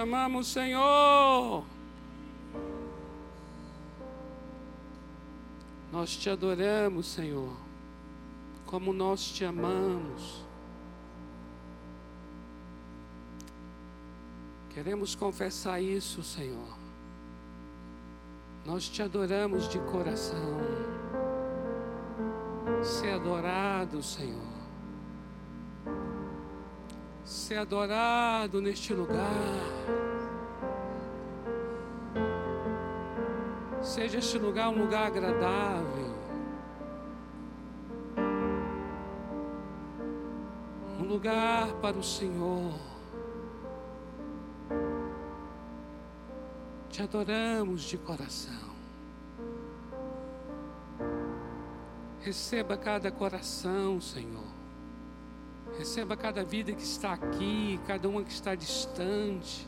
amamos, 0.00 0.48
Senhor. 0.48 1.64
Nós 5.92 6.16
te 6.16 6.30
adoramos, 6.30 7.06
Senhor. 7.06 7.52
Como 8.66 8.92
nós 8.92 9.30
te 9.30 9.44
amamos. 9.44 10.44
Queremos 14.70 15.14
confessar 15.14 15.82
isso, 15.82 16.22
Senhor. 16.22 16.78
Nós 18.64 18.88
te 18.88 19.02
adoramos 19.02 19.68
de 19.68 19.78
coração. 19.80 20.60
Ser 22.82 23.14
adorado, 23.14 24.02
Senhor. 24.02 24.59
Ser 27.50 27.58
adorado 27.58 28.60
neste 28.60 28.94
lugar. 28.94 29.18
Seja 33.82 34.18
este 34.18 34.38
lugar 34.38 34.68
um 34.68 34.78
lugar 34.78 35.08
agradável. 35.08 36.14
Um 41.00 41.08
lugar 41.08 41.72
para 41.82 41.98
o 41.98 42.04
Senhor. 42.04 42.72
Te 46.88 47.02
adoramos 47.02 47.82
de 47.82 47.98
coração. 47.98 48.70
Receba 52.20 52.76
cada 52.76 53.10
coração, 53.10 54.00
Senhor. 54.00 54.59
Receba 55.80 56.14
cada 56.14 56.44
vida 56.44 56.72
que 56.72 56.82
está 56.82 57.14
aqui, 57.14 57.80
cada 57.86 58.06
uma 58.06 58.22
que 58.22 58.30
está 58.30 58.54
distante. 58.54 59.66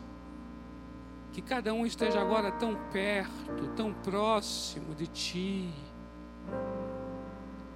Que 1.33 1.41
cada 1.41 1.73
um 1.73 1.87
esteja 1.87 2.21
agora 2.21 2.53
tão 2.53 2.77
perto, 2.93 3.69
tão 3.75 3.95
próximo 3.95 4.95
de 4.95 5.07
Ti. 5.07 5.73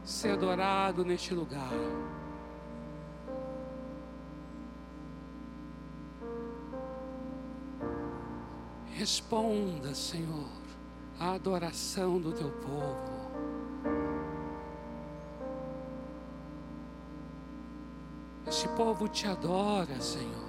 Ser 0.04 0.32
adorado 0.32 1.02
neste 1.02 1.32
lugar. 1.32 1.72
Responda, 8.92 9.94
Senhor, 9.94 10.50
à 11.18 11.32
adoração 11.32 12.20
do 12.20 12.34
teu 12.34 12.50
povo. 12.50 13.15
Este 18.46 18.68
povo 18.68 19.08
te 19.08 19.26
adora, 19.26 20.00
Senhor. 20.00 20.46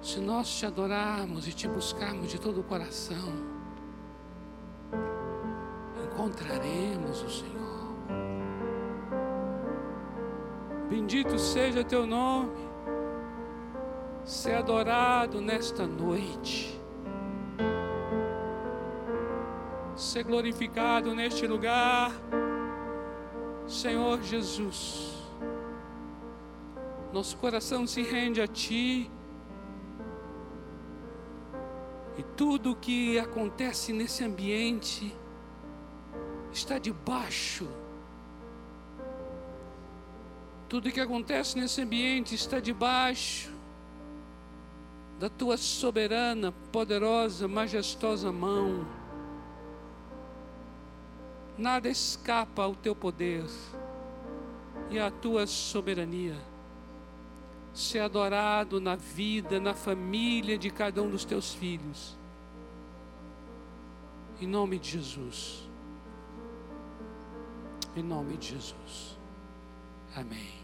Se 0.00 0.20
nós 0.20 0.48
te 0.48 0.64
adorarmos 0.64 1.46
e 1.48 1.52
te 1.52 1.66
buscarmos 1.68 2.30
de 2.30 2.40
todo 2.40 2.60
o 2.60 2.64
coração, 2.64 3.32
encontraremos 6.04 7.22
o 7.22 7.30
Senhor. 7.30 7.64
Bendito 10.88 11.38
seja 11.38 11.82
teu 11.82 12.06
nome, 12.06 12.56
ser 14.24 14.54
adorado 14.54 15.40
nesta 15.40 15.86
noite, 15.86 16.80
ser 20.14 20.22
glorificado 20.22 21.12
neste 21.12 21.44
lugar, 21.44 22.12
Senhor 23.66 24.22
Jesus. 24.22 25.12
Nosso 27.12 27.36
coração 27.36 27.84
se 27.84 28.00
rende 28.00 28.40
a 28.40 28.46
Ti. 28.46 29.10
E 32.16 32.22
tudo 32.36 32.70
o 32.70 32.76
que 32.76 33.18
acontece 33.18 33.92
nesse 33.92 34.22
ambiente 34.22 35.12
está 36.52 36.78
debaixo. 36.78 37.66
Tudo 40.68 40.92
que 40.92 41.00
acontece 41.00 41.58
nesse 41.58 41.82
ambiente 41.82 42.36
está 42.36 42.60
debaixo 42.60 43.52
da 45.18 45.28
tua 45.28 45.56
soberana, 45.56 46.52
poderosa, 46.70 47.48
majestosa 47.48 48.30
mão. 48.30 49.02
Nada 51.56 51.88
escapa 51.88 52.62
ao 52.62 52.74
teu 52.74 52.94
poder 52.94 53.44
e 54.90 54.98
à 54.98 55.10
tua 55.10 55.46
soberania 55.46 56.36
ser 57.74 57.98
adorado 57.98 58.80
na 58.80 58.94
vida, 58.94 59.58
na 59.58 59.74
família 59.74 60.56
de 60.56 60.70
cada 60.70 61.02
um 61.02 61.10
dos 61.10 61.24
teus 61.24 61.52
filhos. 61.52 62.16
Em 64.40 64.46
nome 64.46 64.78
de 64.78 64.92
Jesus. 64.92 65.68
Em 67.96 68.02
nome 68.02 68.36
de 68.36 68.50
Jesus. 68.50 69.18
Amém. 70.14 70.54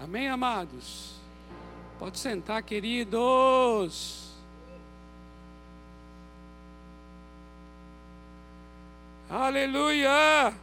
Amém, 0.00 0.28
amados. 0.28 1.14
Pode 1.98 2.18
sentar, 2.18 2.62
queridos. 2.62 4.25
Aleluia. 9.28 10.54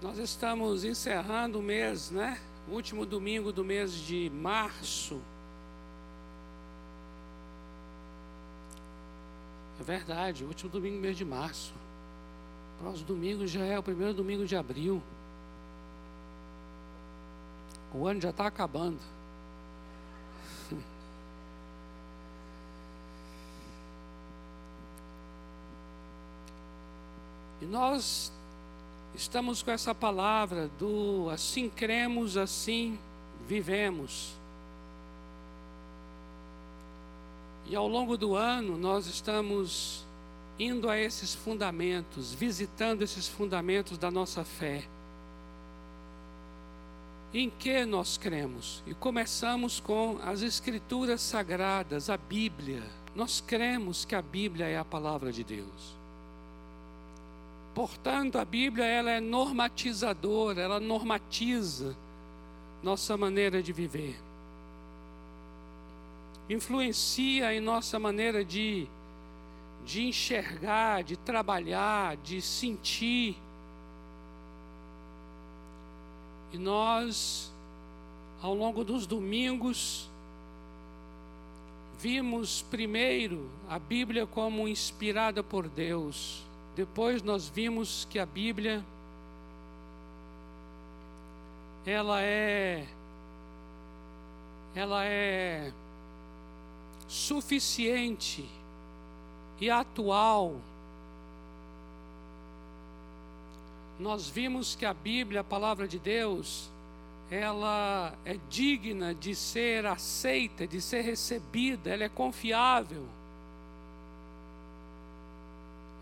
Nós 0.00 0.16
estamos 0.18 0.84
encerrando 0.84 1.58
o 1.58 1.62
mês, 1.62 2.10
né? 2.10 2.40
Último 2.68 3.04
domingo 3.04 3.52
do 3.52 3.64
mês 3.64 3.92
de 3.92 4.30
março. 4.30 5.20
É 9.80 9.82
verdade, 9.82 10.44
último 10.44 10.70
domingo 10.70 10.96
do 10.96 11.02
mês 11.02 11.16
de 11.16 11.24
março. 11.24 11.72
Próximo 12.80 13.06
domingo 13.06 13.44
já 13.44 13.64
é 13.64 13.76
o 13.76 13.82
primeiro 13.82 14.14
domingo 14.14 14.46
de 14.46 14.54
abril. 14.54 15.02
O 17.94 18.06
ano 18.06 18.20
já 18.20 18.30
está 18.30 18.46
acabando. 18.46 19.00
E 27.60 27.64
nós 27.64 28.32
estamos 29.14 29.62
com 29.62 29.70
essa 29.70 29.94
palavra 29.94 30.68
do 30.80 31.28
assim 31.30 31.68
cremos, 31.68 32.36
assim 32.36 32.98
vivemos. 33.46 34.32
E 37.66 37.76
ao 37.76 37.86
longo 37.86 38.16
do 38.16 38.34
ano 38.34 38.76
nós 38.76 39.06
estamos 39.06 40.04
indo 40.58 40.88
a 40.90 40.98
esses 40.98 41.34
fundamentos, 41.34 42.34
visitando 42.34 43.02
esses 43.02 43.28
fundamentos 43.28 43.96
da 43.96 44.10
nossa 44.10 44.44
fé. 44.44 44.84
Em 47.34 47.48
que 47.48 47.86
nós 47.86 48.18
cremos? 48.18 48.82
E 48.86 48.92
começamos 48.92 49.80
com 49.80 50.18
as 50.22 50.42
Escrituras 50.42 51.22
Sagradas, 51.22 52.10
a 52.10 52.16
Bíblia. 52.18 52.82
Nós 53.14 53.40
cremos 53.40 54.04
que 54.04 54.14
a 54.14 54.20
Bíblia 54.20 54.66
é 54.66 54.76
a 54.76 54.84
palavra 54.84 55.32
de 55.32 55.42
Deus. 55.42 55.96
Portanto, 57.74 58.36
a 58.36 58.44
Bíblia 58.44 58.84
ela 58.84 59.10
é 59.10 59.20
normatizadora, 59.20 60.60
ela 60.60 60.78
normatiza 60.78 61.96
nossa 62.82 63.16
maneira 63.16 63.62
de 63.62 63.72
viver. 63.72 64.18
Influencia 66.50 67.54
em 67.54 67.60
nossa 67.60 67.98
maneira 67.98 68.44
de, 68.44 68.86
de 69.86 70.02
enxergar, 70.02 71.02
de 71.02 71.16
trabalhar, 71.16 72.16
de 72.18 72.42
sentir. 72.42 73.36
E 76.52 76.58
nós, 76.58 77.50
ao 78.42 78.54
longo 78.54 78.84
dos 78.84 79.06
domingos, 79.06 80.08
vimos 81.98 82.62
primeiro 82.62 83.48
a 83.68 83.78
Bíblia 83.78 84.26
como 84.26 84.66
inspirada 84.66 85.40
por 85.40 85.68
Deus 85.68 86.42
Depois 86.74 87.22
nós 87.22 87.48
vimos 87.48 88.06
que 88.10 88.18
a 88.18 88.24
Bíblia 88.24 88.82
ela 91.84 92.22
é 92.22 92.86
ela 94.74 95.04
é 95.04 95.70
suficiente 97.06 98.48
e 99.60 99.68
atual. 99.68 100.56
Nós 104.02 104.28
vimos 104.28 104.74
que 104.74 104.84
a 104.84 104.92
Bíblia, 104.92 105.42
a 105.42 105.44
palavra 105.44 105.86
de 105.86 105.96
Deus, 105.96 106.68
ela 107.30 108.12
é 108.24 108.36
digna 108.50 109.14
de 109.14 109.32
ser 109.32 109.86
aceita, 109.86 110.66
de 110.66 110.80
ser 110.80 111.02
recebida, 111.02 111.88
ela 111.88 112.02
é 112.02 112.08
confiável, 112.08 113.06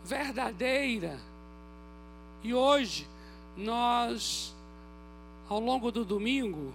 verdadeira. 0.02 1.20
E 2.42 2.54
hoje 2.54 3.06
nós, 3.54 4.54
ao 5.46 5.60
longo 5.60 5.92
do 5.92 6.02
domingo, 6.02 6.72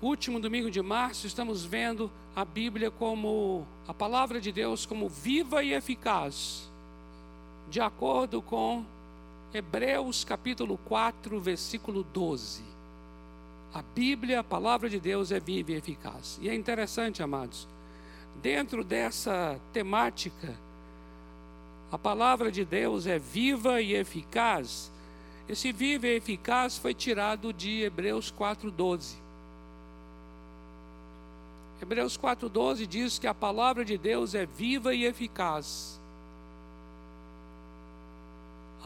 último 0.00 0.40
domingo 0.40 0.70
de 0.70 0.80
março, 0.80 1.26
estamos 1.26 1.62
vendo 1.62 2.10
a 2.34 2.42
Bíblia 2.42 2.90
como 2.90 3.66
a 3.86 3.92
palavra 3.92 4.40
de 4.40 4.50
Deus 4.50 4.86
como 4.86 5.10
viva 5.10 5.62
e 5.62 5.74
eficaz, 5.74 6.70
de 7.68 7.82
acordo 7.82 8.40
com 8.40 8.95
Hebreus 9.54 10.24
capítulo 10.24 10.78
4, 10.86 11.40
versículo 11.40 12.02
12. 12.02 12.62
A 13.72 13.82
Bíblia, 13.82 14.40
a 14.40 14.44
palavra 14.44 14.88
de 14.88 14.98
Deus 14.98 15.30
é 15.30 15.38
viva 15.38 15.72
e 15.72 15.74
eficaz. 15.76 16.38
E 16.42 16.48
é 16.48 16.54
interessante, 16.54 17.22
amados, 17.22 17.68
dentro 18.42 18.82
dessa 18.82 19.58
temática, 19.72 20.56
a 21.90 21.98
palavra 21.98 22.50
de 22.50 22.64
Deus 22.64 23.06
é 23.06 23.18
viva 23.18 23.80
e 23.80 23.94
eficaz. 23.94 24.90
Esse 25.48 25.72
viva 25.72 26.06
e 26.06 26.16
eficaz 26.16 26.76
foi 26.76 26.92
tirado 26.92 27.52
de 27.52 27.82
Hebreus 27.82 28.30
4:12. 28.30 29.16
Hebreus 31.80 32.16
4,12 32.16 32.86
diz 32.86 33.18
que 33.18 33.26
a 33.26 33.34
palavra 33.34 33.84
de 33.84 33.98
Deus 33.98 34.34
é 34.34 34.46
viva 34.46 34.94
e 34.94 35.04
eficaz. 35.04 36.00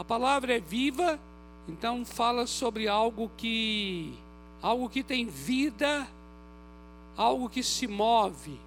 A 0.00 0.04
palavra 0.04 0.56
é 0.56 0.58
viva, 0.58 1.20
então 1.68 2.06
fala 2.06 2.46
sobre 2.46 2.88
algo 2.88 3.30
que 3.36 4.14
algo 4.62 4.88
que 4.88 5.02
tem 5.02 5.26
vida, 5.26 6.08
algo 7.14 7.50
que 7.50 7.62
se 7.62 7.86
move, 7.86 8.58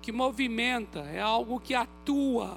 que 0.00 0.10
movimenta, 0.10 1.00
é 1.00 1.20
algo 1.20 1.60
que 1.60 1.74
atua, 1.74 2.56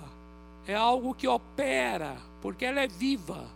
é 0.65 0.73
algo 0.73 1.13
que 1.13 1.27
opera, 1.27 2.15
porque 2.41 2.63
ela 2.63 2.79
é 2.79 2.87
viva 2.87 3.49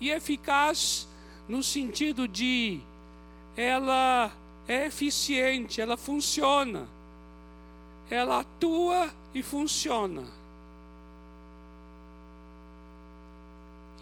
e 0.00 0.10
eficaz 0.10 1.08
no 1.48 1.60
sentido 1.60 2.28
de 2.28 2.80
ela 3.56 4.30
é 4.68 4.86
eficiente, 4.86 5.80
ela 5.80 5.96
funciona. 5.96 6.86
Ela 8.08 8.42
atua 8.42 9.10
e 9.34 9.42
funciona. 9.42 10.22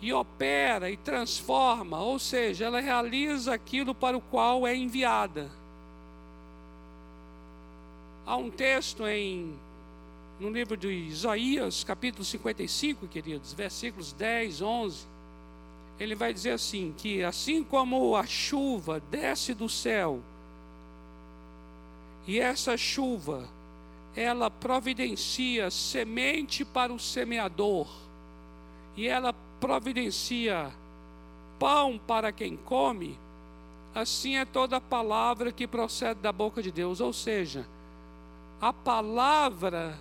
E 0.00 0.12
opera 0.12 0.90
e 0.90 0.96
transforma, 0.96 2.00
ou 2.00 2.18
seja, 2.18 2.66
ela 2.66 2.80
realiza 2.80 3.52
aquilo 3.52 3.94
para 3.94 4.16
o 4.16 4.20
qual 4.20 4.66
é 4.66 4.74
enviada. 4.74 5.50
Há 8.24 8.36
um 8.36 8.50
texto 8.50 9.06
em 9.06 9.54
no 10.38 10.48
livro 10.48 10.74
de 10.74 10.88
Isaías, 10.88 11.84
capítulo 11.84 12.24
55, 12.24 13.06
queridos, 13.08 13.52
versículos 13.52 14.12
10, 14.12 14.62
11. 14.62 15.06
Ele 15.98 16.14
vai 16.14 16.32
dizer 16.32 16.52
assim: 16.52 16.94
que 16.96 17.22
assim 17.22 17.62
como 17.62 18.16
a 18.16 18.24
chuva 18.24 19.00
desce 19.10 19.52
do 19.52 19.68
céu 19.68 20.22
e 22.26 22.38
essa 22.38 22.76
chuva, 22.76 23.48
ela 24.14 24.50
providencia 24.50 25.70
semente 25.70 26.64
para 26.64 26.92
o 26.92 26.98
semeador, 26.98 27.88
e 28.96 29.08
ela 29.08 29.34
providencia 29.60 30.72
pão 31.58 32.00
para 32.06 32.32
quem 32.32 32.56
come, 32.56 33.18
assim 33.94 34.36
é 34.36 34.44
toda 34.44 34.80
palavra 34.80 35.52
que 35.52 35.66
procede 35.66 36.20
da 36.20 36.32
boca 36.32 36.62
de 36.62 36.72
Deus. 36.72 37.00
Ou 37.00 37.12
seja, 37.12 37.66
a 38.60 38.72
palavra, 38.72 39.98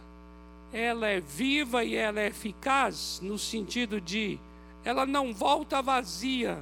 ela 0.71 1.07
é 1.07 1.19
viva 1.19 1.83
e 1.83 1.95
ela 1.95 2.19
é 2.19 2.27
eficaz, 2.27 3.19
no 3.21 3.37
sentido 3.37 3.99
de, 3.99 4.39
ela 4.83 5.05
não 5.05 5.33
volta 5.33 5.81
vazia. 5.81 6.57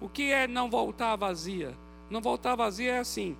O 0.00 0.08
que 0.08 0.32
é 0.32 0.46
não 0.46 0.70
voltar 0.70 1.16
vazia? 1.16 1.74
Não 2.08 2.20
voltar 2.20 2.54
vazia 2.54 2.92
é 2.92 2.98
assim 3.00 3.36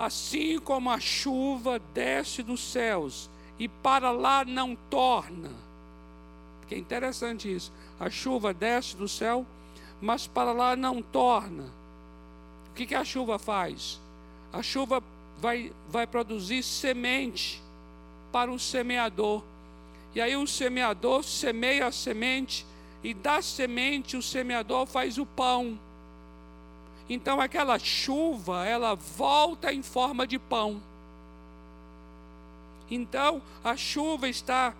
assim 0.00 0.58
como 0.58 0.90
a 0.90 0.98
chuva 0.98 1.78
desce 1.92 2.42
dos 2.42 2.60
céus 2.60 3.28
e 3.58 3.68
para 3.68 4.10
lá 4.10 4.46
não 4.46 4.74
torna. 4.74 5.50
Que 6.70 6.76
é 6.76 6.78
interessante 6.78 7.52
isso. 7.52 7.72
A 7.98 8.08
chuva 8.08 8.54
desce 8.54 8.96
do 8.96 9.08
céu, 9.08 9.44
mas 10.00 10.28
para 10.28 10.52
lá 10.52 10.76
não 10.76 11.02
torna. 11.02 11.64
O 12.70 12.74
que, 12.76 12.86
que 12.86 12.94
a 12.94 13.04
chuva 13.04 13.40
faz? 13.40 13.98
A 14.52 14.62
chuva 14.62 15.02
vai, 15.40 15.72
vai 15.88 16.06
produzir 16.06 16.62
semente 16.62 17.60
para 18.30 18.52
o 18.52 18.58
semeador. 18.58 19.42
E 20.14 20.20
aí 20.20 20.36
o 20.36 20.46
semeador 20.46 21.24
semeia 21.24 21.88
a 21.88 21.92
semente, 21.92 22.64
e 23.02 23.12
da 23.14 23.42
semente 23.42 24.16
o 24.16 24.22
semeador 24.22 24.86
faz 24.86 25.18
o 25.18 25.26
pão. 25.26 25.76
Então 27.08 27.40
aquela 27.40 27.80
chuva, 27.80 28.64
ela 28.64 28.94
volta 28.94 29.72
em 29.72 29.82
forma 29.82 30.24
de 30.24 30.38
pão. 30.38 30.80
Então 32.88 33.42
a 33.64 33.76
chuva 33.76 34.28
está 34.28 34.72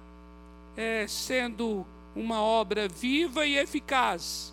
é, 0.77 1.07
sendo 1.07 1.87
uma 2.15 2.43
obra 2.43 2.89
viva 2.89 3.47
e 3.47 3.57
eficaz. 3.57 4.53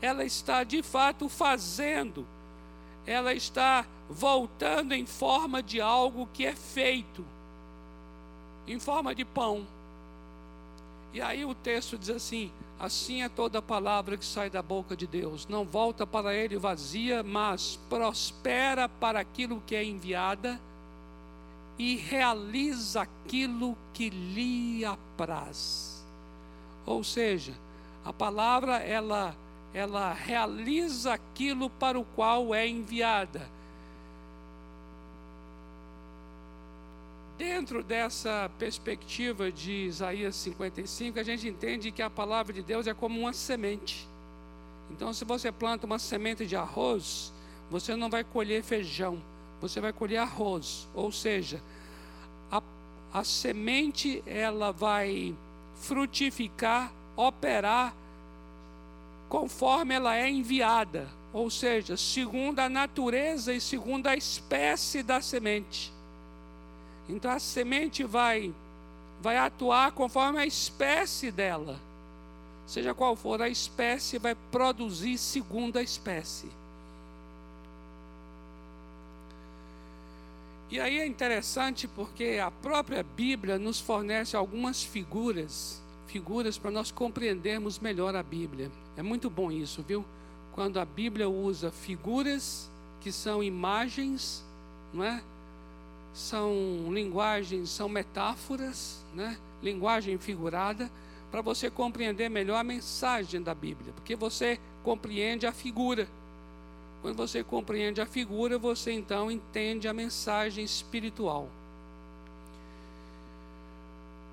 Ela 0.00 0.24
está 0.24 0.64
de 0.64 0.82
fato 0.82 1.28
fazendo, 1.28 2.26
ela 3.06 3.32
está 3.32 3.86
voltando 4.08 4.92
em 4.92 5.06
forma 5.06 5.62
de 5.62 5.80
algo 5.80 6.28
que 6.32 6.44
é 6.44 6.54
feito, 6.54 7.24
em 8.66 8.78
forma 8.78 9.14
de 9.14 9.24
pão. 9.24 9.66
E 11.12 11.20
aí 11.20 11.44
o 11.44 11.54
texto 11.54 11.96
diz 11.96 12.10
assim: 12.10 12.50
Assim 12.80 13.22
é 13.22 13.28
toda 13.28 13.62
palavra 13.62 14.16
que 14.16 14.24
sai 14.24 14.50
da 14.50 14.60
boca 14.60 14.96
de 14.96 15.06
Deus, 15.06 15.46
não 15.46 15.64
volta 15.64 16.04
para 16.04 16.34
ele 16.34 16.56
vazia, 16.56 17.22
mas 17.22 17.78
prospera 17.88 18.88
para 18.88 19.20
aquilo 19.20 19.62
que 19.64 19.76
é 19.76 19.84
enviada 19.84 20.60
e 21.82 21.96
realiza 21.96 23.02
aquilo 23.02 23.76
que 23.92 24.08
lhe 24.08 24.84
apraz. 24.84 26.06
Ou 26.86 27.02
seja, 27.02 27.52
a 28.04 28.12
palavra 28.12 28.76
ela 28.76 29.36
ela 29.74 30.12
realiza 30.12 31.14
aquilo 31.14 31.68
para 31.70 31.98
o 31.98 32.04
qual 32.04 32.54
é 32.54 32.68
enviada. 32.68 33.48
Dentro 37.36 37.82
dessa 37.82 38.48
perspectiva 38.58 39.50
de 39.50 39.86
Isaías 39.86 40.36
55, 40.36 41.18
a 41.18 41.22
gente 41.22 41.48
entende 41.48 41.90
que 41.90 42.02
a 42.02 42.10
palavra 42.10 42.52
de 42.52 42.62
Deus 42.62 42.86
é 42.86 42.94
como 42.94 43.18
uma 43.18 43.32
semente. 43.32 44.06
Então, 44.90 45.12
se 45.12 45.24
você 45.24 45.50
planta 45.50 45.86
uma 45.86 45.98
semente 45.98 46.46
de 46.46 46.54
arroz, 46.54 47.32
você 47.70 47.96
não 47.96 48.10
vai 48.10 48.22
colher 48.22 48.62
feijão, 48.62 49.20
você 49.62 49.80
vai 49.80 49.92
colher 49.92 50.18
arroz. 50.18 50.88
Ou 50.92 51.12
seja, 51.12 51.62
a, 52.50 52.60
a 53.14 53.22
semente 53.22 54.22
ela 54.26 54.72
vai 54.72 55.34
frutificar, 55.76 56.92
operar 57.16 57.94
conforme 59.28 59.94
ela 59.94 60.14
é 60.16 60.28
enviada, 60.28 61.08
ou 61.32 61.48
seja, 61.48 61.96
segundo 61.96 62.58
a 62.58 62.68
natureza 62.68 63.54
e 63.54 63.60
segundo 63.60 64.08
a 64.08 64.16
espécie 64.16 65.02
da 65.02 65.22
semente. 65.22 65.90
Então 67.08 67.30
a 67.30 67.38
semente 67.38 68.04
vai 68.04 68.52
vai 69.22 69.38
atuar 69.38 69.92
conforme 69.92 70.40
a 70.40 70.46
espécie 70.46 71.30
dela. 71.30 71.78
Seja 72.66 72.92
qual 72.92 73.14
for 73.14 73.40
a 73.40 73.48
espécie, 73.48 74.18
vai 74.18 74.34
produzir 74.50 75.16
segundo 75.16 75.78
a 75.78 75.82
espécie. 75.82 76.48
E 80.72 80.80
aí 80.80 81.00
é 81.00 81.06
interessante 81.06 81.86
porque 81.86 82.40
a 82.42 82.50
própria 82.50 83.02
Bíblia 83.02 83.58
nos 83.58 83.78
fornece 83.78 84.34
algumas 84.34 84.82
figuras, 84.82 85.82
figuras 86.06 86.56
para 86.56 86.70
nós 86.70 86.90
compreendermos 86.90 87.78
melhor 87.78 88.16
a 88.16 88.22
Bíblia. 88.22 88.72
É 88.96 89.02
muito 89.02 89.28
bom 89.28 89.52
isso, 89.52 89.82
viu? 89.86 90.02
Quando 90.54 90.80
a 90.80 90.84
Bíblia 90.86 91.28
usa 91.28 91.70
figuras 91.70 92.70
que 93.02 93.12
são 93.12 93.42
imagens, 93.42 94.42
não 94.94 95.04
é? 95.04 95.22
são 96.14 96.54
linguagens, 96.90 97.68
são 97.68 97.86
metáforas, 97.86 99.04
né? 99.14 99.36
linguagem 99.62 100.16
figurada 100.16 100.90
para 101.30 101.42
você 101.42 101.68
compreender 101.70 102.30
melhor 102.30 102.56
a 102.56 102.64
mensagem 102.64 103.42
da 103.42 103.54
Bíblia, 103.54 103.92
porque 103.92 104.16
você 104.16 104.58
compreende 104.82 105.46
a 105.46 105.52
figura. 105.52 106.08
Quando 107.02 107.16
você 107.16 107.42
compreende 107.42 108.00
a 108.00 108.06
figura, 108.06 108.56
você 108.56 108.92
então 108.92 109.30
entende 109.30 109.88
a 109.88 109.92
mensagem 109.92 110.64
espiritual. 110.64 111.48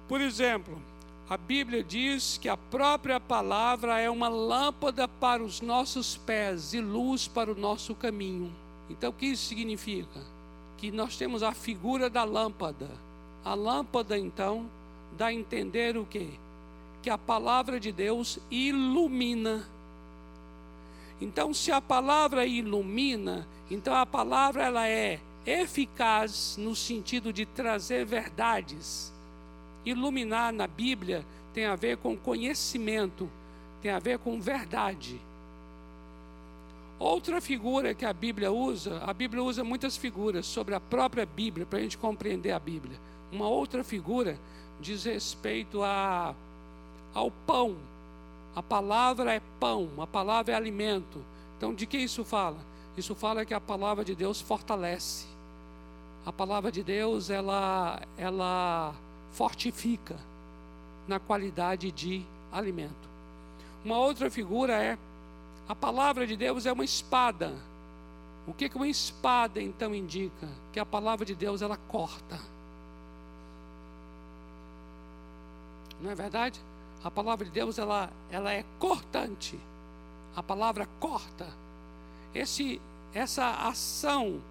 Por 0.07 0.21
exemplo, 0.21 0.79
a 1.29 1.35
Bíblia 1.35 1.83
diz 1.83 2.39
que 2.39 2.47
a 2.47 2.55
própria 2.55 3.19
palavra 3.19 3.99
é 3.99 4.09
uma 4.09 4.29
lâmpada 4.29 5.07
para 5.07 5.43
os 5.43 5.61
nossos 5.61 6.17
pés 6.17 6.73
e 6.73 6.79
luz 6.79 7.27
para 7.27 7.51
o 7.51 7.55
nosso 7.55 7.93
caminho. 7.93 8.51
Então, 8.89 9.11
o 9.11 9.13
que 9.13 9.27
isso 9.27 9.45
significa? 9.45 10.19
Que 10.77 10.91
nós 10.91 11.17
temos 11.17 11.43
a 11.43 11.51
figura 11.51 12.09
da 12.09 12.23
lâmpada. 12.23 12.89
A 13.45 13.53
lâmpada, 13.53 14.17
então, 14.17 14.67
dá 15.17 15.27
a 15.27 15.33
entender 15.33 15.97
o 15.97 16.05
quê? 16.05 16.29
Que 17.03 17.09
a 17.09 17.17
palavra 17.17 17.79
de 17.79 17.91
Deus 17.91 18.39
ilumina. 18.49 19.67
Então, 21.21 21.53
se 21.53 21.71
a 21.71 21.81
palavra 21.81 22.45
ilumina, 22.45 23.47
então 23.69 23.93
a 23.93 24.05
palavra 24.05 24.63
ela 24.63 24.87
é 24.87 25.19
eficaz 25.45 26.55
no 26.57 26.75
sentido 26.75 27.33
de 27.33 27.45
trazer 27.45 28.05
verdades. 28.05 29.11
Iluminar 29.85 30.53
na 30.53 30.67
Bíblia 30.67 31.25
tem 31.53 31.65
a 31.65 31.75
ver 31.75 31.97
com 31.97 32.15
conhecimento, 32.15 33.29
tem 33.81 33.91
a 33.91 33.99
ver 33.99 34.19
com 34.19 34.39
verdade. 34.39 35.19
Outra 36.99 37.39
figura 37.39 37.93
que 37.93 38.05
a 38.05 38.11
Bíblia 38.11 38.51
usa, 38.51 39.01
a 39.05 39.13
Bíblia 39.13 39.41
usa 39.41 39.63
muitas 39.63 39.95
figuras 39.95 40.45
sobre 40.45 40.75
a 40.75 40.81
própria 40.81 41.25
Bíblia 41.25 41.65
para 41.65 41.79
a 41.79 41.81
gente 41.81 41.97
compreender 41.97 42.51
a 42.51 42.59
Bíblia. 42.59 42.99
Uma 43.31 43.47
outra 43.47 43.83
figura 43.83 44.37
diz 44.81 45.05
respeito 45.05 45.81
a, 45.81 46.35
ao 47.13 47.31
pão. 47.31 47.77
A 48.55 48.63
palavra 48.63 49.33
é 49.33 49.41
pão, 49.59 49.89
a 49.99 50.07
palavra 50.07 50.53
é 50.53 50.55
alimento. 50.55 51.23
Então, 51.57 51.73
de 51.73 51.85
que 51.85 51.97
isso 51.97 52.23
fala? 52.23 52.57
Isso 52.97 53.15
fala 53.15 53.45
que 53.45 53.53
a 53.53 53.61
palavra 53.61 54.03
de 54.03 54.15
Deus 54.15 54.41
fortalece. 54.41 55.25
A 56.25 56.33
palavra 56.33 56.71
de 56.71 56.83
Deus, 56.83 57.29
ela, 57.29 58.01
ela 58.17 58.93
fortifica 59.31 60.17
na 61.07 61.19
qualidade 61.19 61.91
de 61.91 62.25
alimento. 62.51 63.09
Uma 63.83 63.97
outra 63.97 64.29
figura 64.29 64.73
é 64.73 64.97
a 65.67 65.75
palavra 65.75 66.25
de 66.25 66.35
Deus 66.35 66.65
é 66.65 66.73
uma 66.73 66.83
espada. 66.83 67.53
O 68.47 68.53
que, 68.53 68.67
que 68.67 68.75
uma 68.75 68.87
espada 68.87 69.61
então 69.61 69.93
indica? 69.93 70.49
Que 70.73 70.79
a 70.79 70.85
palavra 70.85 71.23
de 71.23 71.35
Deus 71.35 71.61
ela 71.61 71.77
corta. 71.77 72.39
Não 76.01 76.09
é 76.09 76.15
verdade? 76.15 76.59
A 77.03 77.09
palavra 77.09 77.45
de 77.45 77.51
Deus 77.51 77.77
ela, 77.77 78.09
ela 78.29 78.51
é 78.51 78.63
cortante. 78.77 79.59
A 80.35 80.43
palavra 80.43 80.87
corta. 80.99 81.47
Esse, 82.33 82.81
essa 83.13 83.49
ação 83.67 84.41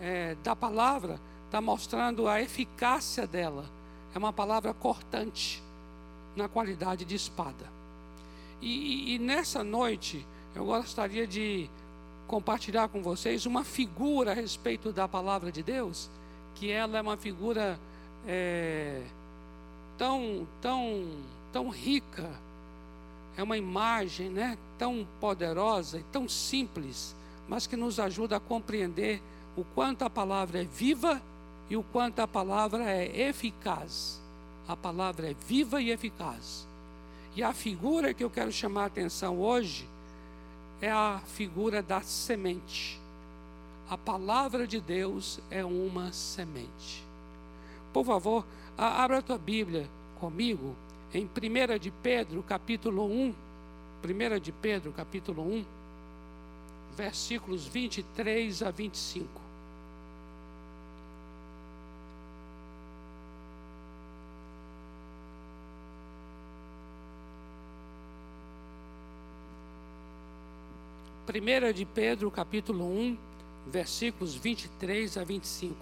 é, 0.00 0.34
da 0.42 0.54
palavra 0.56 1.20
está 1.46 1.60
mostrando 1.60 2.28
a 2.28 2.40
eficácia 2.40 3.26
dela. 3.26 3.64
É 4.14 4.18
uma 4.18 4.32
palavra 4.32 4.74
cortante 4.74 5.62
na 6.36 6.48
qualidade 6.48 7.04
de 7.04 7.14
espada. 7.14 7.72
E, 8.60 9.14
e, 9.14 9.18
nessa 9.18 9.62
noite 9.62 10.26
eu 10.54 10.64
gostaria 10.64 11.26
de 11.26 11.68
compartilhar 12.26 12.88
com 12.88 13.02
vocês 13.02 13.44
uma 13.44 13.64
figura 13.64 14.30
a 14.30 14.34
respeito 14.34 14.92
da 14.92 15.06
palavra 15.06 15.52
de 15.52 15.62
Deus, 15.62 16.10
que 16.54 16.70
ela 16.70 16.98
é 16.98 17.02
uma 17.02 17.16
figura 17.16 17.78
é, 18.26 19.02
tão, 19.98 20.46
tão, 20.60 21.06
tão 21.54 21.68
rica, 21.68 22.28
é 23.36 23.42
uma 23.42 23.56
imagem 23.56 24.28
né, 24.28 24.58
tão 24.76 25.06
poderosa 25.20 26.00
e 26.00 26.02
tão 26.10 26.28
simples, 26.28 27.14
mas 27.48 27.64
que 27.64 27.76
nos 27.76 28.00
ajuda 28.00 28.38
a 28.38 28.40
compreender 28.40 29.22
o 29.56 29.62
quanto 29.62 30.02
a 30.02 30.10
palavra 30.10 30.62
é 30.62 30.64
viva 30.64 31.22
e 31.70 31.76
o 31.76 31.84
quanto 31.84 32.18
a 32.18 32.26
palavra 32.26 32.90
é 32.90 33.28
eficaz. 33.28 34.20
A 34.66 34.76
palavra 34.76 35.30
é 35.30 35.36
viva 35.46 35.80
e 35.80 35.92
eficaz. 35.92 36.66
E 37.36 37.42
a 37.42 37.52
figura 37.52 38.12
que 38.12 38.24
eu 38.24 38.30
quero 38.30 38.50
chamar 38.50 38.82
a 38.82 38.86
atenção 38.86 39.38
hoje 39.38 39.88
é 40.80 40.90
a 40.90 41.20
figura 41.24 41.80
da 41.80 42.00
semente. 42.00 43.00
A 43.88 43.96
palavra 43.96 44.66
de 44.66 44.80
Deus 44.80 45.38
é 45.52 45.64
uma 45.64 46.12
semente. 46.12 47.04
Por 47.92 48.04
favor, 48.04 48.44
abra 48.76 49.18
a 49.18 49.22
tua 49.22 49.38
Bíblia 49.38 49.88
comigo 50.18 50.74
em 51.14 51.24
1 51.26 51.78
de 51.78 51.92
Pedro, 51.92 52.42
capítulo 52.42 53.06
1. 53.06 53.34
1 54.04 54.40
de 54.40 54.52
Pedro, 54.52 54.92
capítulo 54.92 55.42
1, 55.42 55.64
versículos 56.96 57.66
23 57.68 58.62
a 58.64 58.70
25. 58.72 59.44
1 71.32 71.72
de 71.72 71.84
Pedro, 71.86 72.30
capítulo 72.30 72.84
1, 72.84 73.16
versículos 73.68 74.34
23 74.34 75.16
a 75.16 75.24
25. 75.24 75.74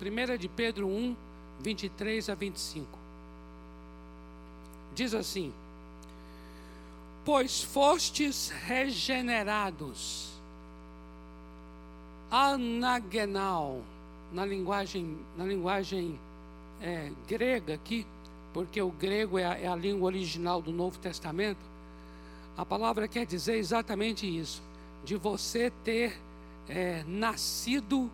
1 0.00 0.38
de 0.38 0.48
Pedro 0.48 0.86
1, 0.86 1.16
23 1.60 2.30
a 2.30 2.34
25. 2.34 3.01
Diz 4.94 5.14
assim: 5.14 5.52
Pois 7.24 7.62
fostes 7.62 8.48
regenerados, 8.48 10.30
anagenal, 12.30 13.80
na 14.32 14.44
linguagem, 14.44 15.18
na 15.36 15.44
linguagem 15.44 16.18
é, 16.80 17.12
grega 17.28 17.74
aqui, 17.74 18.06
porque 18.52 18.80
o 18.82 18.90
grego 18.90 19.38
é 19.38 19.44
a, 19.44 19.58
é 19.58 19.66
a 19.68 19.76
língua 19.76 20.06
original 20.06 20.60
do 20.60 20.72
Novo 20.72 20.98
Testamento, 20.98 21.60
a 22.56 22.64
palavra 22.64 23.08
quer 23.08 23.24
dizer 23.24 23.56
exatamente 23.56 24.26
isso, 24.26 24.62
de 25.04 25.16
você 25.16 25.70
ter 25.84 26.18
é, 26.68 27.04
nascido, 27.06 28.10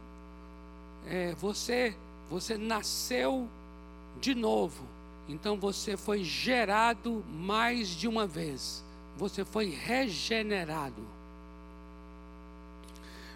é, 1.07 1.35
você, 1.35 1.95
você 2.31 2.57
nasceu 2.57 3.49
de 4.21 4.35
novo. 4.35 4.98
Então 5.29 5.59
você 5.59 5.97
foi 5.97 6.25
gerado 6.25 7.25
mais 7.29 7.91
de 7.91 8.09
uma 8.09 8.27
vez. 8.27 8.83
Você 9.17 9.45
foi 9.45 9.69
regenerado. 9.69 11.07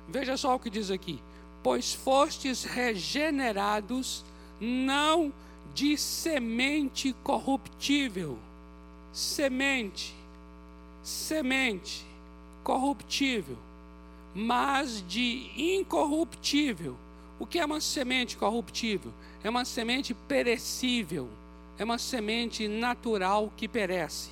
Veja 0.08 0.36
só 0.36 0.54
o 0.54 0.58
que 0.58 0.70
diz 0.70 0.90
aqui: 0.90 1.20
Pois 1.62 1.92
fostes 1.92 2.64
regenerados, 2.64 4.24
não 4.60 5.32
de 5.74 5.96
semente 5.96 7.14
corruptível, 7.22 8.38
semente 9.12 10.14
semente 11.02 12.06
corruptível, 12.62 13.58
mas 14.34 15.04
de 15.06 15.50
incorruptível. 15.56 16.96
O 17.38 17.46
que 17.46 17.58
é 17.58 17.64
uma 17.64 17.80
semente 17.80 18.36
corruptível? 18.36 19.12
É 19.42 19.50
uma 19.50 19.64
semente 19.64 20.14
perecível, 20.14 21.28
é 21.78 21.84
uma 21.84 21.98
semente 21.98 22.68
natural 22.68 23.52
que 23.56 23.66
perece. 23.68 24.30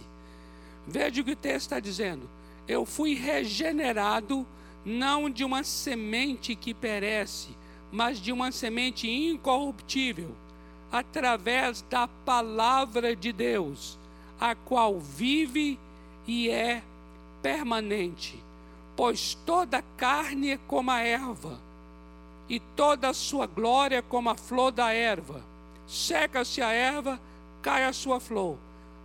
Veja 0.86 1.20
o 1.20 1.24
que 1.24 1.32
o 1.32 1.36
texto 1.36 1.66
está 1.66 1.80
dizendo. 1.80 2.28
Eu 2.66 2.84
fui 2.84 3.14
regenerado 3.14 4.46
não 4.84 5.28
de 5.28 5.44
uma 5.44 5.62
semente 5.62 6.54
que 6.54 6.72
perece, 6.72 7.48
mas 7.92 8.18
de 8.18 8.32
uma 8.32 8.52
semente 8.52 9.08
incorruptível, 9.08 10.34
através 10.90 11.82
da 11.82 12.08
palavra 12.08 13.14
de 13.14 13.32
Deus, 13.32 13.98
a 14.40 14.54
qual 14.54 14.98
vive 14.98 15.78
e 16.26 16.48
é 16.48 16.82
permanente, 17.42 18.42
pois 18.96 19.34
toda 19.46 19.82
carne 19.96 20.50
é 20.50 20.58
como 20.66 20.90
a 20.90 21.00
erva, 21.00 21.60
e 22.48 22.58
toda 22.58 23.08
a 23.08 23.14
sua 23.14 23.46
glória 23.46 23.96
é 23.96 24.02
como 24.02 24.30
a 24.30 24.34
flor 24.34 24.72
da 24.72 24.92
erva. 24.92 25.44
Seca-se 25.86 26.60
a 26.62 26.72
erva, 26.72 27.20
cai 27.62 27.84
a 27.84 27.92
sua 27.92 28.20
flor. 28.20 28.58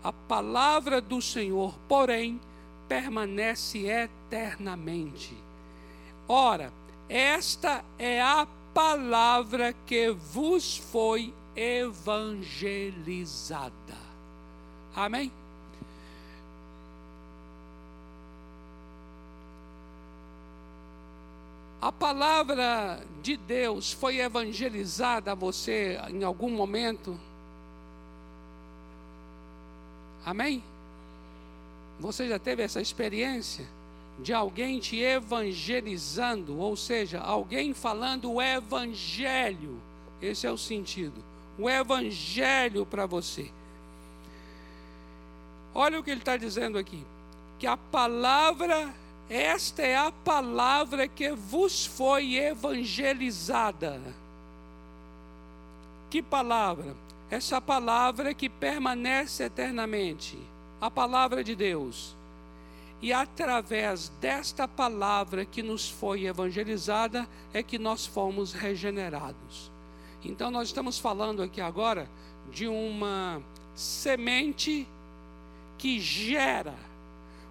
A 0.04 0.14
palavra 0.14 1.02
do 1.02 1.22
Senhor, 1.22 1.74
porém, 1.88 2.40
permanece 2.88 3.88
eternamente. 3.88 5.36
Ora, 6.28 6.72
esta 7.10 7.84
é 7.98 8.22
a 8.22 8.48
palavra 8.74 9.74
que 9.86 10.10
vos 10.10 10.78
foi 10.78 11.34
evangelizada. 11.56 13.72
Amém? 14.96 15.32
A 21.82 21.92
palavra 21.92 23.04
de 23.22 23.36
Deus 23.38 23.92
foi 23.92 24.20
evangelizada 24.20 25.34
a 25.34 25.36
você 25.36 26.00
em 26.10 26.24
algum 26.24 26.50
momento? 26.50 27.20
Amém? 30.26 30.64
Você 32.00 32.28
já 32.28 32.40
teve 32.40 32.64
essa 32.64 32.82
experiência 32.82 33.66
de 34.20 34.34
alguém 34.34 34.80
te 34.80 35.00
evangelizando, 35.00 36.58
ou 36.58 36.76
seja, 36.76 37.20
alguém 37.20 37.74
falando 37.74 38.32
o 38.32 38.42
evangelho? 38.42 39.80
Esse 40.22 40.48
é 40.48 40.52
o 40.52 40.58
sentido. 40.58 41.24
O 41.60 41.70
evangelho 41.70 42.86
para 42.86 43.06
você. 43.06 43.52
Olha 45.74 46.00
o 46.00 46.04
que 46.04 46.10
ele 46.10 46.22
está 46.22 46.38
dizendo 46.38 46.78
aqui: 46.78 47.06
que 47.60 47.68
a 47.68 47.78
palavra, 47.78 48.94
esta 49.30 49.84
é 49.84 49.96
a 49.96 50.12
palavra 50.12 51.08
que 51.08 51.32
vos 51.32 51.86
foi 51.86 52.36
evangelizada. 52.36 54.02
Que 56.10 56.22
palavra? 56.22 56.96
Essa 57.30 57.60
palavra 57.60 58.34
que 58.34 58.48
permanece 58.48 59.44
eternamente, 59.46 60.38
a 60.80 60.92
palavra 60.92 61.44
de 61.44 61.56
Deus. 61.56 62.16
E 63.02 63.12
através 63.12 64.10
desta 64.22 64.68
palavra 64.68 65.46
que 65.46 65.62
nos 65.62 65.90
foi 65.90 66.26
evangelizada 66.26 67.28
é 67.54 67.62
que 67.62 67.78
nós 67.78 68.06
fomos 68.06 68.54
regenerados. 68.54 69.72
Então 70.24 70.50
nós 70.50 70.70
estamos 70.70 70.98
falando 70.98 71.44
aqui 71.44 71.62
agora 71.62 72.10
de 72.52 72.68
uma 72.68 73.42
semente 73.76 74.88
que 75.78 76.00
gera, 76.00 76.76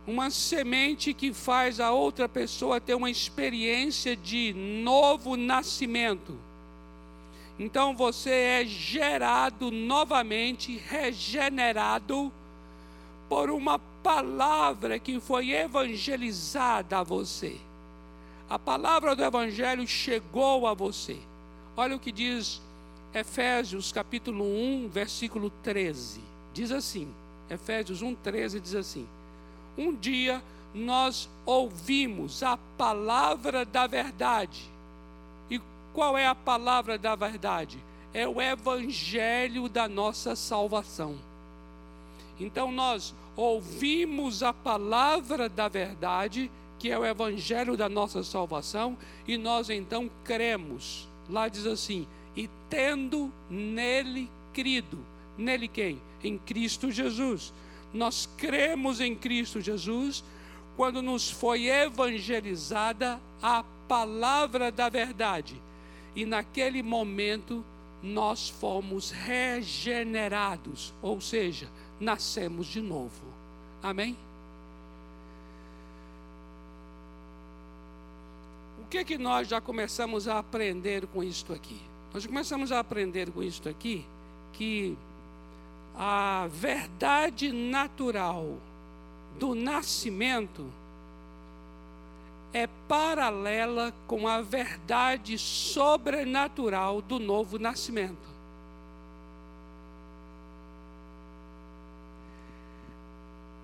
uma 0.06 0.30
semente 0.30 1.14
que 1.14 1.32
faz 1.32 1.78
a 1.78 1.92
outra 1.92 2.28
pessoa 2.28 2.80
ter 2.80 2.94
uma 2.94 3.10
experiência 3.10 4.16
de 4.16 4.52
novo 4.54 5.36
nascimento. 5.36 6.36
Então 7.58 7.94
você 7.94 8.30
é 8.30 8.64
gerado 8.64 9.70
novamente, 9.70 10.76
regenerado 10.76 12.32
por 13.28 13.50
uma 13.50 13.78
palavra 14.02 14.98
que 14.98 15.20
foi 15.20 15.52
evangelizada 15.52 16.98
a 16.98 17.02
você. 17.02 17.56
A 18.50 18.58
palavra 18.58 19.14
do 19.14 19.24
evangelho 19.24 19.86
chegou 19.86 20.66
a 20.66 20.74
você. 20.74 21.18
Olha 21.76 21.96
o 21.96 22.00
que 22.00 22.12
diz 22.12 22.60
Efésios 23.12 23.92
capítulo 23.92 24.44
1, 24.44 24.88
versículo 24.88 25.50
13. 25.62 26.20
Diz 26.52 26.70
assim: 26.72 27.08
Efésios 27.48 28.02
1,13 28.02 28.60
diz 28.60 28.74
assim: 28.74 29.06
Um 29.78 29.94
dia 29.94 30.42
nós 30.74 31.28
ouvimos 31.46 32.42
a 32.42 32.56
palavra 32.76 33.64
da 33.64 33.86
verdade. 33.86 34.73
Qual 35.94 36.18
é 36.18 36.26
a 36.26 36.34
palavra 36.34 36.98
da 36.98 37.14
verdade? 37.14 37.78
É 38.12 38.28
o 38.28 38.42
evangelho 38.42 39.68
da 39.68 39.88
nossa 39.88 40.36
salvação. 40.36 41.16
Então 42.38 42.70
nós 42.70 43.14
ouvimos 43.34 44.42
a 44.42 44.52
palavra 44.52 45.48
da 45.48 45.68
verdade, 45.68 46.50
que 46.78 46.90
é 46.90 46.98
o 46.98 47.06
evangelho 47.06 47.76
da 47.76 47.88
nossa 47.88 48.22
salvação, 48.22 48.98
e 49.26 49.38
nós 49.38 49.70
então 49.70 50.10
cremos. 50.22 51.08
Lá 51.30 51.48
diz 51.48 51.64
assim: 51.64 52.06
e 52.36 52.50
tendo 52.68 53.32
nele 53.48 54.30
crido. 54.52 54.98
Nele 55.38 55.66
quem? 55.66 56.00
em 56.24 56.38
Cristo 56.38 56.90
Jesus. 56.90 57.52
Nós 57.92 58.28
cremos 58.36 59.00
em 59.00 59.14
Cristo 59.14 59.60
Jesus 59.60 60.24
quando 60.76 61.00
nos 61.00 61.30
foi 61.30 61.66
evangelizada 61.68 63.20
a 63.40 63.64
palavra 63.86 64.72
da 64.72 64.88
verdade. 64.88 65.60
E 66.14 66.24
naquele 66.24 66.82
momento 66.82 67.64
nós 68.02 68.48
fomos 68.48 69.10
regenerados, 69.10 70.92
ou 71.00 71.20
seja, 71.20 71.68
nascemos 71.98 72.66
de 72.66 72.80
novo. 72.80 73.22
Amém? 73.82 74.16
O 78.80 78.86
que 78.86 79.04
que 79.04 79.18
nós 79.18 79.48
já 79.48 79.60
começamos 79.60 80.28
a 80.28 80.38
aprender 80.38 81.06
com 81.06 81.24
isto 81.24 81.52
aqui? 81.52 81.80
Nós 82.12 82.26
começamos 82.26 82.70
a 82.70 82.78
aprender 82.78 83.30
com 83.30 83.42
isto 83.42 83.68
aqui 83.68 84.04
que 84.52 84.96
a 85.96 86.46
verdade 86.50 87.50
natural 87.52 88.58
do 89.38 89.54
nascimento 89.54 90.64
é 92.54 92.68
paralela 92.86 93.92
com 94.06 94.28
a 94.28 94.40
verdade 94.40 95.36
sobrenatural 95.36 97.02
do 97.02 97.18
novo 97.18 97.58
nascimento. 97.58 98.32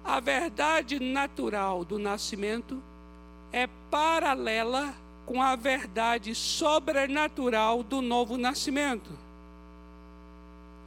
A 0.05 0.19
verdade 0.19 0.99
natural 0.99 1.85
do 1.85 2.01
nascimento 2.01 2.83
é 3.53 3.69
paralela 3.89 4.93
com 5.25 5.41
a 5.41 5.55
verdade 5.55 6.35
sobrenatural 6.35 7.85
do 7.85 8.03
novo 8.03 8.37
nascimento. 8.37 9.17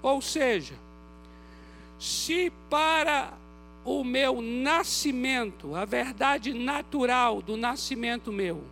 Ou 0.02 0.22
seja, 0.22 0.76
se 1.98 2.52
para 2.70 3.32
o 3.86 4.04
meu 4.04 4.42
nascimento, 4.42 5.76
a 5.76 5.86
verdade 5.86 6.54
natural 6.54 7.42
do 7.42 7.58
nascimento 7.58 8.32
meu, 8.32 8.64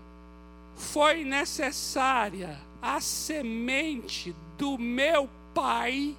foi 0.75 1.23
necessária 1.23 2.59
a 2.81 2.99
semente 2.99 4.35
do 4.57 4.77
meu 4.77 5.29
pai, 5.53 6.15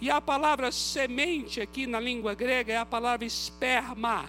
e 0.00 0.10
a 0.10 0.20
palavra 0.20 0.70
semente 0.70 1.60
aqui 1.60 1.86
na 1.86 1.98
língua 1.98 2.34
grega 2.34 2.72
é 2.72 2.76
a 2.76 2.84
palavra 2.84 3.24
esperma. 3.24 4.26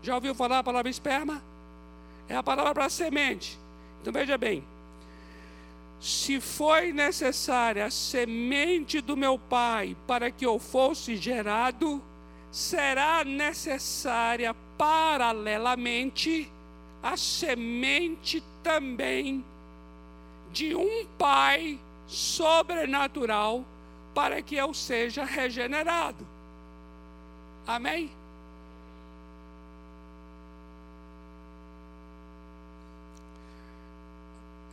Já 0.00 0.14
ouviu 0.14 0.34
falar 0.34 0.60
a 0.60 0.62
palavra 0.62 0.88
esperma? 0.88 1.42
É 2.28 2.36
a 2.36 2.42
palavra 2.42 2.72
para 2.72 2.88
semente. 2.88 3.58
Então 4.00 4.12
veja 4.12 4.38
bem, 4.38 4.62
se 6.00 6.40
foi 6.40 6.92
necessária 6.92 7.86
a 7.86 7.90
semente 7.90 9.00
do 9.00 9.16
meu 9.16 9.38
pai 9.38 9.96
para 10.06 10.30
que 10.30 10.46
eu 10.46 10.58
fosse 10.58 11.16
gerado, 11.16 12.02
será 12.50 13.24
necessária 13.24 14.54
paralelamente 14.76 16.50
a 17.02 17.16
semente 17.16 18.42
também 18.62 19.44
de 20.52 20.74
um 20.74 21.06
pai 21.18 21.78
sobrenatural 22.06 23.64
para 24.14 24.40
que 24.40 24.56
eu 24.56 24.72
seja 24.72 25.24
regenerado. 25.24 26.26
Amém? 27.66 28.10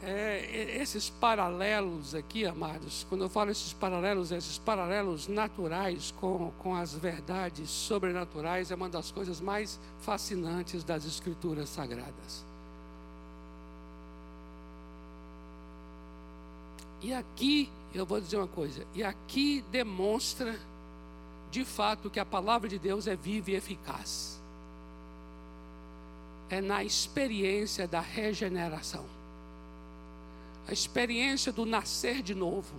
É, 0.04 0.78
esses 0.82 1.10
paralelos 1.10 2.14
aqui, 2.14 2.46
amados, 2.46 3.06
quando 3.10 3.24
eu 3.24 3.30
falo 3.30 3.52
esses 3.52 3.74
paralelos, 3.74 4.32
esses 4.32 4.58
paralelos 4.58 5.28
naturais 5.28 6.14
com, 6.20 6.52
com 6.60 6.76
as 6.76 6.94
verdades 6.94 7.70
sobrenaturais, 7.70 8.72
é 8.72 8.76
uma 8.76 8.90
das 8.90 9.12
coisas 9.12 9.40
mais 9.40 9.80
fascinantes 10.02 10.84
das 10.84 11.06
Escrituras 11.06 11.70
Sagradas. 11.70 12.46
E 17.02 17.14
aqui, 17.14 17.70
eu 17.94 18.06
vou 18.06 18.20
dizer 18.20 18.38
uma 18.38 18.48
coisa, 18.48 18.86
e 18.94 19.04
aqui 19.04 19.64
demonstra, 19.72 20.60
de 21.52 21.64
fato, 21.64 22.10
que 22.10 22.20
a 22.20 22.26
palavra 22.26 22.68
de 22.68 22.78
Deus 22.78 23.08
é 23.08 23.16
viva 23.16 23.52
e 23.52 23.56
eficaz. 23.56 24.42
É 26.50 26.62
na 26.62 26.84
experiência 26.84 27.88
da 27.88 28.02
regeneração. 28.02 29.06
A 30.68 30.74
experiência 30.74 31.52
do 31.52 31.66
nascer 31.66 32.22
de 32.22 32.34
novo 32.34 32.74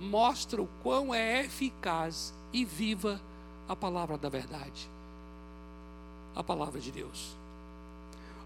mostra 0.00 0.62
o 0.62 0.68
quão 0.82 1.14
é 1.14 1.44
eficaz 1.44 2.32
e 2.52 2.64
viva 2.64 3.20
a 3.68 3.74
palavra 3.74 4.16
da 4.16 4.28
verdade. 4.28 4.88
A 6.34 6.42
palavra 6.42 6.80
de 6.80 6.90
Deus. 6.90 7.36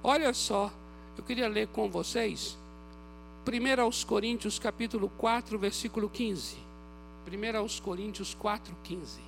Olha 0.02 0.32
só, 0.32 0.72
eu 1.16 1.24
queria 1.24 1.48
ler 1.48 1.68
com 1.68 1.90
vocês 1.90 2.56
1 3.46 3.80
aos 3.80 4.02
Coríntios 4.02 4.58
capítulo 4.58 5.08
4, 5.18 5.58
versículo 5.58 6.08
15. 6.08 6.56
1 7.30 7.58
aos 7.58 7.78
Coríntios 7.78 8.34
4, 8.34 8.74
15. 8.82 9.20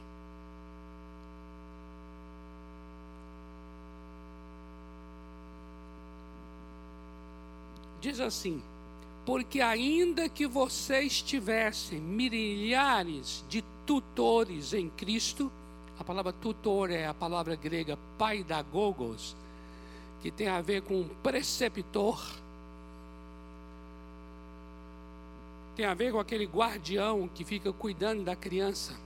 Diz 8.01 8.21
assim: 8.21 8.63
porque 9.29 9.61
ainda 9.61 10.27
que 10.27 10.47
vocês 10.47 11.21
tivessem 11.21 12.01
milhares 12.01 13.45
de 13.47 13.63
tutores 13.85 14.73
em 14.73 14.89
Cristo, 14.89 15.53
a 16.01 16.03
palavra 16.03 16.33
tutor 16.33 16.91
é 16.91 17.07
a 17.07 17.13
palavra 17.13 17.55
grega 17.55 17.99
paidagogos, 18.17 19.37
que 20.23 20.31
tem 20.31 20.49
a 20.49 20.63
ver 20.63 20.81
com 20.81 21.07
preceptor, 21.23 22.19
tem 25.77 25.85
a 25.85 25.93
ver 25.93 26.11
com 26.11 26.21
aquele 26.21 26.47
guardião 26.47 27.29
que 27.29 27.45
fica 27.45 27.71
cuidando 27.71 28.25
da 28.25 28.35
criança. 28.35 28.97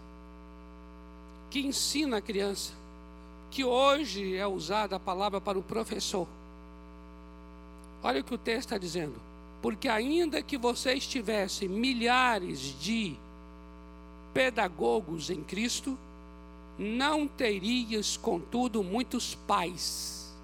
que 1.50 1.66
ensina 1.66 2.18
a 2.18 2.22
criança, 2.22 2.72
que 3.50 3.64
hoje 3.64 4.36
é 4.36 4.46
usada 4.46 4.94
a 4.94 5.00
palavra 5.00 5.40
para 5.40 5.58
o 5.58 5.62
professor. 5.64 6.28
Olha 8.04 8.20
o 8.20 8.24
que 8.24 8.34
o 8.34 8.38
texto 8.38 8.68
está 8.68 8.78
dizendo. 8.78 9.31
Porque 9.62 9.88
ainda 9.88 10.42
que 10.42 10.58
vocês 10.58 11.06
tivessem 11.06 11.68
milhares 11.68 12.58
de 12.80 13.16
pedagogos 14.34 15.30
em 15.30 15.42
Cristo, 15.42 15.96
não 16.76 17.28
terias, 17.28 18.16
contudo, 18.16 18.82
muitos 18.82 19.36
pais. 19.36 20.34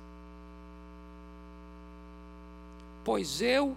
Pois 3.04 3.42
eu, 3.42 3.76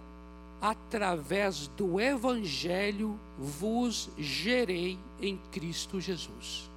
através 0.60 1.66
do 1.68 2.00
Evangelho, 2.00 3.18
vos 3.36 4.10
gerei 4.16 4.96
em 5.20 5.36
Cristo 5.50 6.00
Jesus. 6.00 6.70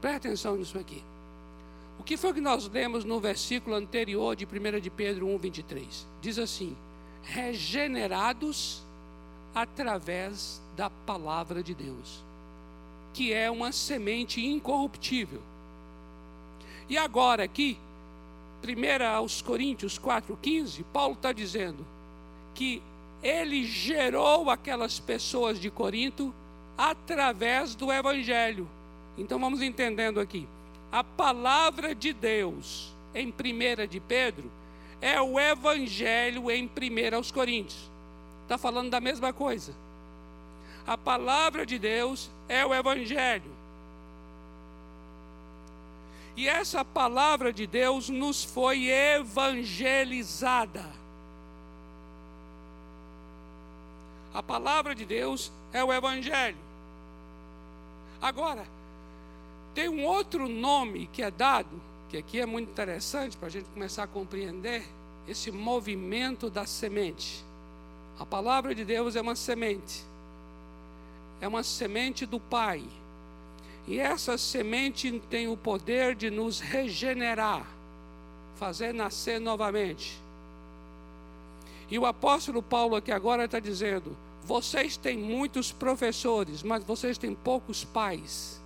Preste 0.00 0.26
atenção 0.28 0.56
nisso 0.56 0.78
aqui. 0.78 1.02
O 1.98 2.02
que 2.02 2.16
foi 2.16 2.34
que 2.34 2.40
nós 2.40 2.68
lemos 2.68 3.04
no 3.04 3.20
versículo 3.20 3.76
anterior 3.76 4.34
de 4.34 4.44
1 4.44 4.80
de 4.80 4.90
Pedro 4.90 5.26
1, 5.28 5.38
23? 5.38 6.06
Diz 6.20 6.38
assim: 6.38 6.76
regenerados 7.22 8.82
através 9.54 10.60
da 10.76 10.90
palavra 10.90 11.62
de 11.62 11.74
Deus, 11.74 12.22
que 13.12 13.32
é 13.32 13.50
uma 13.50 13.72
semente 13.72 14.44
incorruptível. 14.44 15.42
E 16.88 16.96
agora 16.98 17.44
aqui, 17.44 17.78
1 18.62 19.04
aos 19.16 19.42
Coríntios 19.42 19.98
4,15, 19.98 20.84
Paulo 20.92 21.14
está 21.14 21.32
dizendo 21.32 21.86
que 22.54 22.82
ele 23.22 23.64
gerou 23.64 24.50
aquelas 24.50 24.98
pessoas 24.98 25.60
de 25.60 25.70
Corinto 25.70 26.34
através 26.76 27.74
do 27.74 27.92
Evangelho. 27.92 28.68
Então 29.16 29.38
vamos 29.38 29.60
entendendo 29.60 30.18
aqui. 30.18 30.48
A 30.90 31.04
palavra 31.04 31.94
de 31.94 32.12
Deus 32.12 32.92
em 33.14 33.28
1 33.28 33.86
de 33.86 34.00
Pedro 34.00 34.50
é 35.00 35.20
o 35.20 35.38
Evangelho 35.38 36.50
em 36.50 36.64
1 36.64 37.16
aos 37.16 37.30
Coríntios. 37.30 37.90
Está 38.42 38.58
falando 38.58 38.90
da 38.90 39.00
mesma 39.00 39.32
coisa. 39.32 39.74
A 40.86 40.98
palavra 40.98 41.64
de 41.64 41.78
Deus 41.78 42.30
é 42.48 42.64
o 42.66 42.74
Evangelho. 42.74 43.50
E 46.36 46.48
essa 46.48 46.84
palavra 46.84 47.52
de 47.52 47.66
Deus 47.66 48.08
nos 48.08 48.42
foi 48.42 48.88
evangelizada. 48.88 50.84
A 54.32 54.42
palavra 54.42 54.94
de 54.94 55.04
Deus 55.04 55.52
é 55.72 55.82
o 55.84 55.92
Evangelho. 55.92 56.56
Agora, 58.22 58.66
tem 59.74 59.88
um 59.88 60.04
outro 60.04 60.48
nome 60.48 61.08
que 61.12 61.22
é 61.22 61.30
dado, 61.30 61.80
que 62.10 62.18
aqui 62.18 62.40
é 62.40 62.46
muito 62.46 62.70
interessante 62.70 63.36
para 63.36 63.46
a 63.48 63.50
gente 63.50 63.66
começar 63.70 64.02
a 64.02 64.06
compreender 64.06 64.84
esse 65.26 65.50
movimento 65.50 66.50
da 66.50 66.66
semente. 66.66 67.44
A 68.18 68.26
palavra 68.26 68.74
de 68.74 68.84
Deus 68.84 69.16
é 69.16 69.20
uma 69.20 69.34
semente 69.34 70.10
é 71.40 71.48
uma 71.48 71.62
semente 71.62 72.26
do 72.26 72.38
Pai. 72.38 72.82
E 73.86 73.98
essa 73.98 74.36
semente 74.36 75.20
tem 75.30 75.48
o 75.48 75.56
poder 75.56 76.14
de 76.14 76.30
nos 76.30 76.60
regenerar, 76.60 77.66
fazer 78.56 78.92
nascer 78.92 79.40
novamente. 79.40 80.20
E 81.90 81.98
o 81.98 82.06
apóstolo 82.06 82.62
Paulo 82.62 82.94
aqui 82.94 83.10
agora 83.10 83.46
está 83.46 83.58
dizendo: 83.58 84.16
vocês 84.44 84.96
têm 84.96 85.18
muitos 85.18 85.72
professores, 85.72 86.62
mas 86.62 86.84
vocês 86.84 87.16
têm 87.16 87.34
poucos 87.34 87.84
pais. 87.84 88.60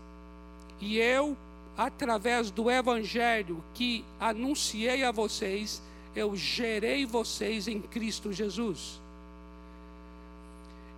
E 0.81 0.99
eu, 0.99 1.37
através 1.77 2.51
do 2.51 2.71
evangelho 2.71 3.63
que 3.75 4.05
anunciei 4.21 5.05
a 5.05 5.11
vocês, 5.11 5.83
eu 6.15 6.37
gerei 6.37 7.05
vocês 7.05 7.67
em 7.67 7.81
Cristo 7.81 8.33
Jesus. 8.33 9.01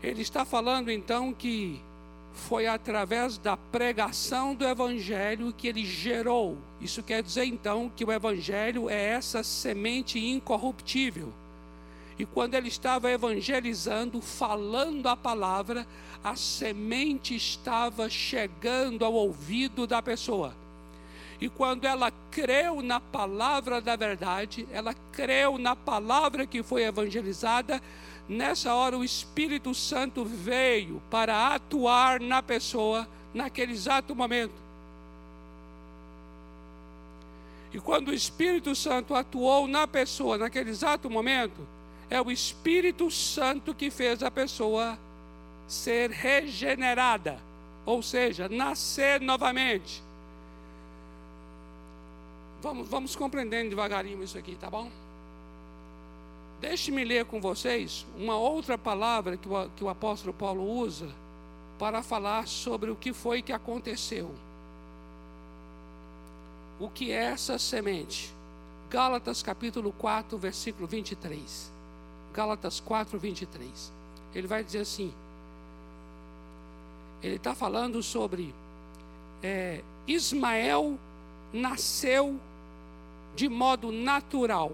Ele 0.02 0.22
está 0.22 0.44
falando 0.44 0.90
então 0.90 1.32
que 1.32 1.80
foi 2.36 2.66
através 2.66 3.38
da 3.38 3.56
pregação 3.56 4.54
do 4.54 4.64
Evangelho 4.64 5.52
que 5.52 5.66
ele 5.66 5.84
gerou. 5.84 6.58
Isso 6.80 7.02
quer 7.02 7.22
dizer 7.22 7.44
então 7.46 7.90
que 7.94 8.04
o 8.04 8.12
Evangelho 8.12 8.90
é 8.90 9.06
essa 9.06 9.42
semente 9.42 10.18
incorruptível. 10.18 11.32
E 12.18 12.24
quando 12.24 12.54
ele 12.54 12.68
estava 12.68 13.10
evangelizando, 13.10 14.20
falando 14.20 15.06
a 15.06 15.16
palavra, 15.16 15.86
a 16.22 16.36
semente 16.36 17.34
estava 17.34 18.08
chegando 18.08 19.04
ao 19.04 19.12
ouvido 19.12 19.86
da 19.86 20.00
pessoa. 20.00 20.54
E 21.40 21.48
quando 21.48 21.84
ela 21.84 22.12
creu 22.30 22.82
na 22.82 22.98
palavra 22.98 23.80
da 23.80 23.94
verdade, 23.94 24.66
ela 24.72 24.94
creu 25.12 25.58
na 25.58 25.76
palavra 25.76 26.46
que 26.46 26.62
foi 26.62 26.84
evangelizada, 26.84 27.80
Nessa 28.28 28.74
hora, 28.74 28.98
o 28.98 29.04
Espírito 29.04 29.72
Santo 29.72 30.24
veio 30.24 31.00
para 31.08 31.54
atuar 31.54 32.20
na 32.20 32.42
pessoa 32.42 33.08
naquele 33.32 33.72
exato 33.72 34.16
momento. 34.16 34.54
E 37.72 37.78
quando 37.78 38.08
o 38.08 38.14
Espírito 38.14 38.74
Santo 38.74 39.14
atuou 39.14 39.68
na 39.68 39.86
pessoa 39.86 40.38
naquele 40.38 40.70
exato 40.70 41.08
momento, 41.08 41.66
é 42.10 42.20
o 42.20 42.30
Espírito 42.30 43.10
Santo 43.10 43.74
que 43.74 43.90
fez 43.90 44.22
a 44.22 44.30
pessoa 44.30 44.98
ser 45.68 46.10
regenerada, 46.10 47.38
ou 47.84 48.02
seja, 48.02 48.48
nascer 48.48 49.20
novamente. 49.20 50.02
Vamos, 52.62 52.88
vamos 52.88 53.16
compreendendo 53.16 53.70
devagarinho 53.70 54.22
isso 54.22 54.38
aqui, 54.38 54.56
tá 54.56 54.68
bom? 54.70 54.90
Deixe-me 56.60 57.04
ler 57.04 57.26
com 57.26 57.40
vocês 57.40 58.06
uma 58.16 58.36
outra 58.36 58.78
palavra 58.78 59.36
que 59.36 59.48
o, 59.48 59.68
que 59.76 59.84
o 59.84 59.88
apóstolo 59.88 60.32
Paulo 60.32 60.62
usa 60.62 61.08
para 61.78 62.02
falar 62.02 62.48
sobre 62.48 62.90
o 62.90 62.96
que 62.96 63.12
foi 63.12 63.42
que 63.42 63.52
aconteceu. 63.52 64.34
O 66.80 66.88
que 66.88 67.10
é 67.10 67.24
essa 67.24 67.58
semente? 67.58 68.32
Gálatas 68.90 69.42
capítulo 69.42 69.92
4, 69.92 70.38
versículo 70.38 70.86
23. 70.86 71.70
Gálatas 72.32 72.80
4, 72.80 73.18
23. 73.18 73.92
Ele 74.34 74.46
vai 74.46 74.62
dizer 74.62 74.80
assim: 74.80 75.12
ele 77.22 77.36
está 77.36 77.54
falando 77.54 78.02
sobre 78.02 78.54
é, 79.42 79.82
Ismael 80.06 80.98
nasceu 81.52 82.38
de 83.34 83.48
modo 83.48 83.92
natural. 83.92 84.72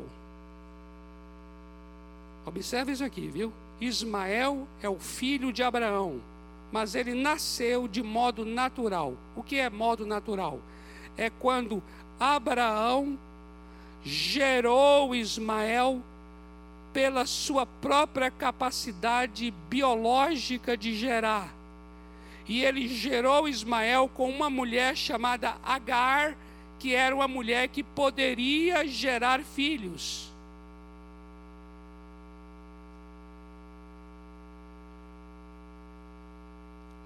Observe 2.44 2.92
isso 2.92 3.04
aqui, 3.04 3.28
viu? 3.28 3.52
Ismael 3.80 4.66
é 4.80 4.88
o 4.88 4.98
filho 4.98 5.52
de 5.52 5.62
Abraão, 5.62 6.20
mas 6.70 6.94
ele 6.94 7.14
nasceu 7.14 7.88
de 7.88 8.02
modo 8.02 8.44
natural. 8.44 9.14
O 9.34 9.42
que 9.42 9.58
é 9.58 9.68
modo 9.68 10.06
natural? 10.06 10.60
É 11.16 11.28
quando 11.30 11.82
Abraão 12.18 13.18
gerou 14.04 15.14
Ismael 15.14 16.02
pela 16.92 17.26
sua 17.26 17.64
própria 17.64 18.30
capacidade 18.30 19.52
biológica 19.68 20.76
de 20.76 20.94
gerar. 20.94 21.52
E 22.46 22.64
ele 22.64 22.88
gerou 22.88 23.48
Ismael 23.48 24.08
com 24.12 24.28
uma 24.28 24.50
mulher 24.50 24.96
chamada 24.96 25.56
Agar, 25.64 26.36
que 26.82 26.96
era 26.96 27.14
uma 27.14 27.28
mulher 27.28 27.68
que 27.68 27.80
poderia 27.80 28.84
gerar 28.84 29.40
filhos. 29.44 30.28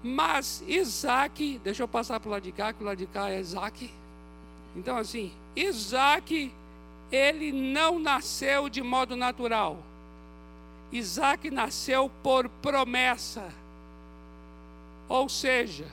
Mas 0.03 0.63
Isaac, 0.67 1.61
deixa 1.63 1.83
eu 1.83 1.87
passar 1.87 2.19
para 2.19 2.27
o 2.27 2.31
lado 2.31 2.41
de 2.41 2.51
cá, 2.51 2.73
que 2.73 2.81
o 2.81 2.85
lado 2.87 2.97
de 2.97 3.05
cá 3.05 3.29
é 3.29 3.39
Isaac. 3.39 3.91
Então, 4.75 4.97
assim, 4.97 5.31
Isaac, 5.55 6.51
ele 7.11 7.51
não 7.51 7.99
nasceu 7.99 8.69
de 8.69 8.81
modo 8.81 9.15
natural. 9.15 9.77
Isaac 10.91 11.51
nasceu 11.51 12.09
por 12.23 12.49
promessa. 12.49 13.53
Ou 15.07 15.29
seja, 15.29 15.85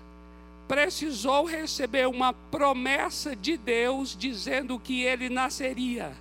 precisou 0.67 1.45
receber 1.45 2.07
uma 2.09 2.33
promessa 2.33 3.37
de 3.37 3.57
Deus 3.57 4.17
dizendo 4.17 4.79
que 4.79 5.03
ele 5.03 5.29
nasceria, 5.29 6.17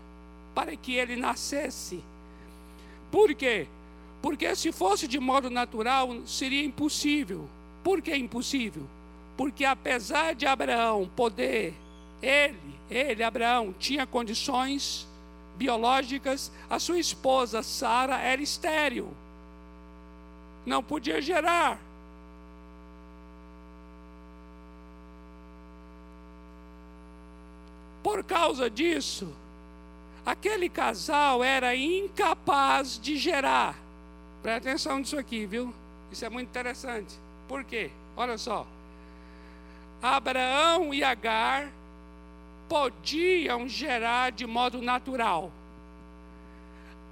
para 0.54 0.76
que 0.76 0.94
ele 0.94 1.16
nascesse. 1.16 2.04
Por 3.12 3.34
quê? 3.34 3.68
Porque 4.22 4.56
se 4.56 4.72
fosse 4.72 5.08
de 5.08 5.20
modo 5.20 5.50
natural, 5.50 6.10
seria 6.26 6.64
impossível. 6.64 7.48
Por 7.84 8.02
que 8.02 8.16
impossível? 8.16 8.84
Porque 9.36 9.66
apesar 9.66 10.34
de 10.36 10.46
Abraão 10.46 11.10
poder, 11.16 11.74
ele, 12.22 12.58
ele, 12.90 13.24
Abraão, 13.24 13.74
tinha 13.78 14.06
condições 14.06 15.08
biológicas, 15.56 16.52
a 16.70 16.80
sua 16.80 17.00
esposa 17.00 17.62
Sara 17.62 18.18
era 18.20 18.42
estéril. 18.42 19.10
Não 20.66 20.82
podia 20.82 21.22
gerar. 21.22 21.80
Por 28.04 28.24
causa 28.24 28.70
disso, 28.70 29.34
aquele 30.26 30.68
casal 30.68 31.44
era 31.44 31.76
incapaz 31.76 33.00
de 33.00 33.18
gerar. 33.18 33.76
Presta 34.44 34.70
atenção 34.70 35.00
nisso 35.00 35.18
aqui, 35.18 35.46
viu? 35.46 35.74
Isso 36.12 36.26
é 36.26 36.30
muito 36.30 36.50
interessante. 36.50 37.16
Por 37.48 37.64
quê? 37.64 37.90
Olha 38.16 38.38
só. 38.38 38.68
Abraão 40.02 40.94
e 40.94 41.02
Agar 41.02 41.72
podiam 42.68 43.68
gerar 43.70 44.32
de 44.32 44.46
modo 44.46 44.82
natural. 44.82 45.50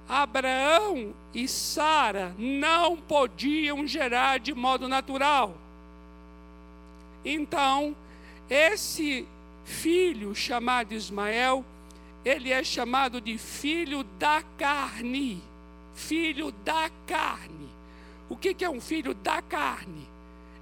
Abraão 0.08 1.14
e 1.32 1.48
Sara 1.48 2.34
não 2.36 2.96
podiam 2.96 3.86
gerar 3.86 4.38
de 4.38 4.52
modo 4.52 4.88
natural. 4.88 5.54
Então, 7.24 7.96
esse 8.50 9.26
filho 9.64 10.34
chamado 10.34 10.92
Ismael, 10.92 11.64
ele 12.24 12.50
é 12.50 12.62
chamado 12.62 13.20
de 13.20 13.36
filho 13.38 14.04
da 14.18 14.42
carne. 14.56 15.42
Filho 15.94 16.52
da 16.64 16.90
carne. 17.06 17.68
O 18.28 18.36
que 18.36 18.64
é 18.64 18.70
um 18.70 18.80
filho 18.80 19.12
da 19.14 19.42
carne? 19.42 20.08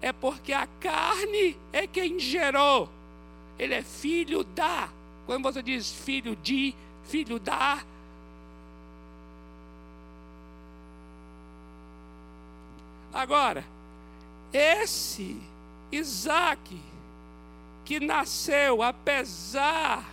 É 0.03 0.13
porque 0.13 0.53
a 0.53 0.67
carne 0.81 1.57
é 1.73 1.87
quem 1.87 2.19
gerou. 2.19 2.89
Ele 3.59 3.75
é 3.75 3.83
filho 3.83 4.43
da. 4.43 4.89
Quando 5.27 5.43
você 5.43 5.63
diz 5.63 5.93
filho 5.93 6.35
de, 6.37 6.75
filho 7.05 7.39
da. 7.39 7.85
Agora, 13.13 13.65
esse 14.53 15.37
Isaac, 15.93 16.81
que 17.91 17.99
nasceu 17.99 18.85
apesar 18.85 20.09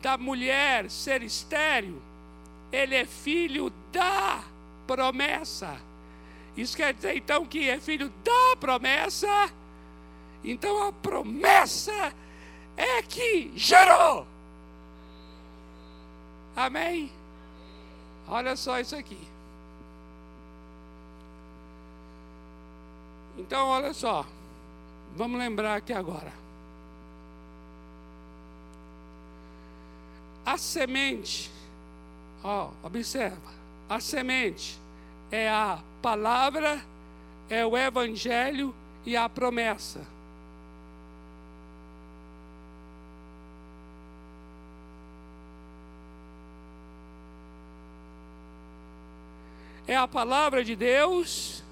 da 0.00 0.16
mulher 0.16 0.88
ser 0.88 1.24
estéril, 1.24 2.00
ele 2.70 2.94
é 2.94 3.04
filho 3.04 3.72
da 3.90 4.44
promessa. 4.86 5.76
Isso 6.56 6.76
quer 6.76 6.94
dizer 6.94 7.16
então 7.16 7.44
que 7.44 7.68
é 7.68 7.80
filho 7.80 8.12
da 8.22 8.56
promessa. 8.60 9.26
Então 10.44 10.86
a 10.86 10.92
promessa 10.92 12.14
é 12.76 13.02
que 13.02 13.50
gerou. 13.56 14.24
Amém? 16.54 17.10
Olha 18.28 18.54
só 18.54 18.78
isso 18.78 18.94
aqui. 18.94 19.18
Então, 23.36 23.66
olha 23.66 23.92
só. 23.92 24.24
Vamos 25.16 25.40
lembrar 25.40 25.74
aqui 25.74 25.92
agora. 25.92 26.39
A 30.44 30.56
semente, 30.56 31.50
ó, 32.42 32.70
observa, 32.82 33.52
a 33.88 34.00
semente 34.00 34.78
é 35.30 35.48
a 35.48 35.78
palavra, 36.02 36.82
é 37.48 37.64
o 37.64 37.76
evangelho 37.76 38.74
e 39.04 39.16
a 39.16 39.28
promessa. 39.28 40.06
É 49.86 49.96
a 49.96 50.06
palavra 50.06 50.62
de 50.62 50.76
Deus 50.76 51.64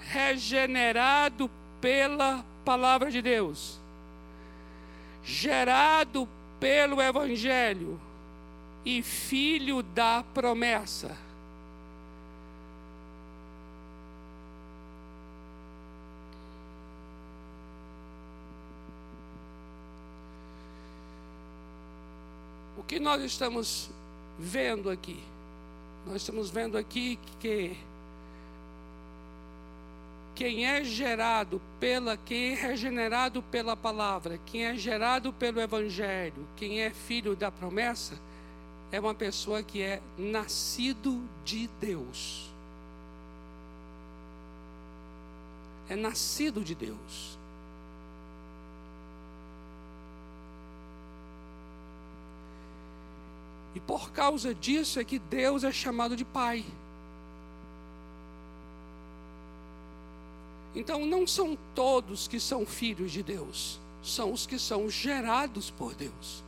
regenerado 0.00 1.50
pela 1.80 2.44
palavra 2.64 3.10
de 3.10 3.22
Deus, 3.22 3.78
gerado 5.22 6.28
pelo 6.58 7.00
Evangelho 7.00 8.00
e 8.84 9.02
filho 9.02 9.82
da 9.82 10.24
promessa. 10.34 11.16
O 22.78 22.82
que 22.84 23.00
nós 23.00 23.22
estamos 23.22 23.90
vendo 24.38 24.88
aqui? 24.88 25.20
Nós 26.06 26.16
estamos 26.16 26.50
vendo 26.50 26.78
aqui 26.78 27.18
que 27.40 27.76
quem 30.36 30.66
é 30.66 30.84
gerado 30.84 31.62
pela, 31.80 32.14
quem 32.14 32.52
é 32.52 32.54
regenerado 32.54 33.42
pela 33.42 33.74
palavra, 33.74 34.38
quem 34.44 34.66
é 34.66 34.76
gerado 34.76 35.32
pelo 35.32 35.62
evangelho, 35.62 36.46
quem 36.54 36.82
é 36.82 36.90
filho 36.90 37.34
da 37.34 37.50
promessa, 37.50 38.20
é 38.92 39.00
uma 39.00 39.14
pessoa 39.14 39.62
que 39.62 39.80
é 39.80 40.02
nascido 40.18 41.26
de 41.42 41.66
Deus. 41.80 42.50
É 45.88 45.96
nascido 45.96 46.62
de 46.62 46.74
Deus. 46.74 47.38
E 53.74 53.80
por 53.80 54.12
causa 54.12 54.54
disso 54.54 55.00
é 55.00 55.04
que 55.04 55.18
Deus 55.18 55.64
é 55.64 55.72
chamado 55.72 56.14
de 56.14 56.26
Pai. 56.26 56.62
Então, 60.76 61.06
não 61.06 61.26
são 61.26 61.56
todos 61.74 62.28
que 62.28 62.38
são 62.38 62.66
filhos 62.66 63.10
de 63.10 63.22
Deus, 63.22 63.80
são 64.02 64.30
os 64.30 64.46
que 64.46 64.58
são 64.58 64.90
gerados 64.90 65.70
por 65.70 65.94
Deus. 65.94 66.44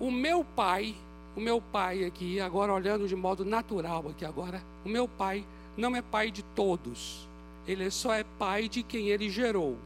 O 0.00 0.10
meu 0.10 0.42
pai, 0.42 0.94
o 1.36 1.40
meu 1.40 1.60
pai 1.60 2.04
aqui, 2.04 2.40
agora 2.40 2.72
olhando 2.72 3.06
de 3.06 3.14
modo 3.14 3.44
natural 3.44 4.08
aqui 4.08 4.24
agora, 4.24 4.62
o 4.82 4.88
meu 4.88 5.06
pai 5.06 5.44
não 5.76 5.94
é 5.94 6.00
pai 6.00 6.30
de 6.30 6.42
todos, 6.42 7.28
ele 7.68 7.90
só 7.90 8.14
é 8.14 8.24
pai 8.24 8.66
de 8.66 8.82
quem 8.82 9.10
ele 9.10 9.28
gerou. 9.28 9.76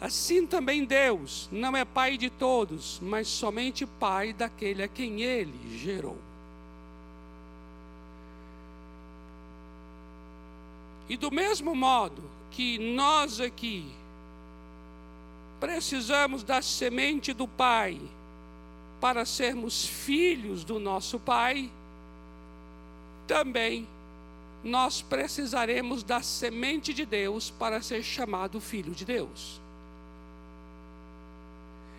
Assim 0.00 0.46
também 0.46 0.86
Deus 0.86 1.50
não 1.52 1.76
é 1.76 1.84
pai 1.84 2.16
de 2.16 2.30
todos, 2.30 2.98
mas 3.02 3.28
somente 3.28 3.84
pai 3.84 4.32
daquele 4.32 4.82
a 4.82 4.88
quem 4.88 5.22
ele 5.22 5.78
gerou. 5.78 6.16
E 11.08 11.16
do 11.16 11.30
mesmo 11.30 11.74
modo 11.74 12.22
que 12.50 12.78
nós 12.78 13.40
aqui 13.40 13.90
precisamos 15.60 16.42
da 16.42 16.62
semente 16.62 17.32
do 17.32 17.46
Pai 17.46 18.00
para 19.00 19.26
sermos 19.26 19.84
filhos 19.84 20.64
do 20.64 20.78
nosso 20.78 21.18
Pai, 21.18 21.70
também 23.26 23.86
nós 24.62 25.02
precisaremos 25.02 26.02
da 26.02 26.22
semente 26.22 26.94
de 26.94 27.04
Deus 27.04 27.50
para 27.50 27.82
ser 27.82 28.02
chamado 28.02 28.60
filho 28.60 28.94
de 28.94 29.04
Deus. 29.04 29.60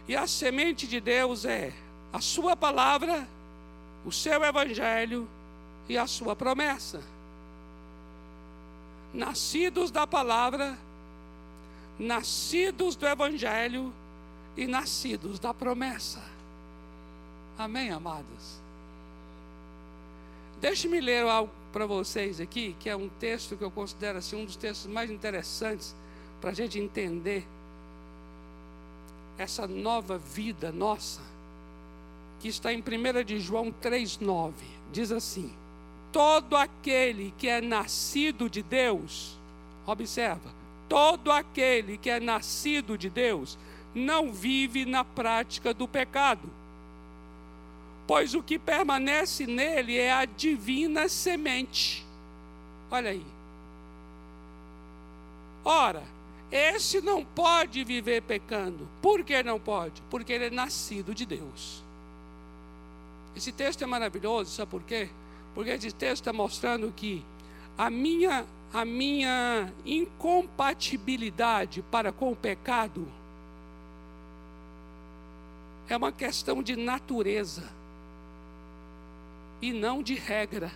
E 0.07 0.15
a 0.15 0.25
semente 0.25 0.87
de 0.87 0.99
Deus 0.99 1.45
é 1.45 1.73
a 2.11 2.21
Sua 2.21 2.55
palavra, 2.55 3.27
o 4.03 4.11
seu 4.11 4.43
Evangelho 4.43 5.27
e 5.87 5.95
a 5.95 6.07
Sua 6.07 6.35
promessa 6.35 7.14
nascidos 9.15 9.89
da 9.89 10.05
palavra, 10.05 10.77
nascidos 11.97 12.95
do 12.95 13.07
Evangelho 13.07 13.93
e 14.57 14.67
nascidos 14.67 15.39
da 15.39 15.53
promessa. 15.53 16.21
Amém, 17.57 17.89
amados? 17.91 18.59
Deixe-me 20.59 20.99
ler 20.99 21.25
algo 21.25 21.51
para 21.71 21.85
vocês 21.85 22.39
aqui, 22.39 22.75
que 22.79 22.89
é 22.89 22.95
um 22.95 23.07
texto 23.07 23.55
que 23.55 23.63
eu 23.63 23.71
considero 23.71 24.17
assim, 24.17 24.35
um 24.35 24.45
dos 24.45 24.55
textos 24.55 24.91
mais 24.91 25.09
interessantes 25.09 25.95
para 26.41 26.51
a 26.51 26.53
gente 26.53 26.79
entender 26.79 27.45
essa 29.37 29.67
nova 29.67 30.17
vida 30.17 30.71
nossa, 30.71 31.21
que 32.39 32.47
está 32.47 32.73
em 32.73 32.79
1 32.79 33.23
de 33.23 33.39
João 33.39 33.71
3,9. 33.71 34.53
Diz 34.91 35.11
assim: 35.11 35.53
todo 36.15 36.55
aquele 36.55 37.33
que 37.37 37.45
é 37.45 37.59
nascido 37.59 38.49
de 38.49 38.63
Deus, 38.63 39.37
observa, 39.85 40.49
todo 40.87 41.29
aquele 41.29 41.97
que 41.97 42.09
é 42.09 42.21
nascido 42.21 42.97
de 42.97 43.09
Deus 43.09 43.57
não 43.93 44.31
vive 44.31 44.85
na 44.85 45.03
prática 45.03 45.73
do 45.73 45.89
pecado, 45.89 46.49
pois 48.07 48.33
o 48.33 48.41
que 48.41 48.57
permanece 48.57 49.45
nele 49.45 49.97
é 49.97 50.13
a 50.13 50.23
divina 50.23 51.09
semente. 51.09 52.05
Olha 52.89 53.11
aí. 53.11 53.25
Ora, 55.65 56.03
esse 56.49 57.01
não 57.01 57.25
pode 57.25 57.83
viver 57.83 58.21
pecando. 58.21 58.87
Por 59.01 59.21
que 59.21 59.43
não 59.43 59.59
pode? 59.59 60.01
Porque 60.09 60.31
ele 60.31 60.45
é 60.45 60.49
nascido 60.49 61.13
de 61.13 61.25
Deus. 61.25 61.83
Esse 63.35 63.51
texto 63.51 63.83
é 63.83 63.85
maravilhoso, 63.85 64.49
sabe 64.49 64.71
por 64.71 64.83
quê? 64.83 65.09
Porque 65.55 65.71
esse 65.71 65.91
texto 65.93 66.21
está 66.21 66.33
mostrando 66.33 66.93
que 66.95 67.25
a 67.77 67.89
minha, 67.89 68.45
a 68.73 68.83
minha 68.85 69.73
incompatibilidade 69.85 71.81
para 71.89 72.11
com 72.11 72.33
o 72.33 72.35
pecado 72.35 73.07
é 75.87 75.95
uma 75.95 76.11
questão 76.11 76.61
de 76.61 76.75
natureza 76.75 77.71
e 79.61 79.71
não 79.71 80.03
de 80.03 80.15
regra. 80.15 80.69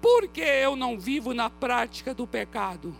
Por 0.00 0.28
que 0.28 0.40
eu 0.40 0.76
não 0.76 0.98
vivo 0.98 1.34
na 1.34 1.50
prática 1.50 2.14
do 2.14 2.26
pecado? 2.26 2.94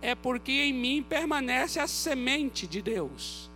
É 0.00 0.14
porque 0.14 0.52
em 0.52 0.72
mim 0.72 1.02
permanece 1.02 1.80
a 1.80 1.88
semente 1.88 2.66
de 2.66 2.82
Deus. 2.82 3.51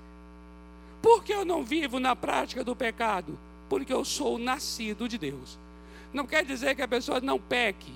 Por 1.06 1.22
que 1.22 1.32
eu 1.32 1.44
não 1.44 1.64
vivo 1.64 2.00
na 2.00 2.16
prática 2.16 2.64
do 2.64 2.74
pecado? 2.74 3.38
Porque 3.68 3.92
eu 3.92 4.04
sou 4.04 4.40
nascido 4.40 5.08
de 5.08 5.16
Deus. 5.16 5.56
Não 6.12 6.26
quer 6.26 6.44
dizer 6.44 6.74
que 6.74 6.82
a 6.82 6.88
pessoa 6.88 7.20
não 7.20 7.38
peque, 7.38 7.92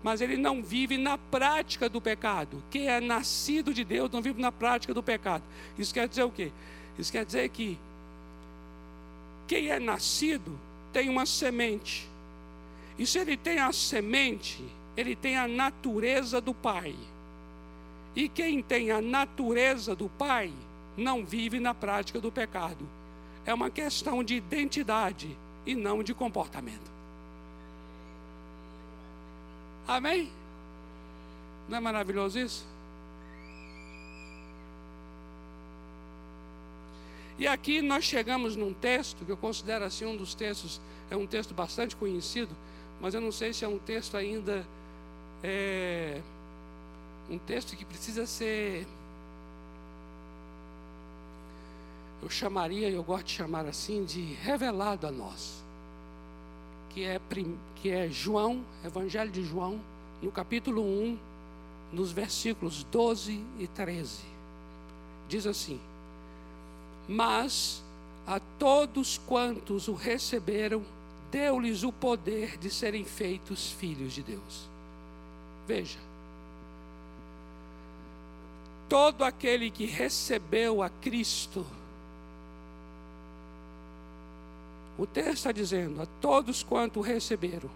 mas 0.00 0.20
ele 0.20 0.36
não 0.36 0.62
vive 0.62 0.96
na 0.96 1.18
prática 1.18 1.88
do 1.88 2.00
pecado. 2.00 2.62
Quem 2.70 2.86
é 2.86 3.00
nascido 3.00 3.74
de 3.74 3.82
Deus 3.82 4.12
não 4.12 4.22
vive 4.22 4.40
na 4.40 4.52
prática 4.52 4.94
do 4.94 5.02
pecado. 5.02 5.42
Isso 5.76 5.92
quer 5.92 6.06
dizer 6.06 6.22
o 6.22 6.30
quê? 6.30 6.52
Isso 6.96 7.10
quer 7.10 7.24
dizer 7.24 7.48
que 7.48 7.76
quem 9.48 9.72
é 9.72 9.80
nascido 9.80 10.56
tem 10.92 11.08
uma 11.08 11.26
semente. 11.26 12.08
E 12.96 13.08
se 13.08 13.18
ele 13.18 13.36
tem 13.36 13.58
a 13.58 13.72
semente, 13.72 14.64
ele 14.96 15.16
tem 15.16 15.36
a 15.36 15.48
natureza 15.48 16.40
do 16.40 16.54
Pai. 16.54 16.94
E 18.14 18.28
quem 18.28 18.62
tem 18.62 18.92
a 18.92 19.00
natureza 19.00 19.96
do 19.96 20.08
Pai 20.08 20.52
não 20.96 21.24
vive 21.24 21.60
na 21.60 21.74
prática 21.74 22.20
do 22.20 22.32
pecado. 22.32 22.86
É 23.44 23.52
uma 23.52 23.70
questão 23.70 24.24
de 24.24 24.34
identidade 24.34 25.36
e 25.64 25.74
não 25.74 26.02
de 26.02 26.14
comportamento. 26.14 26.90
Amém? 29.86 30.30
Não 31.68 31.78
é 31.78 31.80
maravilhoso 31.80 32.38
isso? 32.38 32.66
E 37.38 37.46
aqui 37.46 37.82
nós 37.82 38.04
chegamos 38.04 38.56
num 38.56 38.72
texto 38.72 39.24
que 39.24 39.30
eu 39.30 39.36
considero 39.36 39.84
assim 39.84 40.06
um 40.06 40.16
dos 40.16 40.34
textos, 40.34 40.80
é 41.10 41.16
um 41.16 41.26
texto 41.26 41.52
bastante 41.52 41.94
conhecido, 41.94 42.54
mas 43.00 43.14
eu 43.14 43.20
não 43.20 43.30
sei 43.30 43.52
se 43.52 43.64
é 43.64 43.68
um 43.68 43.78
texto 43.78 44.16
ainda 44.16 44.66
é, 45.44 46.22
um 47.28 47.38
texto 47.38 47.76
que 47.76 47.84
precisa 47.84 48.26
ser 48.26 48.86
eu 52.22 52.30
chamaria, 52.30 52.90
eu 52.90 53.02
gosto 53.02 53.26
de 53.26 53.32
chamar 53.32 53.66
assim, 53.66 54.04
de 54.04 54.20
revelado 54.34 55.06
a 55.06 55.10
nós 55.10 55.66
que 56.96 57.04
é, 57.04 57.20
que 57.74 57.90
é 57.90 58.08
João, 58.08 58.64
Evangelho 58.82 59.30
de 59.30 59.44
João, 59.44 59.78
no 60.22 60.32
capítulo 60.32 60.82
1, 60.82 61.18
nos 61.92 62.10
versículos 62.10 62.84
12 62.84 63.38
e 63.58 63.66
13. 63.66 64.22
Diz 65.28 65.46
assim: 65.46 65.78
Mas 67.06 67.82
a 68.26 68.40
todos 68.58 69.18
quantos 69.18 69.88
o 69.88 69.92
receberam, 69.92 70.82
deu-lhes 71.30 71.82
o 71.82 71.92
poder 71.92 72.56
de 72.56 72.70
serem 72.70 73.04
feitos 73.04 73.72
filhos 73.72 74.14
de 74.14 74.22
Deus. 74.22 74.66
Veja, 75.68 75.98
todo 78.88 79.22
aquele 79.22 79.70
que 79.70 79.84
recebeu 79.84 80.82
a 80.82 80.88
Cristo, 80.88 81.66
O 84.98 85.06
texto 85.06 85.34
está 85.34 85.52
dizendo: 85.52 86.00
a 86.00 86.06
todos 86.20 86.62
quanto 86.62 87.00
receberam, 87.00 87.70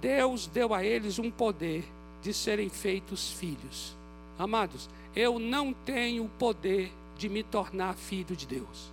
Deus 0.00 0.46
deu 0.46 0.74
a 0.74 0.84
eles 0.84 1.18
um 1.18 1.30
poder 1.30 1.84
de 2.20 2.34
serem 2.34 2.68
feitos 2.68 3.32
filhos. 3.32 3.96
Amados, 4.38 4.88
eu 5.14 5.38
não 5.38 5.72
tenho 5.72 6.24
o 6.24 6.28
poder 6.28 6.92
de 7.16 7.28
me 7.28 7.42
tornar 7.42 7.94
filho 7.94 8.36
de 8.36 8.46
Deus. 8.46 8.92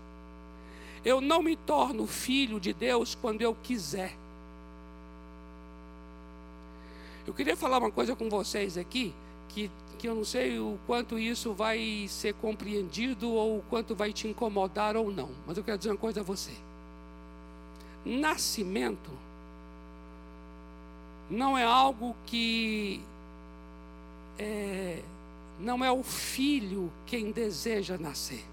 Eu 1.03 1.21
não 1.21 1.41
me 1.41 1.55
torno 1.55 2.05
filho 2.05 2.59
de 2.59 2.73
Deus 2.73 3.15
quando 3.15 3.41
eu 3.41 3.55
quiser. 3.55 4.15
Eu 7.25 7.33
queria 7.33 7.55
falar 7.55 7.77
uma 7.77 7.91
coisa 7.91 8.15
com 8.15 8.29
vocês 8.29 8.77
aqui, 8.77 9.13
que, 9.49 9.69
que 9.97 10.07
eu 10.07 10.15
não 10.15 10.25
sei 10.25 10.59
o 10.59 10.77
quanto 10.87 11.17
isso 11.17 11.53
vai 11.53 12.07
ser 12.09 12.33
compreendido 12.35 13.29
ou 13.29 13.59
o 13.59 13.63
quanto 13.69 13.95
vai 13.95 14.11
te 14.11 14.27
incomodar 14.27 14.97
ou 14.97 15.11
não, 15.11 15.29
mas 15.45 15.57
eu 15.57 15.63
quero 15.63 15.77
dizer 15.77 15.91
uma 15.91 15.97
coisa 15.97 16.21
a 16.21 16.23
você 16.23 16.51
nascimento 18.09 19.11
não 21.29 21.57
é 21.57 21.63
algo 21.63 22.15
que 22.25 23.01
é, 24.37 25.03
não 25.59 25.83
é 25.85 25.91
o 25.91 26.01
filho 26.01 26.91
quem 27.05 27.31
deseja 27.31 27.97
nascer. 27.97 28.43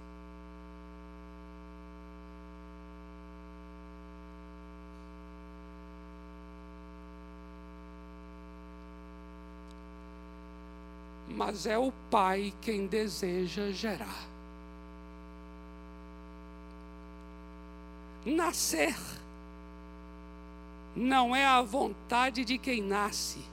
Mas 11.29 11.67
é 11.67 11.79
o 11.79 11.93
pai 12.11 12.53
quem 12.63 12.87
deseja 12.87 13.71
gerar. 13.71 14.27
Nascer 18.25 18.97
não 20.97 21.37
é 21.37 21.45
a 21.45 21.61
vontade 21.61 22.43
de 22.43 22.57
quem 22.57 22.81
nasce, 22.81 23.45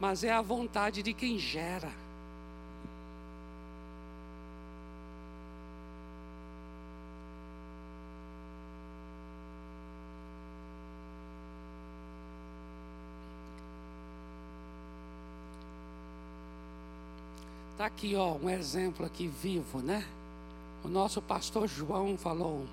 mas 0.00 0.24
é 0.24 0.32
a 0.32 0.42
vontade 0.42 1.04
de 1.04 1.14
quem 1.14 1.38
gera. 1.38 1.92
Está 17.72 17.86
aqui, 17.86 18.16
ó, 18.16 18.32
um 18.32 18.50
exemplo 18.50 19.06
aqui 19.06 19.28
vivo, 19.28 19.78
né? 19.78 20.04
O 20.82 20.88
nosso 20.88 21.22
pastor 21.22 21.68
João 21.68 22.16
falou 22.16 22.66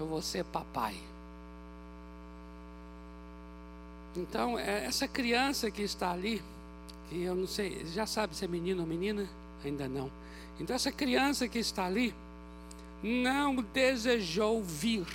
eu 0.00 0.06
vou 0.06 0.22
ser 0.22 0.44
papai. 0.44 0.96
Então, 4.16 4.58
é, 4.58 4.86
essa 4.86 5.06
criança 5.06 5.70
que 5.70 5.82
está 5.82 6.10
ali, 6.10 6.42
que 7.08 7.22
eu 7.22 7.34
não 7.34 7.46
sei, 7.46 7.84
já 7.86 8.06
sabe 8.06 8.34
se 8.34 8.44
é 8.44 8.48
menino 8.48 8.80
ou 8.80 8.86
menina? 8.86 9.28
Ainda 9.62 9.86
não. 9.88 10.10
Então, 10.58 10.74
essa 10.74 10.90
criança 10.90 11.46
que 11.46 11.58
está 11.58 11.84
ali, 11.84 12.14
não 13.02 13.56
desejou 13.56 14.62
vir. 14.62 15.06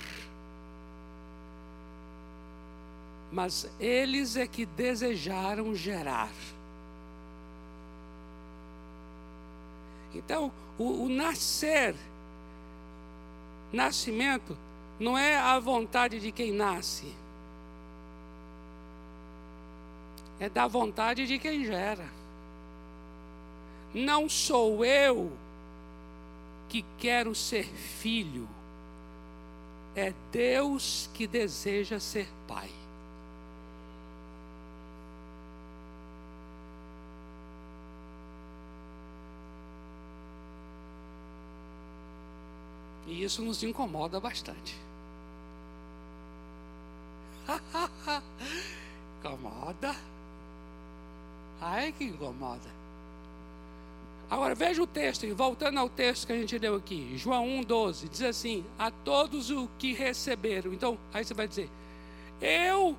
Mas 3.32 3.68
eles 3.80 4.36
é 4.36 4.46
que 4.46 4.64
desejaram 4.64 5.74
gerar. 5.74 6.30
Então, 10.14 10.52
o, 10.78 11.04
o 11.04 11.08
nascer, 11.08 11.96
nascimento, 13.72 14.56
não 14.98 15.16
é 15.16 15.36
a 15.36 15.58
vontade 15.58 16.18
de 16.20 16.32
quem 16.32 16.52
nasce, 16.52 17.14
é 20.38 20.48
da 20.48 20.66
vontade 20.66 21.26
de 21.26 21.38
quem 21.38 21.64
gera. 21.64 22.06
Não 23.94 24.28
sou 24.28 24.84
eu 24.84 25.32
que 26.68 26.84
quero 26.98 27.34
ser 27.34 27.64
filho, 27.64 28.48
é 29.94 30.12
Deus 30.30 31.08
que 31.14 31.26
deseja 31.26 31.98
ser 31.98 32.28
pai. 32.46 32.70
E 43.06 43.15
isso 43.26 43.42
nos 43.42 43.62
incomoda 43.62 44.18
bastante. 44.18 44.76
incomoda. 49.18 49.94
Ai 51.60 51.92
que 51.92 52.04
incomoda. 52.04 52.76
Agora 54.28 54.54
veja 54.54 54.82
o 54.82 54.86
texto, 54.86 55.32
voltando 55.34 55.78
ao 55.78 55.88
texto 55.88 56.26
que 56.26 56.32
a 56.32 56.36
gente 56.36 56.58
deu 56.58 56.74
aqui, 56.74 57.16
João 57.16 57.46
1,12, 57.62 58.08
diz 58.08 58.22
assim: 58.22 58.64
A 58.76 58.90
todos 58.90 59.50
o 59.50 59.68
que 59.78 59.92
receberam. 59.92 60.72
Então, 60.72 60.98
aí 61.14 61.24
você 61.24 61.32
vai 61.32 61.46
dizer: 61.46 61.70
Eu 62.40 62.96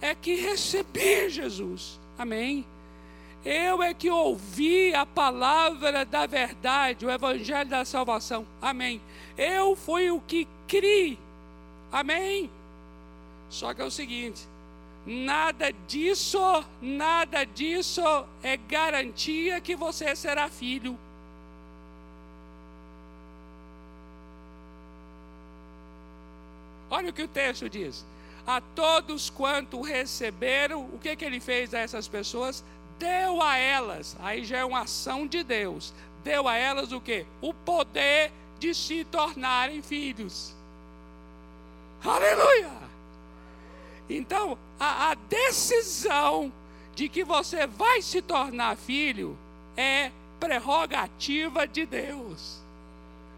é 0.00 0.14
que 0.14 0.34
recebi 0.36 1.28
Jesus. 1.28 1.98
Amém. 2.16 2.64
Eu 3.44 3.82
é 3.82 3.92
que 3.92 4.08
ouvi 4.08 4.94
a 4.94 5.04
palavra 5.04 6.04
da 6.04 6.26
verdade, 6.26 7.04
o 7.04 7.10
evangelho 7.10 7.68
da 7.68 7.84
salvação. 7.84 8.46
Amém. 8.60 9.00
Eu 9.36 9.74
fui 9.74 10.10
o 10.10 10.20
que 10.20 10.46
criei. 10.68 11.18
Amém. 11.90 12.48
Só 13.50 13.74
que 13.74 13.82
é 13.82 13.84
o 13.84 13.90
seguinte: 13.90 14.46
nada 15.04 15.72
disso, 15.88 16.64
nada 16.80 17.44
disso 17.44 18.00
é 18.42 18.56
garantia 18.56 19.60
que 19.60 19.74
você 19.74 20.14
será 20.14 20.48
filho. 20.48 20.96
Olha 26.88 27.10
o 27.10 27.12
que 27.12 27.22
o 27.22 27.28
texto 27.28 27.68
diz. 27.68 28.04
A 28.46 28.60
todos 28.60 29.30
quanto 29.30 29.80
receberam, 29.80 30.84
o 30.92 30.98
que, 30.98 31.16
que 31.16 31.24
ele 31.24 31.40
fez 31.40 31.72
a 31.72 31.78
essas 31.78 32.06
pessoas? 32.06 32.62
Deu 33.02 33.42
a 33.42 33.56
elas, 33.56 34.16
aí 34.20 34.44
já 34.44 34.58
é 34.58 34.64
uma 34.64 34.82
ação 34.82 35.26
de 35.26 35.42
Deus. 35.42 35.92
Deu 36.22 36.46
a 36.46 36.54
elas 36.54 36.92
o 36.92 37.00
que? 37.00 37.26
O 37.40 37.52
poder 37.52 38.30
de 38.60 38.72
se 38.72 39.04
tornarem 39.04 39.82
filhos. 39.82 40.54
Aleluia! 42.04 42.70
Então, 44.08 44.56
a, 44.78 45.10
a 45.10 45.14
decisão 45.14 46.52
de 46.94 47.08
que 47.08 47.24
você 47.24 47.66
vai 47.66 48.02
se 48.02 48.22
tornar 48.22 48.76
filho 48.76 49.36
é 49.76 50.12
prerrogativa 50.38 51.66
de 51.66 51.84
Deus. 51.84 52.60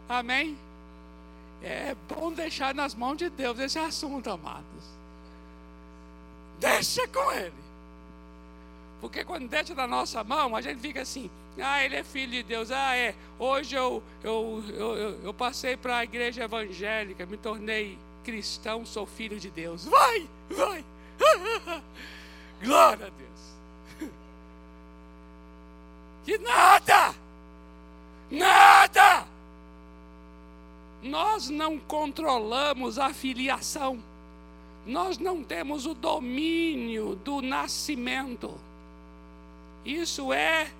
Amém? 0.06 0.58
É 1.62 1.96
bom 2.06 2.30
deixar 2.30 2.74
nas 2.74 2.94
mãos 2.94 3.16
de 3.16 3.30
Deus 3.30 3.58
esse 3.58 3.78
assunto, 3.78 4.28
amados. 4.28 4.84
Deixa 6.58 7.08
com 7.08 7.32
Ele. 7.32 7.63
Porque 9.04 9.22
quando 9.22 9.46
deixa 9.46 9.74
na 9.74 9.86
nossa 9.86 10.24
mão, 10.24 10.56
a 10.56 10.62
gente 10.62 10.80
fica 10.80 11.02
assim: 11.02 11.30
ah, 11.60 11.84
ele 11.84 11.96
é 11.96 12.02
filho 12.02 12.32
de 12.32 12.42
Deus. 12.42 12.70
Ah, 12.70 12.96
é. 12.96 13.14
Hoje 13.38 13.76
eu, 13.76 14.02
eu, 14.22 14.64
eu, 14.70 14.96
eu, 14.96 15.20
eu 15.24 15.34
passei 15.34 15.76
para 15.76 15.98
a 15.98 16.04
igreja 16.04 16.44
evangélica, 16.44 17.26
me 17.26 17.36
tornei 17.36 17.98
cristão, 18.24 18.86
sou 18.86 19.04
filho 19.04 19.38
de 19.38 19.50
Deus. 19.50 19.84
Vai, 19.84 20.26
vai. 20.48 20.82
Glória 22.64 23.06
a 23.06 23.10
Deus. 23.10 24.10
Que 26.24 26.38
nada, 26.38 27.14
nada 28.30 29.26
nós 31.02 31.50
não 31.50 31.78
controlamos 31.78 32.98
a 32.98 33.12
filiação, 33.12 34.02
nós 34.86 35.18
não 35.18 35.44
temos 35.44 35.84
o 35.84 35.92
domínio 35.92 37.14
do 37.16 37.42
nascimento. 37.42 38.58
Isso 39.84 40.32
é, 40.32 40.70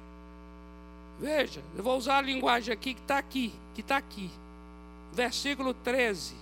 veja, 1.21 1.63
eu 1.77 1.83
vou 1.83 1.97
usar 1.97 2.19
a 2.19 2.23
linguagem 2.23 2.73
aqui 2.73 2.95
que 2.95 3.01
está 3.01 3.19
aqui, 3.19 3.55
que 3.75 3.81
está 3.83 3.97
aqui, 3.99 4.31
versículo 5.13 5.75
13. 5.75 6.35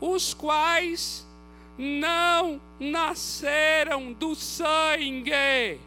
Os 0.00 0.32
quais 0.34 1.26
não 1.76 2.60
nasceram 2.78 4.12
do 4.12 4.34
sangue. 4.34 5.80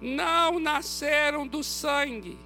Não 0.00 0.60
nasceram 0.60 1.46
do 1.46 1.64
sangue, 1.64 2.38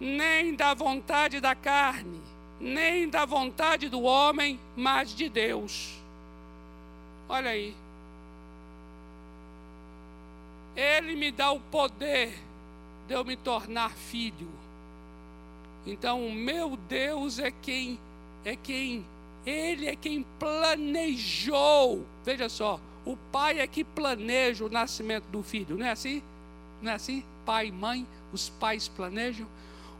nem 0.00 0.56
da 0.56 0.74
vontade 0.74 1.40
da 1.40 1.54
carne, 1.54 2.20
nem 2.60 3.08
da 3.08 3.24
vontade 3.24 3.88
do 3.88 4.02
homem, 4.02 4.58
mas 4.76 5.14
de 5.14 5.28
Deus. 5.28 5.94
Olha 7.28 7.50
aí. 7.50 7.74
Ele 10.74 11.16
me 11.16 11.30
dá 11.30 11.50
o 11.52 11.60
poder 11.60 12.32
de 13.06 13.14
eu 13.14 13.24
me 13.24 13.36
tornar 13.36 13.90
filho. 13.90 14.48
Então, 15.86 16.26
o 16.26 16.32
meu 16.32 16.76
Deus 16.76 17.38
é 17.38 17.50
quem 17.50 17.98
é 18.44 18.54
quem 18.54 19.04
ele 19.46 19.86
é 19.86 19.96
quem 19.96 20.24
planejou. 20.38 22.04
Veja 22.24 22.48
só, 22.48 22.78
o 23.04 23.16
pai 23.16 23.60
é 23.60 23.66
que 23.66 23.82
planeja 23.82 24.64
o 24.64 24.68
nascimento 24.68 25.24
do 25.24 25.42
filho, 25.42 25.76
não 25.76 25.86
é 25.86 25.90
assim? 25.90 26.22
Não 26.82 26.92
é 26.92 26.94
assim? 26.94 27.24
Pai 27.46 27.68
e 27.68 27.72
mãe, 27.72 28.06
os 28.32 28.50
pais 28.50 28.88
planejam. 28.88 29.46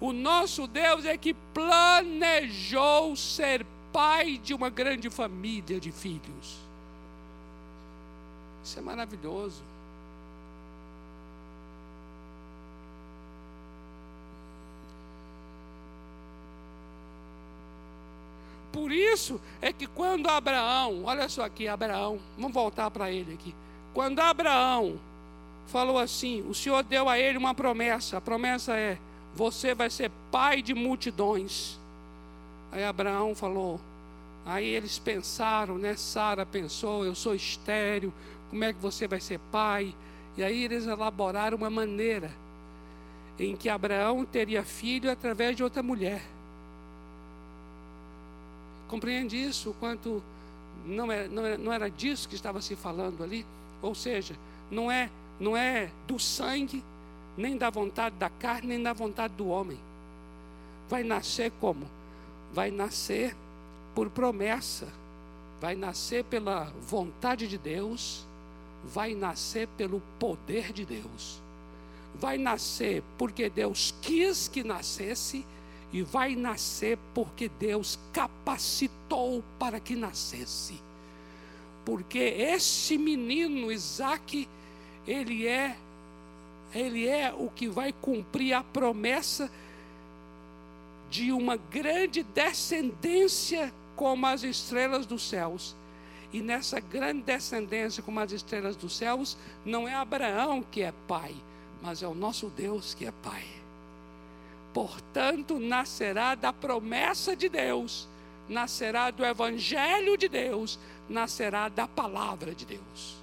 O 0.00 0.12
nosso 0.12 0.66
Deus 0.66 1.04
é 1.04 1.16
que 1.16 1.34
planejou 1.52 3.16
ser 3.16 3.66
pai 3.92 4.38
de 4.38 4.54
uma 4.54 4.70
grande 4.70 5.10
família 5.10 5.80
de 5.80 5.90
filhos. 5.90 6.58
Isso 8.62 8.78
é 8.78 8.82
maravilhoso. 8.82 9.62
Por 18.70 18.92
isso 18.92 19.40
é 19.60 19.72
que 19.72 19.86
quando 19.86 20.28
Abraão, 20.28 21.02
olha 21.04 21.28
só 21.28 21.44
aqui, 21.44 21.66
Abraão, 21.66 22.20
vamos 22.36 22.52
voltar 22.52 22.90
para 22.90 23.10
ele 23.10 23.34
aqui. 23.34 23.54
Quando 23.92 24.20
Abraão 24.20 25.00
falou 25.66 25.98
assim: 25.98 26.42
o 26.48 26.54
Senhor 26.54 26.84
deu 26.84 27.08
a 27.08 27.18
ele 27.18 27.38
uma 27.38 27.54
promessa. 27.54 28.18
A 28.18 28.20
promessa 28.20 28.76
é: 28.76 28.98
você 29.34 29.74
vai 29.74 29.90
ser 29.90 30.10
pai 30.30 30.62
de 30.62 30.74
multidões. 30.74 31.78
Aí 32.72 32.84
Abraão 32.84 33.34
falou. 33.34 33.80
Aí 34.44 34.66
eles 34.66 34.98
pensaram, 34.98 35.78
né? 35.78 35.96
Sara 35.96 36.46
pensou: 36.46 37.04
eu 37.04 37.14
sou 37.14 37.34
estéreo, 37.34 38.12
como 38.50 38.64
é 38.64 38.72
que 38.72 38.80
você 38.80 39.06
vai 39.06 39.20
ser 39.20 39.38
pai? 39.52 39.94
E 40.36 40.42
aí 40.42 40.64
eles 40.64 40.86
elaboraram 40.86 41.56
uma 41.56 41.70
maneira 41.70 42.30
em 43.38 43.56
que 43.56 43.68
Abraão 43.68 44.24
teria 44.24 44.64
filho 44.64 45.10
através 45.10 45.56
de 45.56 45.62
outra 45.62 45.82
mulher. 45.82 46.22
Compreende 48.88 49.36
isso? 49.36 49.70
O 49.70 49.74
quanto 49.74 50.22
não 50.84 51.12
era, 51.12 51.28
não, 51.28 51.46
era, 51.46 51.58
não 51.58 51.72
era 51.72 51.90
disso 51.90 52.28
que 52.28 52.34
estava 52.34 52.60
se 52.60 52.74
falando 52.74 53.22
ali? 53.22 53.44
Ou 53.82 53.94
seja, 53.94 54.34
não 54.70 54.90
é 54.90 55.10
não 55.38 55.56
é 55.56 55.90
do 56.06 56.18
sangue, 56.18 56.82
nem 57.38 57.56
da 57.56 57.70
vontade 57.70 58.16
da 58.16 58.28
carne, 58.28 58.66
nem 58.66 58.82
da 58.82 58.92
vontade 58.92 59.32
do 59.34 59.46
homem. 59.46 59.78
Vai 60.88 61.04
nascer 61.04 61.52
como? 61.60 61.88
Vai 62.52 62.72
nascer 62.72 63.36
por 63.94 64.10
promessa, 64.10 64.88
vai 65.60 65.76
nascer 65.76 66.24
pela 66.24 66.64
vontade 66.80 67.46
de 67.46 67.56
Deus, 67.56 68.26
vai 68.84 69.14
nascer 69.14 69.68
pelo 69.76 70.02
poder 70.18 70.72
de 70.72 70.84
Deus. 70.84 71.40
Vai 72.14 72.38
nascer 72.38 73.04
porque 73.16 73.48
Deus 73.48 73.94
quis 74.02 74.48
que 74.48 74.64
nascesse 74.64 75.46
e 75.92 76.02
vai 76.02 76.34
nascer 76.34 76.98
porque 77.14 77.48
Deus 77.48 77.98
capacitou 78.12 79.44
para 79.60 79.78
que 79.78 79.94
nascesse. 79.94 80.80
Porque 81.84 82.18
esse 82.18 82.98
menino 82.98 83.70
Isaac 83.70 84.48
ele 85.06 85.46
é 85.46 85.76
ele 86.74 87.06
é 87.06 87.32
o 87.36 87.48
que 87.48 87.68
vai 87.68 87.92
cumprir 87.92 88.52
a 88.52 88.62
promessa 88.62 89.50
de 91.10 91.32
uma 91.32 91.56
grande 91.56 92.22
descendência 92.22 93.72
como 93.96 94.26
as 94.26 94.42
estrelas 94.42 95.06
dos 95.06 95.22
céus. 95.28 95.74
E 96.32 96.42
nessa 96.42 96.78
grande 96.78 97.22
descendência 97.22 98.02
como 98.02 98.20
as 98.20 98.32
estrelas 98.32 98.76
dos 98.76 98.96
céus, 98.96 99.36
não 99.64 99.88
é 99.88 99.94
Abraão 99.94 100.62
que 100.62 100.82
é 100.82 100.92
pai, 101.06 101.34
mas 101.82 102.02
é 102.02 102.06
o 102.06 102.14
nosso 102.14 102.48
Deus 102.50 102.94
que 102.94 103.06
é 103.06 103.10
pai. 103.10 103.44
Portanto, 104.74 105.58
nascerá 105.58 106.34
da 106.34 106.52
promessa 106.52 107.34
de 107.34 107.48
Deus, 107.48 108.06
nascerá 108.48 109.10
do 109.10 109.24
evangelho 109.24 110.16
de 110.16 110.28
Deus, 110.28 110.78
nascerá 111.08 111.68
da 111.68 111.88
palavra 111.88 112.54
de 112.54 112.66
Deus. 112.66 113.17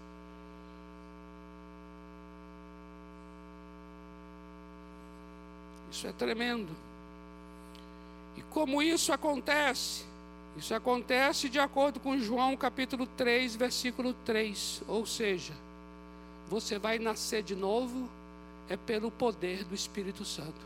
Isso 5.96 6.08
é 6.08 6.12
tremendo. 6.12 6.76
E 8.36 8.42
como 8.42 8.82
isso 8.82 9.14
acontece? 9.14 10.04
Isso 10.58 10.76
acontece 10.76 11.48
de 11.48 11.58
acordo 11.58 12.02
com 12.02 12.20
João 12.20 12.58
capítulo 12.58 13.08
3, 13.08 13.56
versículo 13.56 14.14
3. 14.26 14.84
Ou 14.90 15.06
seja, 15.06 15.54
você 16.50 16.78
vai 16.78 17.00
nascer 17.00 17.44
de 17.44 17.56
novo 17.56 18.10
é 18.68 18.76
pelo 18.76 19.10
poder 19.10 19.64
do 19.64 19.74
Espírito 19.74 20.26
Santo. 20.26 20.66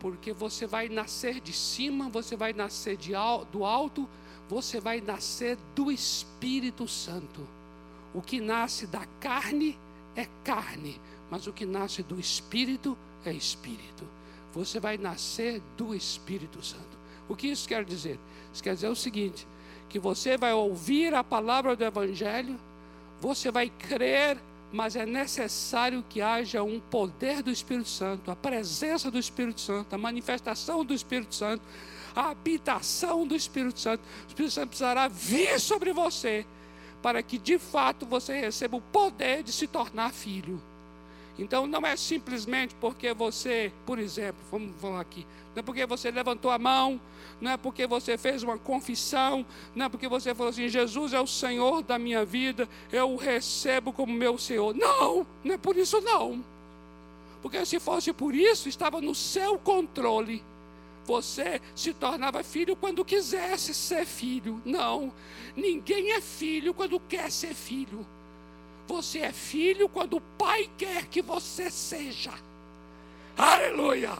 Porque 0.00 0.32
você 0.32 0.66
vai 0.66 0.88
nascer 0.88 1.40
de 1.40 1.52
cima, 1.52 2.08
você 2.08 2.34
vai 2.34 2.52
nascer 2.52 2.96
de, 2.96 3.12
do 3.52 3.64
alto, 3.64 4.08
você 4.48 4.80
vai 4.80 5.00
nascer 5.00 5.56
do 5.76 5.92
Espírito 5.92 6.88
Santo. 6.88 7.46
O 8.12 8.20
que 8.20 8.40
nasce 8.40 8.84
da 8.84 9.06
carne 9.20 9.78
é 10.16 10.26
carne, 10.42 11.00
mas 11.30 11.46
o 11.46 11.52
que 11.52 11.64
nasce 11.64 12.02
do 12.02 12.18
Espírito 12.18 12.98
é 13.04 13.07
Espírito. 13.32 14.06
Você 14.52 14.80
vai 14.80 14.96
nascer 14.96 15.62
do 15.76 15.94
Espírito 15.94 16.64
Santo. 16.64 16.98
O 17.28 17.36
que 17.36 17.48
isso 17.48 17.68
quer 17.68 17.84
dizer? 17.84 18.18
Isso 18.52 18.62
quer 18.62 18.74
dizer 18.74 18.88
o 18.88 18.96
seguinte: 18.96 19.46
que 19.88 19.98
você 19.98 20.36
vai 20.36 20.52
ouvir 20.52 21.14
a 21.14 21.22
palavra 21.22 21.76
do 21.76 21.84
Evangelho, 21.84 22.58
você 23.20 23.50
vai 23.50 23.68
crer, 23.68 24.38
mas 24.72 24.96
é 24.96 25.04
necessário 25.04 26.04
que 26.08 26.20
haja 26.20 26.62
um 26.62 26.80
poder 26.80 27.42
do 27.42 27.50
Espírito 27.50 27.88
Santo, 27.88 28.30
a 28.30 28.36
presença 28.36 29.10
do 29.10 29.18
Espírito 29.18 29.60
Santo, 29.60 29.94
a 29.94 29.98
manifestação 29.98 30.84
do 30.84 30.94
Espírito 30.94 31.34
Santo, 31.34 31.62
a 32.14 32.30
habitação 32.30 33.26
do 33.26 33.36
Espírito 33.36 33.78
Santo. 33.78 34.02
O 34.24 34.28
Espírito 34.28 34.52
Santo 34.52 34.68
precisará 34.68 35.08
vir 35.08 35.60
sobre 35.60 35.92
você 35.92 36.46
para 37.02 37.22
que 37.22 37.38
de 37.38 37.58
fato 37.58 38.06
você 38.06 38.38
receba 38.38 38.76
o 38.76 38.80
poder 38.80 39.42
de 39.42 39.52
se 39.52 39.66
tornar 39.66 40.12
filho. 40.12 40.60
Então 41.38 41.66
não 41.66 41.86
é 41.86 41.94
simplesmente 41.96 42.74
porque 42.74 43.14
você, 43.14 43.72
por 43.86 43.98
exemplo, 43.98 44.40
vamos 44.50 44.72
falar 44.80 45.00
aqui, 45.00 45.24
não 45.54 45.60
é 45.60 45.62
porque 45.62 45.86
você 45.86 46.10
levantou 46.10 46.50
a 46.50 46.58
mão, 46.58 47.00
não 47.40 47.52
é 47.52 47.56
porque 47.56 47.86
você 47.86 48.18
fez 48.18 48.42
uma 48.42 48.58
confissão, 48.58 49.46
não 49.74 49.86
é 49.86 49.88
porque 49.88 50.08
você 50.08 50.34
falou 50.34 50.50
assim: 50.50 50.68
Jesus 50.68 51.12
é 51.12 51.20
o 51.20 51.26
Senhor 51.26 51.82
da 51.82 51.98
minha 51.98 52.24
vida, 52.24 52.68
eu 52.92 53.12
o 53.12 53.16
recebo 53.16 53.92
como 53.92 54.12
meu 54.12 54.36
Senhor. 54.36 54.74
Não, 54.74 55.26
não 55.44 55.54
é 55.54 55.58
por 55.58 55.76
isso 55.76 56.00
não. 56.00 56.44
Porque 57.40 57.64
se 57.64 57.78
fosse 57.78 58.12
por 58.12 58.34
isso, 58.34 58.68
estava 58.68 59.00
no 59.00 59.14
seu 59.14 59.58
controle. 59.58 60.42
Você 61.04 61.62
se 61.74 61.94
tornava 61.94 62.42
filho 62.42 62.76
quando 62.76 63.04
quisesse 63.04 63.72
ser 63.72 64.04
filho. 64.04 64.60
Não, 64.64 65.12
ninguém 65.56 66.12
é 66.12 66.20
filho 66.20 66.74
quando 66.74 67.00
quer 67.00 67.30
ser 67.30 67.54
filho. 67.54 68.04
Você 68.88 69.18
é 69.18 69.32
filho 69.32 69.86
quando 69.86 70.16
o 70.16 70.20
Pai 70.20 70.68
quer 70.78 71.06
que 71.06 71.20
você 71.20 71.70
seja. 71.70 72.32
Aleluia! 73.36 74.18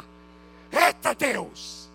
Eita 0.70 1.14
Deus! 1.14 1.88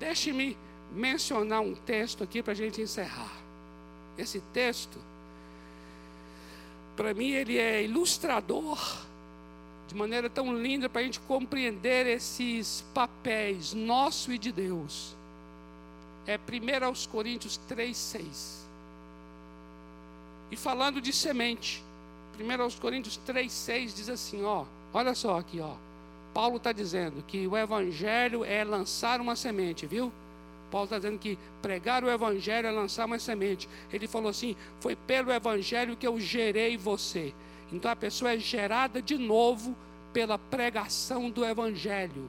Deixe-me 0.00 0.56
mencionar 0.90 1.60
um 1.60 1.74
texto 1.74 2.24
aqui 2.24 2.42
para 2.42 2.52
a 2.52 2.56
gente 2.56 2.80
encerrar. 2.80 3.32
Esse 4.16 4.40
texto, 4.54 4.98
para 6.96 7.12
mim, 7.12 7.32
ele 7.32 7.58
é 7.58 7.84
ilustrador 7.84 8.78
de 9.86 9.94
maneira 9.94 10.30
tão 10.30 10.56
linda 10.56 10.88
para 10.88 11.02
a 11.02 11.04
gente 11.04 11.20
compreender 11.20 12.06
esses 12.06 12.82
papéis 12.94 13.74
nosso 13.74 14.32
e 14.32 14.38
de 14.38 14.50
Deus 14.50 15.14
é 16.26 16.38
1 16.38 16.84
aos 16.84 17.06
Coríntios 17.06 17.56
3, 17.68 17.96
6. 17.96 18.66
E 20.50 20.56
falando 20.56 21.00
de 21.00 21.12
semente, 21.12 21.82
1 22.40 22.62
aos 22.62 22.78
Coríntios 22.78 23.16
3, 23.18 23.50
6 23.50 23.94
diz 23.94 24.08
assim, 24.08 24.44
ó, 24.44 24.64
olha 24.92 25.14
só 25.14 25.38
aqui, 25.38 25.60
ó. 25.60 25.74
Paulo 26.34 26.58
está 26.58 26.70
dizendo 26.72 27.24
que 27.26 27.46
o 27.46 27.56
evangelho 27.56 28.44
é 28.44 28.62
lançar 28.62 29.20
uma 29.20 29.34
semente, 29.34 29.86
viu? 29.86 30.12
Paulo 30.70 30.84
está 30.84 30.98
dizendo 30.98 31.18
que 31.18 31.38
pregar 31.62 32.04
o 32.04 32.10
evangelho 32.10 32.66
é 32.66 32.70
lançar 32.70 33.06
uma 33.06 33.18
semente. 33.18 33.68
Ele 33.92 34.06
falou 34.06 34.28
assim: 34.28 34.54
foi 34.80 34.94
pelo 34.94 35.32
evangelho 35.32 35.96
que 35.96 36.06
eu 36.06 36.20
gerei 36.20 36.76
você. 36.76 37.32
Então 37.72 37.90
a 37.90 37.96
pessoa 37.96 38.32
é 38.32 38.38
gerada 38.38 39.00
de 39.00 39.16
novo 39.16 39.74
pela 40.12 40.38
pregação 40.38 41.30
do 41.30 41.44
evangelho. 41.44 42.28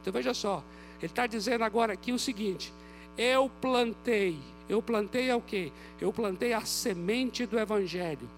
Então 0.00 0.12
veja 0.12 0.32
só, 0.32 0.62
ele 0.98 1.06
está 1.06 1.26
dizendo 1.26 1.64
agora 1.64 1.94
aqui 1.94 2.12
o 2.12 2.18
seguinte: 2.18 2.72
eu 3.18 3.50
plantei. 3.60 4.38
Eu 4.68 4.80
plantei 4.80 5.28
é 5.28 5.34
o 5.34 5.40
quê? 5.40 5.72
Eu 6.00 6.12
plantei 6.12 6.52
a 6.52 6.60
semente 6.60 7.44
do 7.44 7.58
evangelho. 7.58 8.28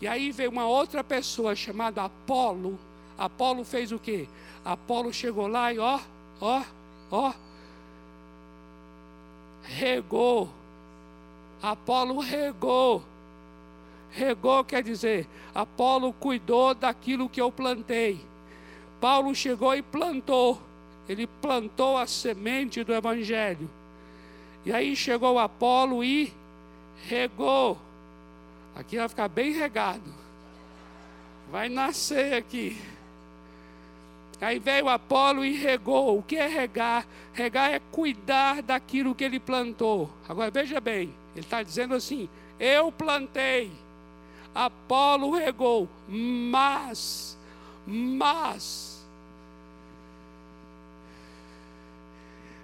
E 0.00 0.08
aí 0.08 0.32
veio 0.32 0.50
uma 0.50 0.66
outra 0.66 1.04
pessoa 1.04 1.54
chamada 1.54 2.02
Apolo. 2.02 2.78
Apolo 3.18 3.64
fez 3.64 3.92
o 3.92 3.98
quê? 3.98 4.26
Apolo 4.64 5.12
chegou 5.12 5.46
lá 5.46 5.72
e 5.72 5.78
ó, 5.78 6.00
ó, 6.40 6.62
ó, 7.10 7.32
regou. 9.62 10.48
Apolo 11.62 12.18
regou. 12.20 13.02
Regou 14.10 14.64
quer 14.64 14.82
dizer, 14.82 15.28
Apolo 15.54 16.12
cuidou 16.12 16.74
daquilo 16.74 17.28
que 17.28 17.40
eu 17.40 17.52
plantei. 17.52 18.24
Paulo 19.00 19.34
chegou 19.34 19.74
e 19.74 19.82
plantou. 19.82 20.60
Ele 21.08 21.26
plantou 21.26 21.96
a 21.96 22.06
semente 22.06 22.82
do 22.84 22.94
evangelho. 22.94 23.68
E 24.64 24.72
aí 24.72 24.94
chegou 24.94 25.34
o 25.34 25.38
Apolo 25.38 26.04
e 26.04 26.32
regou. 27.06 27.78
Aqui 28.74 28.96
vai 28.96 29.08
ficar 29.08 29.28
bem 29.28 29.52
regado. 29.52 30.14
Vai 31.50 31.68
nascer 31.68 32.34
aqui. 32.34 32.76
Aí 34.40 34.58
veio 34.58 34.88
Apolo 34.88 35.44
e 35.44 35.54
regou. 35.54 36.18
O 36.18 36.22
que 36.22 36.36
é 36.36 36.46
regar? 36.46 37.06
Regar 37.32 37.70
é 37.70 37.80
cuidar 37.92 38.62
daquilo 38.62 39.14
que 39.14 39.24
ele 39.24 39.38
plantou. 39.38 40.10
Agora 40.28 40.50
veja 40.50 40.80
bem, 40.80 41.14
ele 41.34 41.44
está 41.44 41.62
dizendo 41.62 41.94
assim: 41.94 42.28
eu 42.58 42.90
plantei, 42.90 43.70
Apolo 44.54 45.30
regou, 45.32 45.88
mas, 46.08 47.36
mas, 47.86 49.06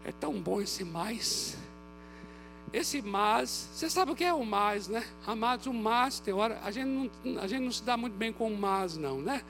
é 0.04 0.12
tão 0.12 0.40
bom 0.40 0.60
esse 0.60 0.84
mais. 0.84 1.56
Esse 2.72 3.00
mas, 3.00 3.68
você 3.72 3.88
sabe 3.88 4.12
o 4.12 4.16
que 4.16 4.24
é 4.24 4.34
o 4.34 4.44
mas, 4.44 4.88
né? 4.88 5.04
Amados, 5.26 5.66
o 5.66 5.72
mas, 5.72 6.18
tem 6.20 6.34
hora, 6.34 6.60
a 6.64 6.70
gente, 6.70 6.86
não, 7.24 7.40
a 7.40 7.46
gente 7.46 7.62
não 7.62 7.72
se 7.72 7.82
dá 7.82 7.96
muito 7.96 8.14
bem 8.14 8.32
com 8.32 8.52
o 8.52 8.56
mas, 8.56 8.96
não, 8.96 9.20
né? 9.20 9.42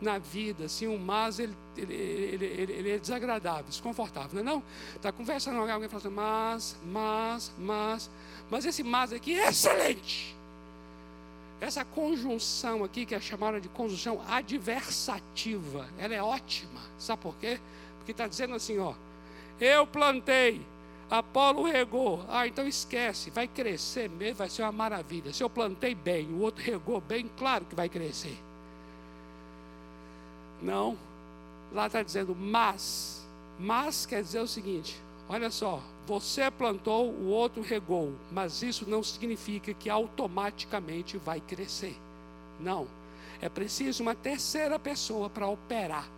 Na 0.00 0.18
vida, 0.18 0.64
assim, 0.64 0.86
o 0.86 0.98
mas, 0.98 1.38
ele, 1.38 1.54
ele, 1.76 1.94
ele, 1.94 2.72
ele, 2.72 2.90
é 2.90 2.98
desagradável, 2.98 3.64
desconfortável, 3.64 4.30
não 4.34 4.40
é 4.40 4.44
não? 4.44 4.62
Está 4.96 5.12
conversando 5.12 5.56
com 5.56 5.70
alguém 5.70 5.86
e 5.86 5.88
fala 5.88 6.02
assim, 6.02 6.14
mas, 6.14 6.76
mas, 6.84 7.52
mas, 7.58 8.10
mas 8.50 8.64
esse 8.64 8.82
mas 8.82 9.12
aqui 9.12 9.38
é 9.38 9.48
excelente. 9.48 10.36
Essa 11.60 11.84
conjunção 11.84 12.84
aqui, 12.84 13.06
que 13.06 13.14
é 13.14 13.20
chamada 13.20 13.60
de 13.60 13.68
conjunção 13.68 14.20
adversativa, 14.28 15.88
ela 15.96 16.14
é 16.14 16.22
ótima. 16.22 16.80
Sabe 16.98 17.22
por 17.22 17.36
quê? 17.36 17.60
Porque 17.98 18.10
está 18.10 18.26
dizendo 18.26 18.54
assim, 18.54 18.78
ó, 18.78 18.94
eu 19.60 19.86
plantei, 19.86 20.60
Apolo 21.18 21.64
regou. 21.64 22.24
Ah, 22.28 22.46
então 22.46 22.66
esquece, 22.66 23.30
vai 23.30 23.46
crescer 23.46 24.08
mesmo, 24.08 24.36
vai 24.36 24.48
ser 24.48 24.62
uma 24.62 24.72
maravilha. 24.72 25.32
Se 25.32 25.42
eu 25.42 25.50
plantei 25.50 25.94
bem, 25.94 26.28
o 26.28 26.40
outro 26.40 26.62
regou 26.62 27.00
bem, 27.00 27.30
claro 27.36 27.64
que 27.64 27.74
vai 27.74 27.88
crescer. 27.88 28.38
Não, 30.62 30.96
lá 31.72 31.86
está 31.86 32.02
dizendo 32.02 32.34
mas. 32.34 33.26
Mas 33.58 34.06
quer 34.06 34.22
dizer 34.22 34.40
o 34.40 34.48
seguinte: 34.48 34.98
olha 35.28 35.50
só, 35.50 35.82
você 36.06 36.50
plantou, 36.50 37.10
o 37.10 37.28
outro 37.28 37.62
regou, 37.62 38.12
mas 38.30 38.62
isso 38.62 38.88
não 38.88 39.02
significa 39.02 39.72
que 39.74 39.88
automaticamente 39.90 41.16
vai 41.16 41.40
crescer. 41.40 41.96
Não, 42.60 42.86
é 43.40 43.48
preciso 43.48 44.02
uma 44.02 44.14
terceira 44.14 44.78
pessoa 44.78 45.28
para 45.28 45.46
operar, 45.46 46.08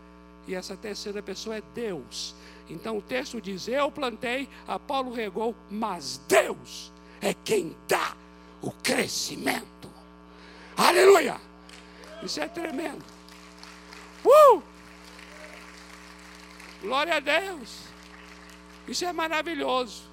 e 0.47 0.55
essa 0.55 0.77
terceira 0.77 1.23
pessoa 1.23 1.57
é 1.57 1.63
Deus. 1.75 2.35
Então 2.69 2.99
o 2.99 3.03
texto 3.03 3.41
diz: 3.41 3.69
Eu 3.69 3.91
plantei, 3.91 4.49
Apolo 4.67 5.12
regou, 5.12 5.55
mas 5.71 6.21
Deus 6.29 6.93
é 7.21 7.33
quem 7.33 7.77
dá 7.87 8.17
o 8.61 8.71
crescimento. 8.71 9.91
Aleluia! 10.77 11.41
Isso 12.23 12.41
é 12.41 12.49
tremendo. 12.49 13.05
Uh! 14.25 14.62
Glória 16.83 17.17
a 17.17 17.21
Deus. 17.21 17.81
Isso 18.87 19.05
é 19.05 19.12
maravilhoso. 19.12 20.05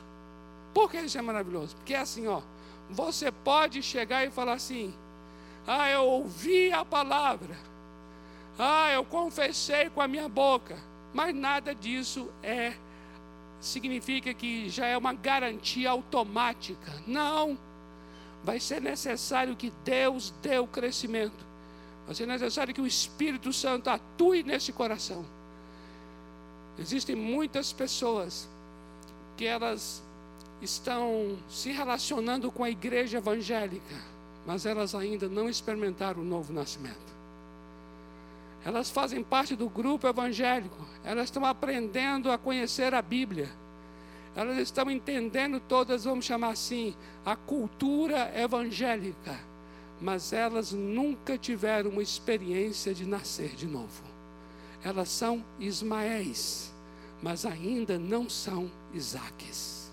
Por 0.73 0.89
que 0.89 0.97
isso 0.97 1.17
é 1.17 1.21
maravilhoso? 1.21 1.75
Porque 1.75 1.93
é 1.93 1.99
assim, 1.99 2.27
ó. 2.27 2.41
Você 2.89 3.31
pode 3.31 3.81
chegar 3.81 4.25
e 4.25 4.31
falar 4.31 4.53
assim: 4.53 4.93
Ah, 5.65 5.89
eu 5.89 6.03
ouvi 6.03 6.71
a 6.71 6.85
palavra. 6.85 7.57
Ah, 8.57 8.91
eu 8.91 9.03
confessei 9.03 9.89
com 9.89 10.01
a 10.01 10.07
minha 10.07 10.29
boca 10.29 10.92
mas 11.13 11.35
nada 11.35 11.75
disso 11.75 12.29
é 12.41 12.73
significa 13.59 14.33
que 14.33 14.69
já 14.69 14.87
é 14.87 14.97
uma 14.97 15.13
garantia 15.13 15.89
automática. 15.89 17.01
Não. 17.07 17.57
Vai 18.43 18.59
ser 18.59 18.81
necessário 18.81 19.55
que 19.55 19.71
Deus 19.85 20.33
dê 20.41 20.57
o 20.57 20.67
crescimento. 20.67 21.45
Vai 22.05 22.13
ser 22.13 22.27
necessário 22.27 22.73
que 22.73 22.81
o 22.81 22.87
Espírito 22.87 23.53
Santo 23.53 23.89
atue 23.89 24.43
nesse 24.43 24.73
coração. 24.73 25.25
Existem 26.77 27.15
muitas 27.15 27.71
pessoas 27.71 28.49
que 29.37 29.45
elas 29.45 30.03
estão 30.61 31.37
se 31.49 31.71
relacionando 31.71 32.51
com 32.51 32.63
a 32.63 32.69
igreja 32.69 33.19
evangélica, 33.19 33.95
mas 34.45 34.65
elas 34.65 34.93
ainda 34.93 35.29
não 35.29 35.49
experimentaram 35.49 36.21
o 36.21 36.25
novo 36.25 36.51
nascimento. 36.51 37.13
Elas 38.65 38.89
fazem 38.89 39.23
parte 39.23 39.55
do 39.55 39.69
grupo 39.69 40.07
evangélico. 40.07 40.77
Elas 41.03 41.25
estão 41.25 41.45
aprendendo 41.45 42.31
a 42.31 42.37
conhecer 42.37 42.93
a 42.93 43.01
Bíblia. 43.01 43.49
Elas 44.35 44.57
estão 44.57 44.89
entendendo 44.89 45.59
todas, 45.59 46.05
vamos 46.05 46.25
chamar 46.25 46.49
assim, 46.49 46.95
a 47.25 47.35
cultura 47.35 48.31
evangélica. 48.35 49.39
Mas 50.01 50.33
elas 50.33 50.71
nunca 50.71 51.37
tiveram 51.37 51.91
uma 51.91 52.01
experiência 52.01 52.93
de 52.93 53.05
nascer 53.05 53.49
de 53.49 53.67
novo. 53.67 54.03
Elas 54.83 55.09
são 55.09 55.43
Ismaéis, 55.59 56.73
mas 57.21 57.45
ainda 57.45 57.99
não 57.99 58.29
são 58.29 58.71
Isaques. 58.93 59.83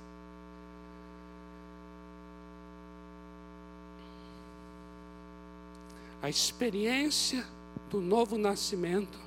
a 6.22 6.28
experiência 6.28 7.44
do 7.90 8.00
novo 8.00 8.38
nascimento, 8.38 9.18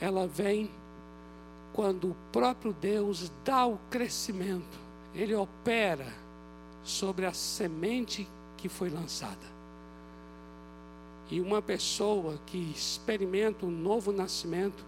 ela 0.00 0.26
vem 0.26 0.70
quando 1.72 2.10
o 2.10 2.16
próprio 2.30 2.72
Deus 2.72 3.32
dá 3.44 3.66
o 3.66 3.78
crescimento, 3.90 4.78
ele 5.14 5.34
opera 5.34 6.06
sobre 6.84 7.26
a 7.26 7.32
semente 7.32 8.28
que 8.56 8.68
foi 8.68 8.90
lançada. 8.90 9.54
E 11.30 11.40
uma 11.40 11.62
pessoa 11.62 12.38
que 12.46 12.58
experimenta 12.58 13.64
um 13.64 13.70
novo 13.70 14.12
nascimento, 14.12 14.84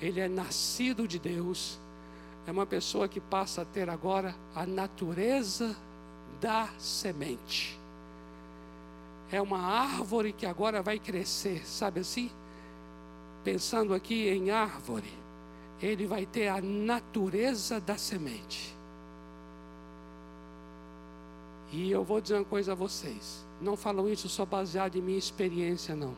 ele 0.00 0.20
é 0.20 0.28
nascido 0.28 1.06
de 1.06 1.18
Deus, 1.18 1.78
é 2.46 2.50
uma 2.50 2.66
pessoa 2.66 3.08
que 3.08 3.20
passa 3.20 3.62
a 3.62 3.64
ter 3.64 3.88
agora 3.88 4.34
a 4.54 4.66
natureza 4.66 5.76
da 6.40 6.68
semente. 6.78 7.78
É 9.30 9.42
uma 9.42 9.58
árvore 9.58 10.32
que 10.32 10.46
agora 10.46 10.82
vai 10.82 10.98
crescer, 10.98 11.66
sabe 11.66 12.00
assim? 12.00 12.30
Pensando 13.42 13.92
aqui 13.92 14.28
em 14.28 14.50
árvore, 14.50 15.12
ele 15.82 16.06
vai 16.06 16.24
ter 16.26 16.48
a 16.48 16.60
natureza 16.60 17.80
da 17.80 17.98
semente. 17.98 18.74
E 21.72 21.90
eu 21.90 22.04
vou 22.04 22.20
dizer 22.20 22.34
uma 22.36 22.44
coisa 22.44 22.72
a 22.72 22.74
vocês. 22.74 23.44
Não 23.60 23.76
falo 23.76 24.08
isso 24.08 24.28
só 24.28 24.46
baseado 24.46 24.96
em 24.96 25.02
minha 25.02 25.18
experiência, 25.18 25.96
não. 25.96 26.14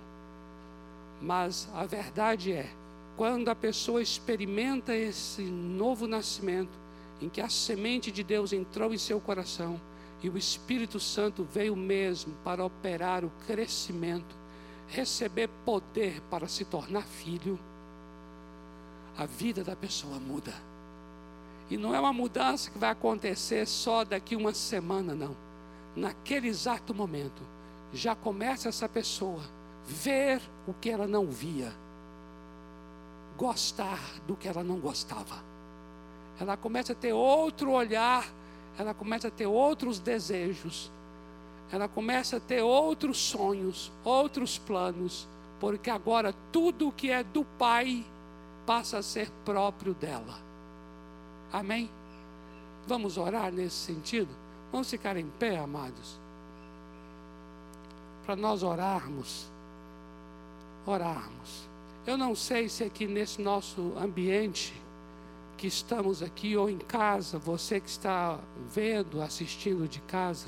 Mas 1.20 1.68
a 1.74 1.86
verdade 1.86 2.52
é, 2.52 2.70
quando 3.16 3.48
a 3.48 3.54
pessoa 3.54 4.02
experimenta 4.02 4.94
esse 4.94 5.42
novo 5.42 6.06
nascimento, 6.06 6.78
em 7.20 7.28
que 7.28 7.40
a 7.40 7.48
semente 7.48 8.12
de 8.12 8.22
Deus 8.22 8.52
entrou 8.52 8.92
em 8.92 8.98
seu 8.98 9.20
coração 9.20 9.80
e 10.22 10.28
o 10.28 10.36
Espírito 10.36 10.98
Santo 10.98 11.44
veio 11.44 11.76
mesmo 11.76 12.34
para 12.44 12.64
operar 12.64 13.24
o 13.24 13.30
crescimento, 13.46 14.36
receber 14.88 15.48
poder 15.64 16.20
para 16.30 16.48
se 16.48 16.64
tornar 16.64 17.04
filho, 17.04 17.58
a 19.16 19.26
vida 19.26 19.62
da 19.62 19.76
pessoa 19.76 20.18
muda. 20.18 20.54
E 21.70 21.76
não 21.76 21.94
é 21.94 22.00
uma 22.00 22.12
mudança 22.12 22.70
que 22.70 22.78
vai 22.78 22.90
acontecer 22.90 23.66
só 23.66 24.04
daqui 24.04 24.34
uma 24.34 24.54
semana, 24.54 25.14
não. 25.14 25.36
Naquele 25.94 26.48
exato 26.48 26.94
momento, 26.94 27.42
já 27.92 28.14
começa 28.14 28.68
essa 28.68 28.88
pessoa 28.88 29.42
ver 29.86 30.40
o 30.66 30.72
que 30.72 30.90
ela 30.90 31.06
não 31.06 31.26
via 31.26 31.72
gostar 33.36 34.00
do 34.26 34.36
que 34.36 34.48
ela 34.48 34.64
não 34.64 34.78
gostava. 34.78 35.42
Ela 36.40 36.56
começa 36.56 36.92
a 36.92 36.96
ter 36.96 37.12
outro 37.12 37.70
olhar, 37.70 38.26
ela 38.78 38.94
começa 38.94 39.26
a 39.26 39.30
ter 39.30 39.46
outros 39.46 39.98
desejos, 39.98 40.90
ela 41.70 41.88
começa 41.88 42.36
a 42.36 42.40
ter 42.40 42.62
outros 42.62 43.18
sonhos, 43.18 43.92
outros 44.04 44.56
planos, 44.56 45.28
porque 45.58 45.90
agora 45.90 46.32
tudo 46.52 46.92
que 46.92 47.10
é 47.10 47.24
do 47.24 47.44
Pai 47.44 48.06
passa 48.64 48.98
a 48.98 49.02
ser 49.02 49.28
próprio 49.44 49.94
dela. 49.94 50.38
Amém? 51.52 51.90
Vamos 52.86 53.18
orar 53.18 53.52
nesse 53.52 53.76
sentido? 53.76 54.28
Vamos 54.70 54.88
ficar 54.88 55.16
em 55.16 55.26
pé, 55.38 55.58
amados? 55.58 56.18
Para 58.24 58.36
nós 58.36 58.62
orarmos, 58.62 59.50
orarmos. 60.86 61.68
Eu 62.06 62.16
não 62.16 62.34
sei 62.34 62.68
se 62.68 62.84
aqui 62.84 63.06
nesse 63.06 63.42
nosso 63.42 63.92
ambiente 63.98 64.72
que 65.58 65.66
estamos 65.66 66.22
aqui 66.22 66.56
ou 66.56 66.70
em 66.70 66.78
casa, 66.78 67.38
você 67.38 67.80
que 67.80 67.88
está 67.90 68.40
vendo, 68.72 69.20
assistindo 69.20 69.86
de 69.86 70.00
casa, 70.00 70.46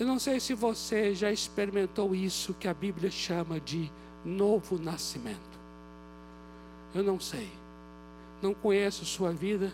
eu 0.00 0.06
não 0.06 0.18
sei 0.18 0.40
se 0.40 0.54
você 0.54 1.14
já 1.14 1.30
experimentou 1.30 2.14
isso 2.14 2.54
que 2.54 2.66
a 2.66 2.74
Bíblia 2.74 3.10
chama 3.10 3.60
de 3.60 3.92
novo 4.24 4.78
nascimento. 4.78 5.60
Eu 6.94 7.04
não 7.04 7.20
sei. 7.20 7.48
Não 8.40 8.54
conheço 8.54 9.04
sua 9.04 9.30
vida. 9.30 9.72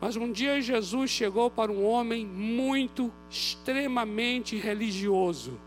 Mas 0.00 0.16
um 0.16 0.32
dia 0.32 0.60
Jesus 0.60 1.10
chegou 1.10 1.50
para 1.50 1.70
um 1.70 1.84
homem 1.84 2.24
muito, 2.24 3.12
extremamente 3.28 4.56
religioso 4.56 5.58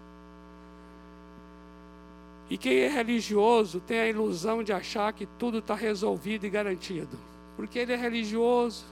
e 2.49 2.57
quem 2.57 2.77
é 2.79 2.87
religioso 2.87 3.79
tem 3.79 3.99
a 3.99 4.07
ilusão 4.07 4.63
de 4.63 4.71
achar 4.71 5.11
que 5.13 5.25
tudo 5.25 5.59
está 5.59 5.73
resolvido 5.73 6.45
e 6.45 6.49
garantido. 6.49 7.17
Porque 7.55 7.79
ele 7.79 7.93
é 7.93 7.95
religioso, 7.95 8.85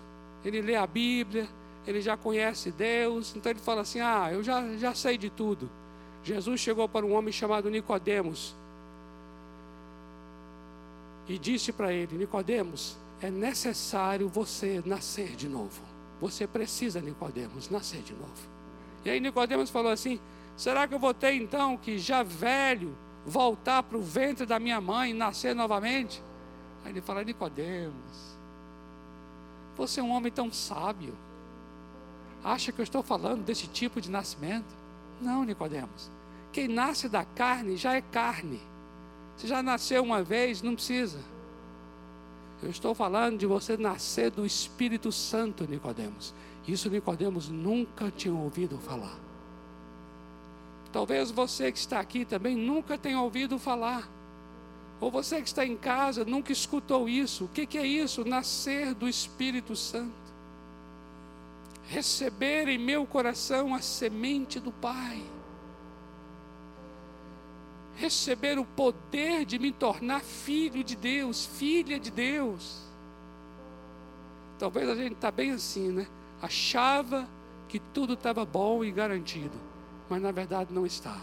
ele 0.43 0.61
lê 0.61 0.76
a 0.76 0.88
Bíblia, 0.88 1.47
ele 1.86 2.01
já 2.01 2.16
conhece 2.16 2.72
Deus, 2.72 3.36
então 3.36 3.51
ele 3.51 3.59
fala 3.59 3.82
assim: 3.82 3.99
Ah, 3.99 4.30
eu 4.32 4.43
já, 4.43 4.76
já 4.78 4.93
sei 4.93 5.18
de 5.18 5.30
tudo. 5.30 5.70
Jesus 6.24 6.61
chegou 6.61 6.88
para 6.88 7.05
um 7.05 7.14
homem 7.14 7.34
chamado 7.34 7.70
Nicodemos 7.70 8.55
e 11.28 11.38
disse 11.38 11.72
para 11.72 11.91
ele: 11.91 12.18
Nicodemos, 12.18 12.97
é 13.22 13.30
necessário 13.30 14.28
você 14.28 14.82
nascer 14.86 15.36
de 15.36 15.47
novo. 15.47 15.82
Você 16.22 16.47
precisa, 16.47 17.01
Nicodemos, 17.01 17.70
nascer 17.70 18.01
de 18.01 18.14
novo. 18.14 18.53
E 19.03 19.09
aí 19.09 19.20
Nicodemos 19.20 19.70
falou 19.70 19.91
assim: 19.91 20.20
Será 20.55 20.88
que 20.88 20.93
eu 20.93 20.99
vou 20.99 21.14
ter 21.14 21.34
então 21.34 21.78
que 21.78 21.97
já 21.97 22.24
velho 22.24 22.95
voltar 23.26 23.84
para 23.84 23.97
o 23.97 24.01
ventre 24.01 24.45
da 24.45 24.59
minha 24.59 24.80
mãe 24.80 25.11
e 25.11 25.14
nascer 25.14 25.55
novamente? 25.55 26.22
Aí 26.84 26.91
ele 26.91 27.01
fala: 27.01 27.24
Nicodemos, 27.24 28.33
você 29.76 30.00
é 30.00 30.04
um 30.04 30.12
homem 30.12 30.32
tão 30.32 30.52
sábio. 30.52 31.16
Acha 32.44 32.72
que 32.72 32.80
eu 32.80 32.84
estou 32.84 33.02
falando 33.02 33.44
desse 33.44 33.68
tipo 33.68 34.02
de 34.02 34.12
nascimento? 34.12 34.76
Não, 35.22 35.44
Nicodemos. 35.44 36.12
Quem 36.52 36.68
nasce 36.68 37.08
da 37.08 37.24
carne 37.24 37.78
já 37.78 37.94
é 37.94 38.02
carne. 38.02 38.62
Se 39.38 39.48
já 39.48 39.64
nasceu 39.64 40.04
uma 40.04 40.22
vez, 40.22 40.62
não 40.62 40.76
precisa. 40.76 41.20
Eu 42.62 42.70
estou 42.70 42.94
falando 42.94 43.38
de 43.38 43.46
você 43.46 43.76
nascer 43.76 44.30
do 44.30 44.46
Espírito 44.46 45.12
Santo, 45.12 45.68
Nicodemos. 45.68 46.34
Isso 46.68 46.90
Nicodemos 46.90 47.50
nunca 47.50 48.12
tinha 48.12 48.34
ouvido 48.34 48.78
falar. 48.78 49.18
Talvez 50.92 51.32
você 51.32 51.72
que 51.72 51.80
está 51.80 52.00
aqui 52.00 52.24
também 52.24 52.56
nunca 52.56 52.98
tenha 52.98 53.20
ouvido 53.20 53.58
falar. 53.58 54.08
Ou 55.00 55.12
você 55.12 55.41
que 55.41 55.48
está 55.48 55.66
em 55.66 55.76
casa 55.76 56.24
nunca 56.24 56.52
escutou 56.52 57.10
isso. 57.10 57.46
O 57.46 57.48
que, 57.48 57.78
é 57.78 57.86
isso? 57.86 58.24
Nascer 58.24 58.94
do 58.94 59.08
Espírito 59.08 59.76
Santo. 59.76 60.12
Receber 61.88 62.68
em 62.70 62.78
meu 62.78 63.06
coração 63.06 63.76
a 63.76 63.82
semente 63.82 64.60
do 64.60 64.72
Pai. 64.72 65.22
Receber 67.96 68.58
o 68.58 68.66
poder 68.66 69.46
de 69.46 69.60
me 69.60 69.72
tornar 69.72 70.22
filho 70.22 70.84
de 70.84 70.96
Deus, 70.96 71.46
filha 71.46 72.00
de 72.00 72.10
Deus. 72.10 72.82
Talvez 74.58 74.88
a 74.89 74.96
gente 74.96 75.14
está 75.14 75.30
bem 75.30 75.52
assim, 75.52 75.91
né? 75.91 76.08
Achava 76.41 77.28
que 77.68 77.80
tudo 77.80 78.14
estava 78.14 78.46
bom 78.46 78.84
e 78.84 78.91
garantido 78.91 79.74
mas 80.14 80.22
na 80.22 80.32
verdade 80.32 80.74
não 80.74 80.86
está. 80.86 81.18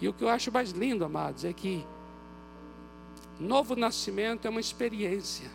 E 0.00 0.08
o 0.08 0.12
que 0.12 0.24
eu 0.24 0.28
acho 0.28 0.50
mais 0.50 0.70
lindo, 0.70 1.04
amados, 1.04 1.44
é 1.44 1.52
que 1.52 1.84
novo 3.40 3.74
nascimento 3.76 4.46
é 4.46 4.50
uma 4.50 4.60
experiência. 4.60 5.50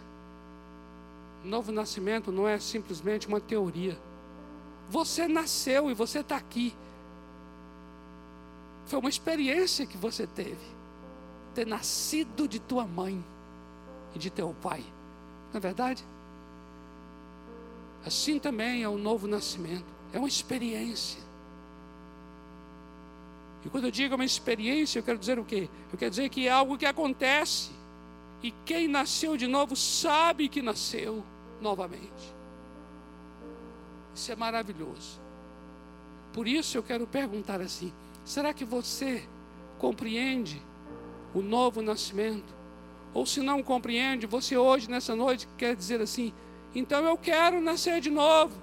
Novo 1.43 1.71
nascimento 1.71 2.31
não 2.31 2.47
é 2.47 2.59
simplesmente 2.59 3.27
uma 3.27 3.39
teoria. 3.39 3.97
Você 4.89 5.27
nasceu 5.27 5.89
e 5.89 5.93
você 5.93 6.19
está 6.19 6.35
aqui. 6.35 6.75
Foi 8.85 8.99
uma 8.99 9.09
experiência 9.09 9.85
que 9.85 9.97
você 9.97 10.27
teve. 10.27 10.57
Ter 11.53 11.65
nascido 11.65 12.47
de 12.47 12.59
tua 12.59 12.85
mãe 12.85 13.23
e 14.15 14.19
de 14.19 14.29
teu 14.29 14.55
pai. 14.61 14.83
Não 15.51 15.57
é 15.57 15.59
verdade? 15.59 16.03
Assim 18.05 18.39
também 18.39 18.83
é 18.83 18.89
o 18.89 18.97
novo 18.97 19.27
nascimento. 19.27 19.85
É 20.11 20.17
uma 20.17 20.27
experiência. 20.27 21.28
E 23.65 23.69
quando 23.69 23.85
eu 23.85 23.91
digo 23.91 24.15
uma 24.15 24.25
experiência, 24.25 24.99
eu 24.99 25.03
quero 25.03 25.17
dizer 25.17 25.37
o 25.37 25.45
quê? 25.45 25.69
Eu 25.91 25.97
quero 25.97 26.11
dizer 26.11 26.29
que 26.29 26.47
é 26.47 26.51
algo 26.51 26.77
que 26.77 26.85
acontece. 26.85 27.71
E 28.41 28.51
quem 28.65 28.87
nasceu 28.87 29.35
de 29.35 29.47
novo 29.47 29.75
sabe 29.75 30.47
que 30.47 30.61
nasceu 30.61 31.23
novamente. 31.59 32.33
Isso 34.15 34.31
é 34.31 34.35
maravilhoso. 34.35 35.19
Por 36.31 36.47
isso 36.47 36.77
eu 36.77 36.83
quero 36.83 37.05
perguntar 37.05 37.59
assim: 37.59 37.91
será 38.23 38.53
que 38.53 38.63
você 38.63 39.27
compreende 39.77 40.61
o 41.33 41.41
novo 41.41 41.81
nascimento? 41.81 42.57
Ou 43.13 43.25
se 43.25 43.41
não 43.41 43.61
compreende, 43.61 44.25
você 44.25 44.55
hoje, 44.55 44.89
nessa 44.89 45.15
noite, 45.15 45.47
quer 45.57 45.75
dizer 45.75 45.99
assim: 45.99 46.33
então 46.73 47.03
eu 47.05 47.17
quero 47.17 47.59
nascer 47.59 47.99
de 47.99 48.09
novo. 48.09 48.55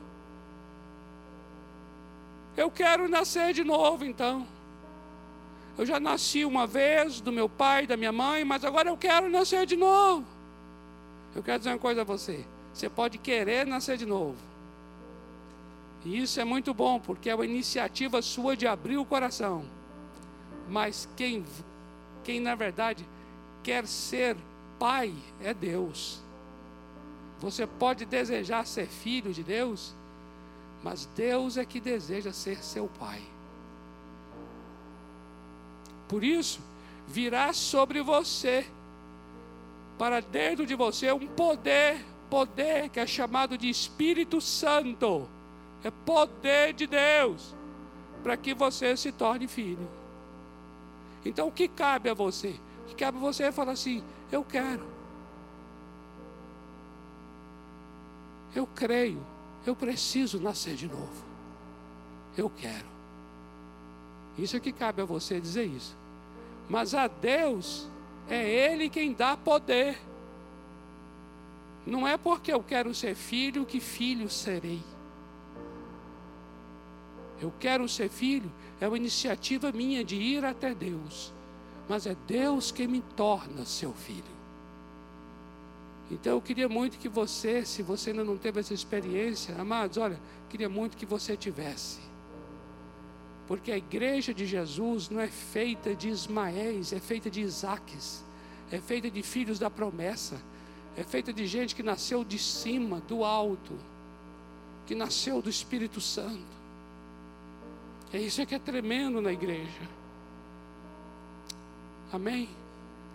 Eu 2.57 2.70
quero 2.70 3.09
nascer 3.09 3.53
de 3.53 3.62
novo, 3.62 4.05
então. 4.05 4.47
Eu 5.78 5.84
já 5.84 6.00
nasci 6.00 6.44
uma 6.44 6.66
vez 6.66 7.20
do 7.20 7.30
meu 7.30 7.48
pai, 7.48 7.86
da 7.86 7.96
minha 7.96 8.12
mãe, 8.12 8.44
mas 8.44 8.64
agora 8.64 8.88
eu 8.88 8.96
quero 8.96 9.28
nascer 9.28 9.66
de 9.66 9.76
novo. 9.76 10.24
Eu 11.34 11.42
quero 11.42 11.58
dizer 11.58 11.70
uma 11.70 11.78
coisa 11.78 12.00
a 12.00 12.04
você: 12.04 12.44
você 12.72 12.88
pode 12.88 13.18
querer 13.18 13.66
nascer 13.66 13.98
de 13.98 14.06
novo. 14.06 14.36
E 16.04 16.22
isso 16.22 16.40
é 16.40 16.44
muito 16.44 16.72
bom, 16.72 16.98
porque 16.98 17.28
é 17.28 17.34
uma 17.34 17.44
iniciativa 17.44 18.22
sua 18.22 18.56
de 18.56 18.66
abrir 18.66 18.96
o 18.96 19.04
coração. 19.04 19.64
Mas 20.68 21.08
quem, 21.16 21.44
quem 22.24 22.40
na 22.40 22.54
verdade 22.54 23.06
quer 23.62 23.86
ser 23.86 24.36
pai 24.78 25.12
é 25.42 25.52
Deus. 25.52 26.22
Você 27.40 27.66
pode 27.66 28.06
desejar 28.06 28.66
ser 28.66 28.86
filho 28.86 29.32
de 29.32 29.42
Deus, 29.42 29.94
mas 30.82 31.06
Deus 31.14 31.56
é 31.56 31.64
que 31.64 31.80
deseja 31.80 32.32
ser 32.32 32.62
seu 32.64 32.88
pai. 32.98 33.20
Por 36.09 36.22
isso, 36.22 36.61
virá 37.07 37.52
sobre 37.52 38.02
você, 38.02 38.66
para 39.98 40.20
dentro 40.20 40.66
de 40.66 40.74
você, 40.74 41.11
um 41.12 41.26
poder, 41.26 42.04
poder 42.28 42.88
que 42.90 43.00
é 43.00 43.07
chamado 43.07 43.57
de 43.57 43.68
Espírito 43.68 44.40
Santo, 44.40 45.28
é 45.82 45.90
poder 45.90 46.72
de 46.72 46.86
Deus, 46.86 47.54
para 48.22 48.36
que 48.36 48.54
você 48.54 48.96
se 48.96 49.12
torne 49.12 49.48
filho. 49.48 49.88
Então, 51.24 51.48
o 51.48 51.52
que 51.52 51.66
cabe 51.66 52.09
a 52.09 52.14
você? 52.14 52.54
O 52.84 52.88
que 52.88 52.94
cabe 52.94 53.18
a 53.18 53.20
você 53.20 53.44
é 53.44 53.52
falar 53.52 53.72
assim: 53.72 54.02
eu 54.30 54.44
quero. 54.44 54.86
Eu 58.54 58.66
creio, 58.66 59.24
eu 59.66 59.76
preciso 59.76 60.40
nascer 60.40 60.74
de 60.76 60.88
novo. 60.88 61.24
Eu 62.36 62.48
quero. 62.48 62.95
Isso 64.39 64.57
é 64.57 64.61
que 64.61 64.72
cabe 64.72 65.03
a 65.03 65.05
você 65.05 65.41
dizer 65.41 65.64
isso. 65.64 65.97
Mas 66.68 66.95
a 66.95 67.07
Deus 67.07 67.89
é 68.28 68.49
Ele 68.49 68.89
quem 68.89 69.12
dá 69.12 69.37
poder. 69.37 69.99
Não 71.87 72.07
é 72.07 72.16
porque 72.16 72.53
eu 72.53 72.62
quero 72.62 72.95
ser 72.95 73.14
filho 73.14 73.64
que 73.64 73.80
filho 73.80 74.28
serei. 74.28 74.82
Eu 77.41 77.53
quero 77.61 77.89
ser 77.89 78.09
filho, 78.09 78.51
é 78.80 78.89
uma 78.89 78.97
iniciativa 78.97 79.70
minha 79.70 80.03
de 80.03 80.16
ir 80.16 80.45
até 80.45 80.74
Deus. 80.74 81.32
Mas 81.89 82.07
é 82.07 82.16
Deus 82.26 82.72
quem 82.72 82.89
me 82.89 83.03
torna 83.14 83.64
seu 83.64 83.93
filho. 83.93 84.37
Então 86.11 86.32
eu 86.32 86.43
queria 86.43 86.68
muito 86.68 86.99
que 86.99 87.09
você, 87.09 87.64
se 87.64 87.82
você 87.82 88.11
ainda 88.11 88.24
não 88.24 88.37
teve 88.37 88.61
essa 88.61 88.74
experiência, 88.74 89.55
amados, 89.57 89.97
olha, 89.97 90.18
queria 90.49 90.68
muito 90.68 90.97
que 90.97 91.07
você 91.07 91.37
tivesse. 91.37 92.01
Porque 93.47 93.70
a 93.70 93.76
igreja 93.76 94.34
de 94.34 94.44
Jesus 94.44 95.09
não 95.09 95.20
é 95.20 95.28
feita 95.28 95.94
de 95.94 96.09
Ismaéis, 96.09 96.92
é 96.92 96.99
feita 96.99 97.30
de 97.30 97.40
Isaques, 97.40 98.24
é 98.70 98.78
feita 98.78 99.11
de 99.11 99.22
filhos 99.22 99.59
da 99.59 99.70
promessa, 99.70 100.36
é 100.97 101.05
feita 101.05 101.32
de 101.32 101.47
gente 101.47 101.74
que 101.74 101.82
nasceu 101.82 102.24
de 102.24 102.38
cima, 102.38 103.01
do 103.01 103.22
alto, 103.22 103.78
que 104.86 104.94
nasceu 104.94 105.40
do 105.40 105.49
Espírito 105.49 106.01
Santo. 106.01 106.57
É 108.12 108.18
isso 108.18 108.44
que 108.47 108.55
é 108.55 108.59
tremendo 108.59 109.20
na 109.20 109.32
igreja. 109.32 109.88
Amém? 112.12 112.49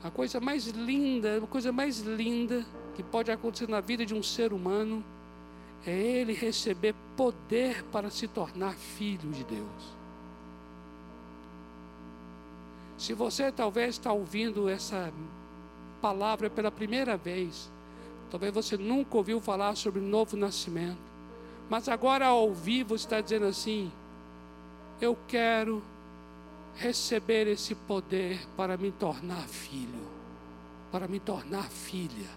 A 0.04 0.10
coisa 0.10 0.40
mais 0.40 0.68
linda, 0.68 1.38
a 1.38 1.48
coisa 1.48 1.72
mais 1.72 2.00
linda 2.00 2.66
que 2.96 3.04
pode 3.04 3.32
acontecer 3.32 3.70
na 3.70 3.80
vida 3.80 4.06
de 4.06 4.14
um 4.14 4.24
ser 4.24 4.54
humano 4.54 5.04
é 5.86 5.92
ele 5.92 6.34
receber 6.34 6.96
poder 7.16 7.84
para 7.86 8.10
se 8.10 8.28
tornar 8.28 8.74
filho 8.74 9.32
de 9.32 9.44
Deus. 9.44 10.01
Se 13.02 13.16
você 13.16 13.52
talvez 13.52 13.95
está 13.95 14.14
ouvindo 14.14 14.70
essa 14.70 15.12
palavra 15.99 16.52
pela 16.52 16.70
primeira 16.70 17.18
vez, 17.18 17.68
talvez 18.30 18.54
você 18.54 18.78
nunca 18.78 19.18
ouviu 19.18 19.41
falar 19.41 19.76
sobre 19.76 19.99
novo 19.99 20.38
nascimento, 20.38 21.02
mas 21.68 21.89
agora 21.89 22.28
ao 22.28 22.47
ouvir 22.47 22.84
você 22.84 23.04
está 23.06 23.20
dizendo 23.20 23.47
assim: 23.47 23.91
eu 25.02 25.18
quero 25.28 25.82
receber 26.76 27.47
esse 27.47 27.74
poder 27.74 28.39
para 28.56 28.78
me 28.78 28.91
tornar 28.91 29.47
filho, 29.47 30.08
para 30.91 31.08
me 31.08 31.20
tornar 31.20 31.72
filha. 31.72 32.30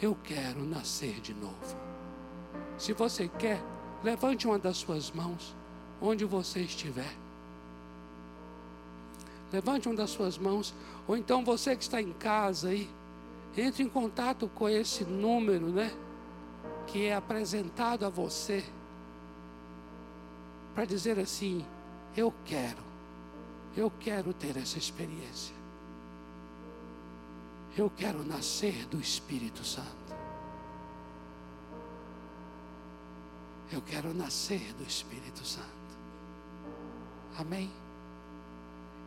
Eu 0.00 0.16
quero 0.24 0.64
nascer 0.64 1.20
de 1.20 1.34
novo. 1.34 1.76
Se 2.78 2.94
você 2.94 3.28
quer, 3.28 3.62
levante 4.02 4.46
uma 4.46 4.58
das 4.58 4.78
suas 4.78 5.10
mãos, 5.10 5.54
onde 6.00 6.24
você 6.24 6.60
estiver. 6.60 7.23
Levante 9.54 9.88
uma 9.88 9.94
das 9.94 10.10
suas 10.10 10.36
mãos. 10.36 10.74
Ou 11.06 11.16
então 11.16 11.44
você 11.44 11.76
que 11.76 11.82
está 11.84 12.02
em 12.02 12.12
casa 12.12 12.70
aí, 12.70 12.90
entre 13.56 13.84
em 13.84 13.88
contato 13.88 14.48
com 14.48 14.68
esse 14.68 15.04
número, 15.04 15.68
né? 15.68 15.94
Que 16.88 17.06
é 17.06 17.14
apresentado 17.14 18.04
a 18.04 18.08
você. 18.08 18.64
Para 20.74 20.84
dizer 20.84 21.20
assim: 21.20 21.64
Eu 22.16 22.34
quero. 22.44 22.82
Eu 23.76 23.92
quero 24.00 24.34
ter 24.34 24.56
essa 24.56 24.76
experiência. 24.76 25.54
Eu 27.76 27.88
quero 27.88 28.24
nascer 28.24 28.88
do 28.88 29.00
Espírito 29.00 29.62
Santo. 29.64 29.86
Eu 33.70 33.80
quero 33.82 34.12
nascer 34.12 34.74
do 34.74 34.82
Espírito 34.82 35.44
Santo. 35.44 35.68
Amém? 37.38 37.83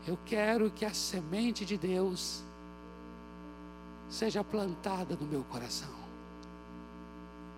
Eu 0.08 0.18
quero 0.26 0.72
que 0.72 0.86
a 0.86 0.94
semente 0.94 1.66
de 1.66 1.78
Deus 1.78 2.42
seja 4.10 4.42
plantada 4.42 5.18
no 5.18 5.28
meu 5.28 5.44
coração. 5.44 5.94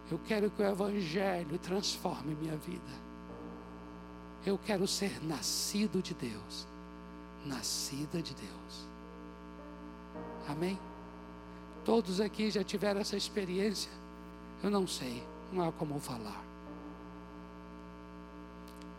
Eu 0.10 0.20
quero 0.26 0.50
que 0.50 0.60
o 0.60 0.66
Evangelho 0.66 1.60
transforme 1.60 2.34
minha 2.34 2.58
vida. 2.58 3.10
Eu 4.44 4.58
quero 4.58 4.88
ser 4.88 5.24
nascido 5.24 6.02
de 6.02 6.16
Deus, 6.16 6.68
nascida 7.46 8.20
de 8.20 8.34
Deus. 8.34 8.88
Amém? 10.48 10.80
Todos 11.86 12.20
aqui 12.20 12.50
já 12.50 12.64
tiveram 12.64 13.00
essa 13.00 13.16
experiência? 13.16 13.92
Eu 14.64 14.72
não 14.72 14.88
sei, 14.88 15.24
não 15.54 15.68
há 15.68 15.72
como 15.72 16.00
falar. 16.00 16.44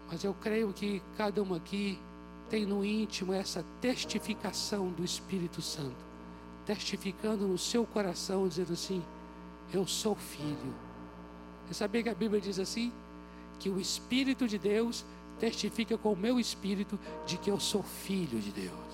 Mas 0.08 0.22
eu 0.22 0.34
creio 0.34 0.72
que 0.72 1.02
cada 1.16 1.42
um 1.42 1.54
aqui 1.54 1.98
tem 2.50 2.66
no 2.66 2.84
íntimo 2.84 3.32
essa 3.32 3.64
testificação 3.80 4.90
do 4.90 5.04
Espírito 5.04 5.62
Santo, 5.62 6.04
testificando 6.66 7.46
no 7.46 7.56
seu 7.56 7.86
coração, 7.86 8.48
dizendo 8.48 8.72
assim: 8.72 9.02
Eu 9.72 9.86
sou 9.86 10.16
filho. 10.16 10.74
Você 11.66 11.74
sabia 11.74 12.02
que 12.02 12.08
a 12.08 12.14
Bíblia 12.14 12.40
diz 12.40 12.58
assim? 12.58 12.92
Que 13.60 13.70
o 13.70 13.78
Espírito 13.78 14.48
de 14.48 14.58
Deus 14.58 15.04
testifica 15.38 15.96
com 15.96 16.12
o 16.12 16.16
meu 16.16 16.38
espírito 16.38 16.98
de 17.24 17.38
que 17.38 17.50
eu 17.50 17.58
sou 17.58 17.82
filho 17.82 18.40
de 18.40 18.50
Deus. 18.50 18.90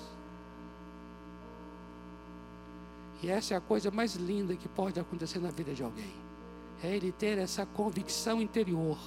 E 3.21 3.29
essa 3.29 3.55
é 3.55 3.57
a 3.57 3.61
coisa 3.61 3.89
mais 3.89 4.15
linda 4.15 4.55
que 4.55 4.69
pode 4.69 4.99
acontecer 4.99 5.39
na 5.39 5.49
vida 5.49 5.73
de 5.73 5.83
alguém. 5.83 6.13
É 6.83 6.95
ele 6.95 7.11
ter 7.11 7.37
essa 7.37 7.65
convicção 7.65 8.41
interior 8.41 8.97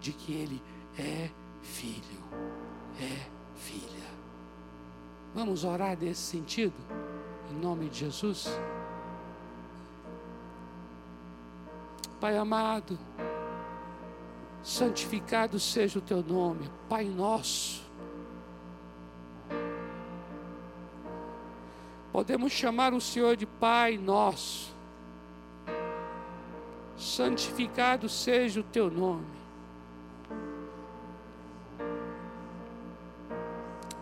de 0.00 0.12
que 0.12 0.32
ele 0.32 0.62
é 0.96 1.28
filho. 1.60 2.22
É 2.98 3.39
filha. 3.60 4.08
Vamos 5.34 5.64
orar 5.64 5.96
nesse 5.98 6.22
sentido? 6.22 6.74
Em 7.50 7.54
nome 7.54 7.88
de 7.88 8.00
Jesus? 8.00 8.48
Pai 12.20 12.36
amado, 12.36 12.98
santificado 14.62 15.58
seja 15.58 15.98
o 15.98 16.02
teu 16.02 16.22
nome, 16.22 16.70
Pai 16.88 17.04
nosso. 17.04 17.82
Podemos 22.12 22.52
chamar 22.52 22.92
o 22.92 23.00
Senhor 23.00 23.36
de 23.36 23.46
Pai 23.46 23.96
nosso. 23.96 24.74
Santificado 26.98 28.08
seja 28.08 28.60
o 28.60 28.64
teu 28.64 28.90
nome. 28.90 29.39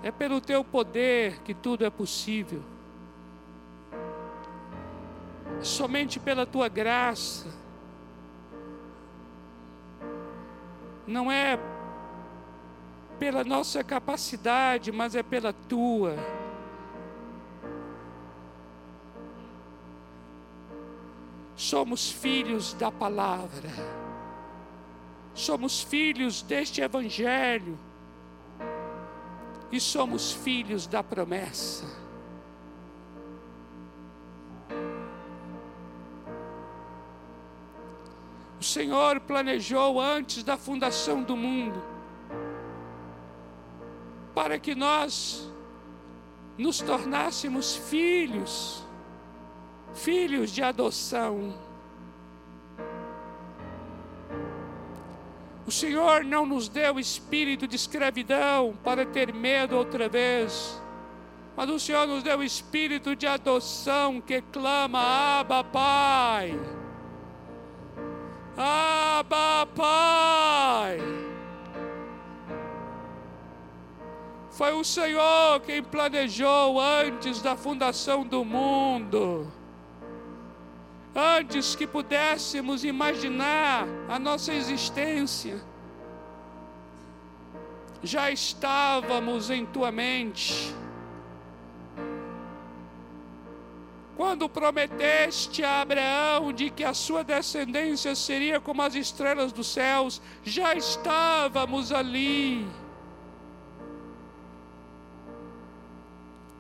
É 0.09 0.11
pelo 0.11 0.41
teu 0.41 0.65
poder 0.65 1.43
que 1.43 1.53
tudo 1.53 1.85
é 1.85 1.91
possível. 1.91 2.63
Somente 5.61 6.19
pela 6.19 6.47
tua 6.47 6.67
graça. 6.67 7.47
Não 11.07 11.31
é 11.31 11.59
pela 13.19 13.45
nossa 13.45 13.85
capacidade, 13.85 14.91
mas 14.91 15.15
é 15.15 15.23
pela 15.23 15.53
tua. 15.53 16.17
Somos 21.55 22.11
filhos 22.11 22.73
da 22.73 22.91
palavra. 22.91 23.69
Somos 25.35 25.83
filhos 25.83 26.41
deste 26.41 26.81
evangelho 26.81 27.79
e 29.71 29.81
somos 29.81 30.33
filhos 30.33 30.87
da 30.87 31.03
promessa. 31.03 31.85
O 38.61 38.65
Senhor 38.65 39.21
planejou 39.21 40.01
antes 40.01 40.43
da 40.43 40.57
fundação 40.57 41.23
do 41.23 41.37
mundo 41.37 41.99
para 44.39 44.57
que 44.57 44.73
nós 44.73 45.53
nos 46.57 46.81
tornássemos 46.81 47.75
filhos, 47.75 48.85
filhos 49.95 50.53
de 50.53 50.63
adoção. 50.63 51.59
O 55.69 55.71
Senhor 55.71 56.25
não 56.25 56.47
nos 56.47 56.67
deu 56.67 56.99
espírito 56.99 57.69
de 57.69 57.77
escravidão 57.77 58.75
para 58.83 59.05
ter 59.05 59.35
medo 59.35 59.77
outra 59.77 60.09
vez, 60.09 60.81
mas 61.55 61.69
o 61.69 61.79
Senhor 61.79 62.07
nos 62.07 62.23
deu 62.23 62.43
espírito 62.43 63.15
de 63.15 63.27
adoção 63.27 64.19
que 64.19 64.41
clama: 64.41 64.99
Abba, 65.41 65.63
Pai. 65.63 66.59
Abba, 68.57 69.69
Pai. 69.77 71.01
Foi 74.51 74.73
o 74.73 74.83
Senhor 74.83 75.61
quem 75.67 75.83
planejou 75.83 76.81
antes 76.81 77.43
da 77.43 77.55
fundação 77.55 78.25
do 78.25 78.43
mundo. 78.43 79.53
Antes 81.15 81.75
que 81.75 81.87
pudéssemos 81.87 82.85
imaginar 82.85 83.87
a 84.09 84.19
nossa 84.19 84.53
existência, 84.53 85.61
já 88.03 88.31
estávamos 88.31 89.51
em 89.51 89.67
tua 89.67 89.91
mente. 89.91 90.75
Quando 94.17 94.49
prometeste 94.49 95.63
a 95.63 95.81
Abraão 95.81 96.53
de 96.53 96.71
que 96.71 96.83
a 96.83 96.93
sua 96.93 97.23
descendência 97.23 98.15
seria 98.17 98.61
como 98.61 98.83
as 98.83 98.97
estrelas 98.97 99.53
dos 99.53 99.69
céus, 99.69 100.21
já 100.43 100.75
estávamos 100.75 101.93
ali. 101.93 102.67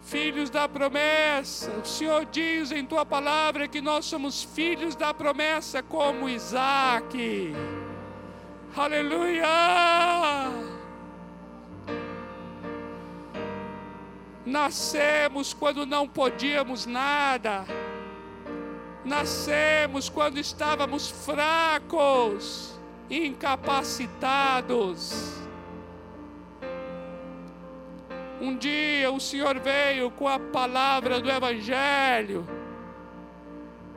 Filhos 0.08 0.50
da 0.50 0.68
promessa. 0.68 1.70
O 1.70 1.84
Senhor 1.84 2.24
diz 2.26 2.72
em 2.72 2.84
tua 2.84 3.04
palavra 3.04 3.68
que 3.68 3.80
nós 3.80 4.06
somos 4.06 4.42
filhos 4.42 4.96
da 4.96 5.12
promessa, 5.12 5.82
como 5.82 6.28
Isaac. 6.28 7.52
Aleluia! 8.76 9.46
Nascemos 14.46 15.52
quando 15.52 15.84
não 15.84 16.06
podíamos 16.08 16.86
nada. 16.86 17.66
Nascemos 19.04 20.08
quando 20.08 20.38
estávamos 20.38 21.10
fracos, 21.10 22.80
incapacitados. 23.10 25.47
Um 28.40 28.56
dia 28.56 29.10
o 29.10 29.18
Senhor 29.18 29.58
veio 29.58 30.10
com 30.12 30.28
a 30.28 30.38
palavra 30.38 31.20
do 31.20 31.28
Evangelho, 31.28 32.46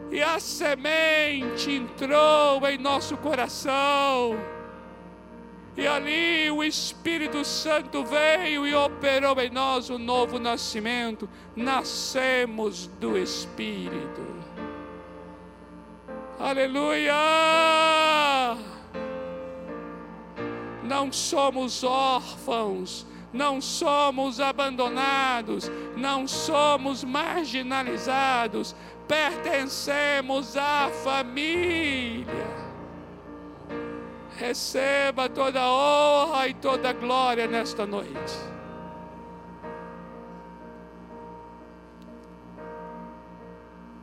e 0.09 0.21
a 0.21 0.39
semente 0.39 1.71
entrou 1.71 2.67
em 2.67 2.77
nosso 2.77 3.15
coração, 3.17 4.35
e 5.77 5.85
ali 5.85 6.49
o 6.49 6.63
Espírito 6.63 7.45
Santo 7.45 8.03
veio 8.03 8.65
e 8.65 8.73
operou 8.73 9.39
em 9.39 9.49
nós 9.51 9.89
o 9.89 9.99
novo 9.99 10.39
nascimento, 10.39 11.29
nascemos 11.55 12.87
do 12.87 13.17
Espírito. 13.17 14.25
Aleluia! 16.39 17.13
Não 20.83 21.11
somos 21.11 21.83
órfãos, 21.83 23.05
não 23.33 23.61
somos 23.61 24.39
abandonados, 24.39 25.71
não 25.95 26.27
somos 26.27 27.03
marginalizados, 27.03 28.75
pertencemos 29.07 30.57
à 30.57 30.89
família. 31.03 32.61
Receba 34.37 35.29
toda 35.29 35.61
honra 35.61 36.47
e 36.47 36.53
toda 36.53 36.91
glória 36.93 37.47
nesta 37.47 37.85
noite. 37.85 38.51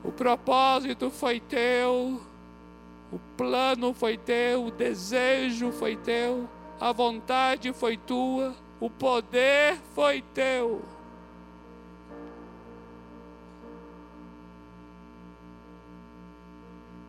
O 0.02 0.12
propósito 0.12 1.10
foi 1.10 1.38
teu, 1.38 2.20
o 3.12 3.18
plano 3.36 3.92
foi 3.92 4.16
teu, 4.16 4.66
o 4.66 4.70
desejo 4.70 5.70
foi 5.70 5.96
teu, 5.96 6.48
a 6.80 6.92
vontade 6.92 7.72
foi 7.72 7.96
tua 7.96 8.54
o 8.80 8.88
poder 8.88 9.76
foi 9.94 10.22
teu. 10.34 10.82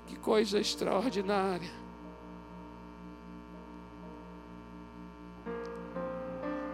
Que 0.08 0.16
coisa 0.18 0.60
extraordinária. 0.60 1.80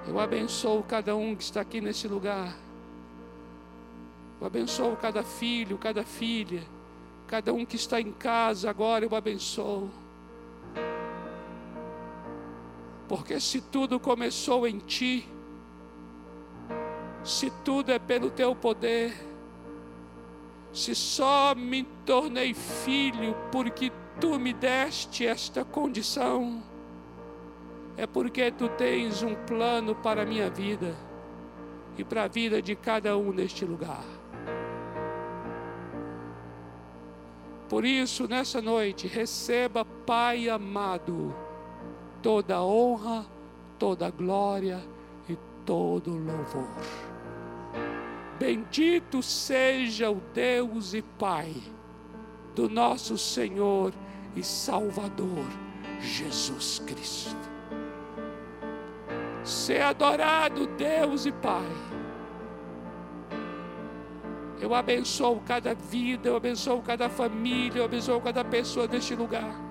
Eu 0.08 0.20
abençoo 0.20 0.84
cada 0.84 1.16
um 1.16 1.36
que 1.36 1.43
está 1.43 1.62
aqui 1.62 1.82
nesse 1.82 2.08
lugar. 2.08 2.56
Eu 4.39 4.48
abençoo 4.48 4.96
cada 4.96 5.24
filho, 5.24 5.78
cada 5.78 6.04
filha, 6.04 6.64
cada 7.28 7.54
um 7.54 7.66
que 7.66 7.76
está 7.76 8.00
em 8.00 8.12
casa 8.12 8.70
agora, 8.70 9.04
eu 9.04 9.16
abençoo. 9.16 9.89
Porque 13.08 13.39
se 13.39 13.62
tudo 13.62 13.99
começou 13.99 14.68
em 14.68 14.80
ti, 14.80 15.28
se 17.24 17.51
tudo 17.64 17.91
é 17.91 17.99
pelo 17.99 18.30
teu 18.30 18.56
poder, 18.56 19.14
se 20.72 20.93
só 20.93 21.56
me 21.56 21.84
tornei 22.06 22.53
filho 22.53 23.36
porque 23.51 23.91
tu 24.20 24.39
me 24.39 24.53
deste 24.53 25.26
esta 25.26 25.64
condição, 25.64 26.64
é 27.97 28.06
porque 28.06 28.51
tu 28.51 28.68
tens 28.70 29.24
um 29.24 29.36
plano 29.36 29.95
para 29.95 30.24
a 30.24 30.26
minha 30.26 30.49
vida 30.49 30.95
e 31.97 32.03
para 32.03 32.24
a 32.24 32.28
vida 32.28 32.62
de 32.62 32.76
cada 32.76 33.18
um 33.18 33.32
neste 33.32 33.64
lugar. 33.64 34.03
Por 37.70 37.84
isso, 37.84 38.28
nessa 38.28 38.62
noite, 38.62 39.08
receba, 39.08 39.84
Pai 39.84 40.49
amado, 40.49 41.34
toda 42.26 42.59
honra, 42.59 43.23
toda 43.78 44.09
glória 44.09 44.84
e 45.30 45.38
todo 45.63 46.09
louvor. 46.09 46.67
Bendito 48.39 49.21
seja 49.21 50.09
o 50.09 50.19
Deus 50.34 50.95
e 50.95 51.03
Pai 51.03 51.53
do 52.55 52.67
nosso 52.67 53.15
Senhor 53.15 53.93
e 54.36 54.41
Salvador 54.41 55.45
Jesus 55.99 56.80
Cristo. 56.80 57.38
Ser 59.43 59.84
adorado 59.84 60.65
Deus 60.65 61.28
e 61.28 61.32
Pai. 61.32 61.69
Eu 64.59 64.73
abençoo 64.73 65.43
cada 65.45 65.76
vida, 65.76 66.30
eu 66.30 66.36
abençoo 66.36 66.82
cada 66.82 67.07
família, 67.07 67.82
eu 67.82 67.86
abençoo 67.86 68.19
cada 68.19 68.43
pessoa 68.43 68.88
deste 68.88 69.13
lugar 69.13 69.64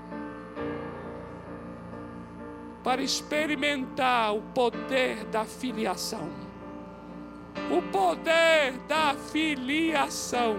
para 2.84 3.02
experimentar 3.02 4.32
o 4.36 4.42
poder 4.42 5.24
da 5.24 5.46
filiação. 5.46 6.28
O 7.70 7.80
poder 7.90 8.74
da 8.86 9.14
filiação. 9.32 10.56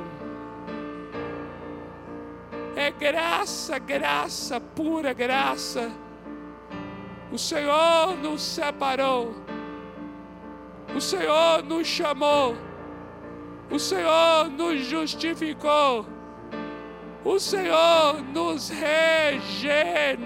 É 2.76 2.90
graça, 2.90 3.78
graça, 3.78 4.60
pura 4.60 5.14
graça. 5.14 5.92
O 7.32 7.38
Senhor 7.38 8.18
nos 8.18 8.42
separou. 8.42 9.36
O 10.96 11.02
Senhor 11.02 11.62
nos 11.64 11.86
chamou. 11.86 12.58
O 13.70 13.78
Senhor 13.78 14.50
nos 14.50 14.84
justificou. 14.84 16.08
O 17.24 17.40
Senhor 17.40 18.24
nos 18.34 18.70
regenerou 18.70 20.26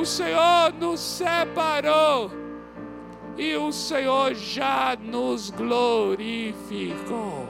o 0.00 0.06
Senhor 0.06 0.72
nos 0.78 0.98
separou 0.98 2.30
e 3.36 3.54
o 3.54 3.70
Senhor 3.70 4.34
já 4.34 4.96
nos 4.96 5.50
glorificou. 5.50 7.46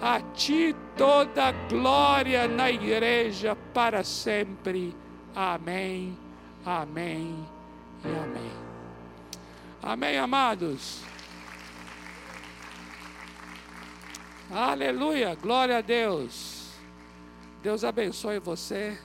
A 0.00 0.20
ti 0.32 0.74
toda 0.96 1.52
glória 1.68 2.48
na 2.48 2.70
igreja 2.70 3.54
para 3.74 4.02
sempre. 4.02 4.96
Amém, 5.34 6.16
amém 6.64 7.46
e 8.04 8.08
amém. 8.08 8.52
Amém, 9.82 10.18
amados. 10.18 11.02
Aleluia, 14.50 15.34
glória 15.34 15.76
a 15.76 15.82
Deus. 15.82 16.72
Deus 17.62 17.84
abençoe 17.84 18.38
você 18.38 18.98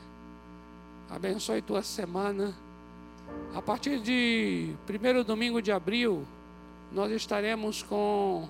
abençoe 1.14 1.62
tua 1.62 1.84
semana. 1.84 2.56
A 3.54 3.62
partir 3.62 4.00
de 4.00 4.74
primeiro 4.86 5.24
domingo 5.24 5.62
de 5.62 5.72
abril, 5.72 6.26
nós 6.92 7.12
estaremos 7.12 7.84
com 7.84 8.50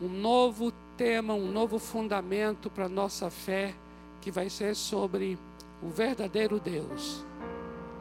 um 0.00 0.08
novo 0.08 0.72
tema, 0.96 1.34
um 1.34 1.52
novo 1.52 1.78
fundamento 1.78 2.70
para 2.70 2.88
nossa 2.88 3.28
fé, 3.28 3.74
que 4.22 4.30
vai 4.30 4.48
ser 4.48 4.74
sobre 4.74 5.38
o 5.82 5.90
verdadeiro 5.90 6.58
Deus. 6.58 7.24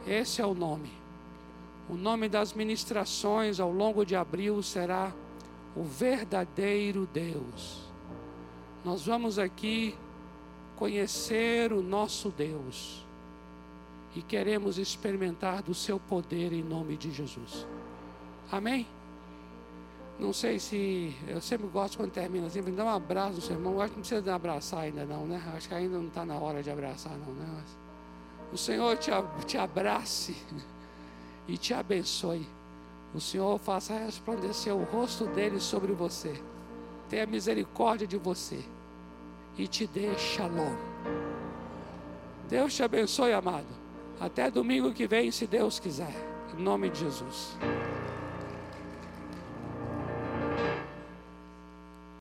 Esse 0.08 0.42
é 0.42 0.46
o 0.46 0.54
nome. 0.54 0.92
O 1.90 1.96
nome 1.96 2.30
das 2.30 2.54
ministrações 2.54 3.60
ao 3.60 3.72
longo 3.72 4.06
de 4.06 4.16
abril 4.16 4.64
será 4.64 5.12
o 5.76 5.84
verdadeiro 5.84 7.08
Deus. 7.14 7.82
Nós 8.86 9.06
vamos 9.06 9.38
aqui 9.38 9.96
conhecer 10.78 11.74
o 11.74 11.82
nosso 11.82 12.30
Deus 12.30 13.07
e 14.18 14.22
queremos 14.24 14.80
experimentar 14.80 15.62
do 15.62 15.76
seu 15.76 16.00
poder 16.00 16.52
em 16.52 16.64
nome 16.64 16.98
de 16.98 17.12
Jesus. 17.12 17.68
Amém? 18.52 18.88
Não 20.18 20.34
sei 20.34 20.58
se. 20.58 21.16
Eu 21.28 21.40
sempre 21.40 21.68
gosto 21.68 21.98
quando 21.98 22.10
termina 22.10 22.48
assim, 22.48 22.64
dá 22.74 22.84
um 22.84 22.90
abraço 22.90 23.36
no 23.36 23.42
seu 23.42 23.56
irmão. 23.56 23.74
Eu 23.74 23.82
acho 23.82 23.92
que 23.92 23.98
não 23.98 24.02
precisa 24.02 24.34
abraçar 24.34 24.80
ainda, 24.80 25.06
não, 25.06 25.28
né? 25.28 25.40
Acho 25.56 25.68
que 25.68 25.76
ainda 25.76 26.00
não 26.00 26.08
está 26.08 26.26
na 26.26 26.34
hora 26.34 26.64
de 26.64 26.72
abraçar, 26.72 27.16
não, 27.16 27.32
né? 27.32 27.46
Mas 27.48 27.78
o 28.52 28.58
Senhor 28.58 28.98
te, 28.98 29.12
te 29.46 29.56
abrace 29.56 30.36
e 31.48 31.56
te 31.56 31.76
abençoe. 31.76 32.48
O 33.14 33.22
Senhor 33.22 33.60
faça 33.60 34.00
resplandecer 34.00 34.76
o 34.76 34.84
rosto 34.84 35.28
dele 35.28 35.60
sobre 35.60 35.94
você, 35.94 36.42
tenha 37.08 37.28
misericórdia 37.28 38.08
de 38.08 38.18
você 38.18 38.66
e 39.56 39.68
te 39.68 39.86
dê 39.86 40.18
shalom. 40.18 40.76
Deus 42.50 42.74
te 42.74 42.82
abençoe, 42.82 43.32
amado. 43.32 43.87
Até 44.20 44.50
domingo 44.50 44.94
que 44.94 45.08
vem, 45.08 45.32
se 45.32 45.46
Deus 45.46 45.80
quiser. 45.80 46.14
Em 46.58 46.62
nome 46.62 46.90
de 46.90 47.00
Jesus. 47.00 47.58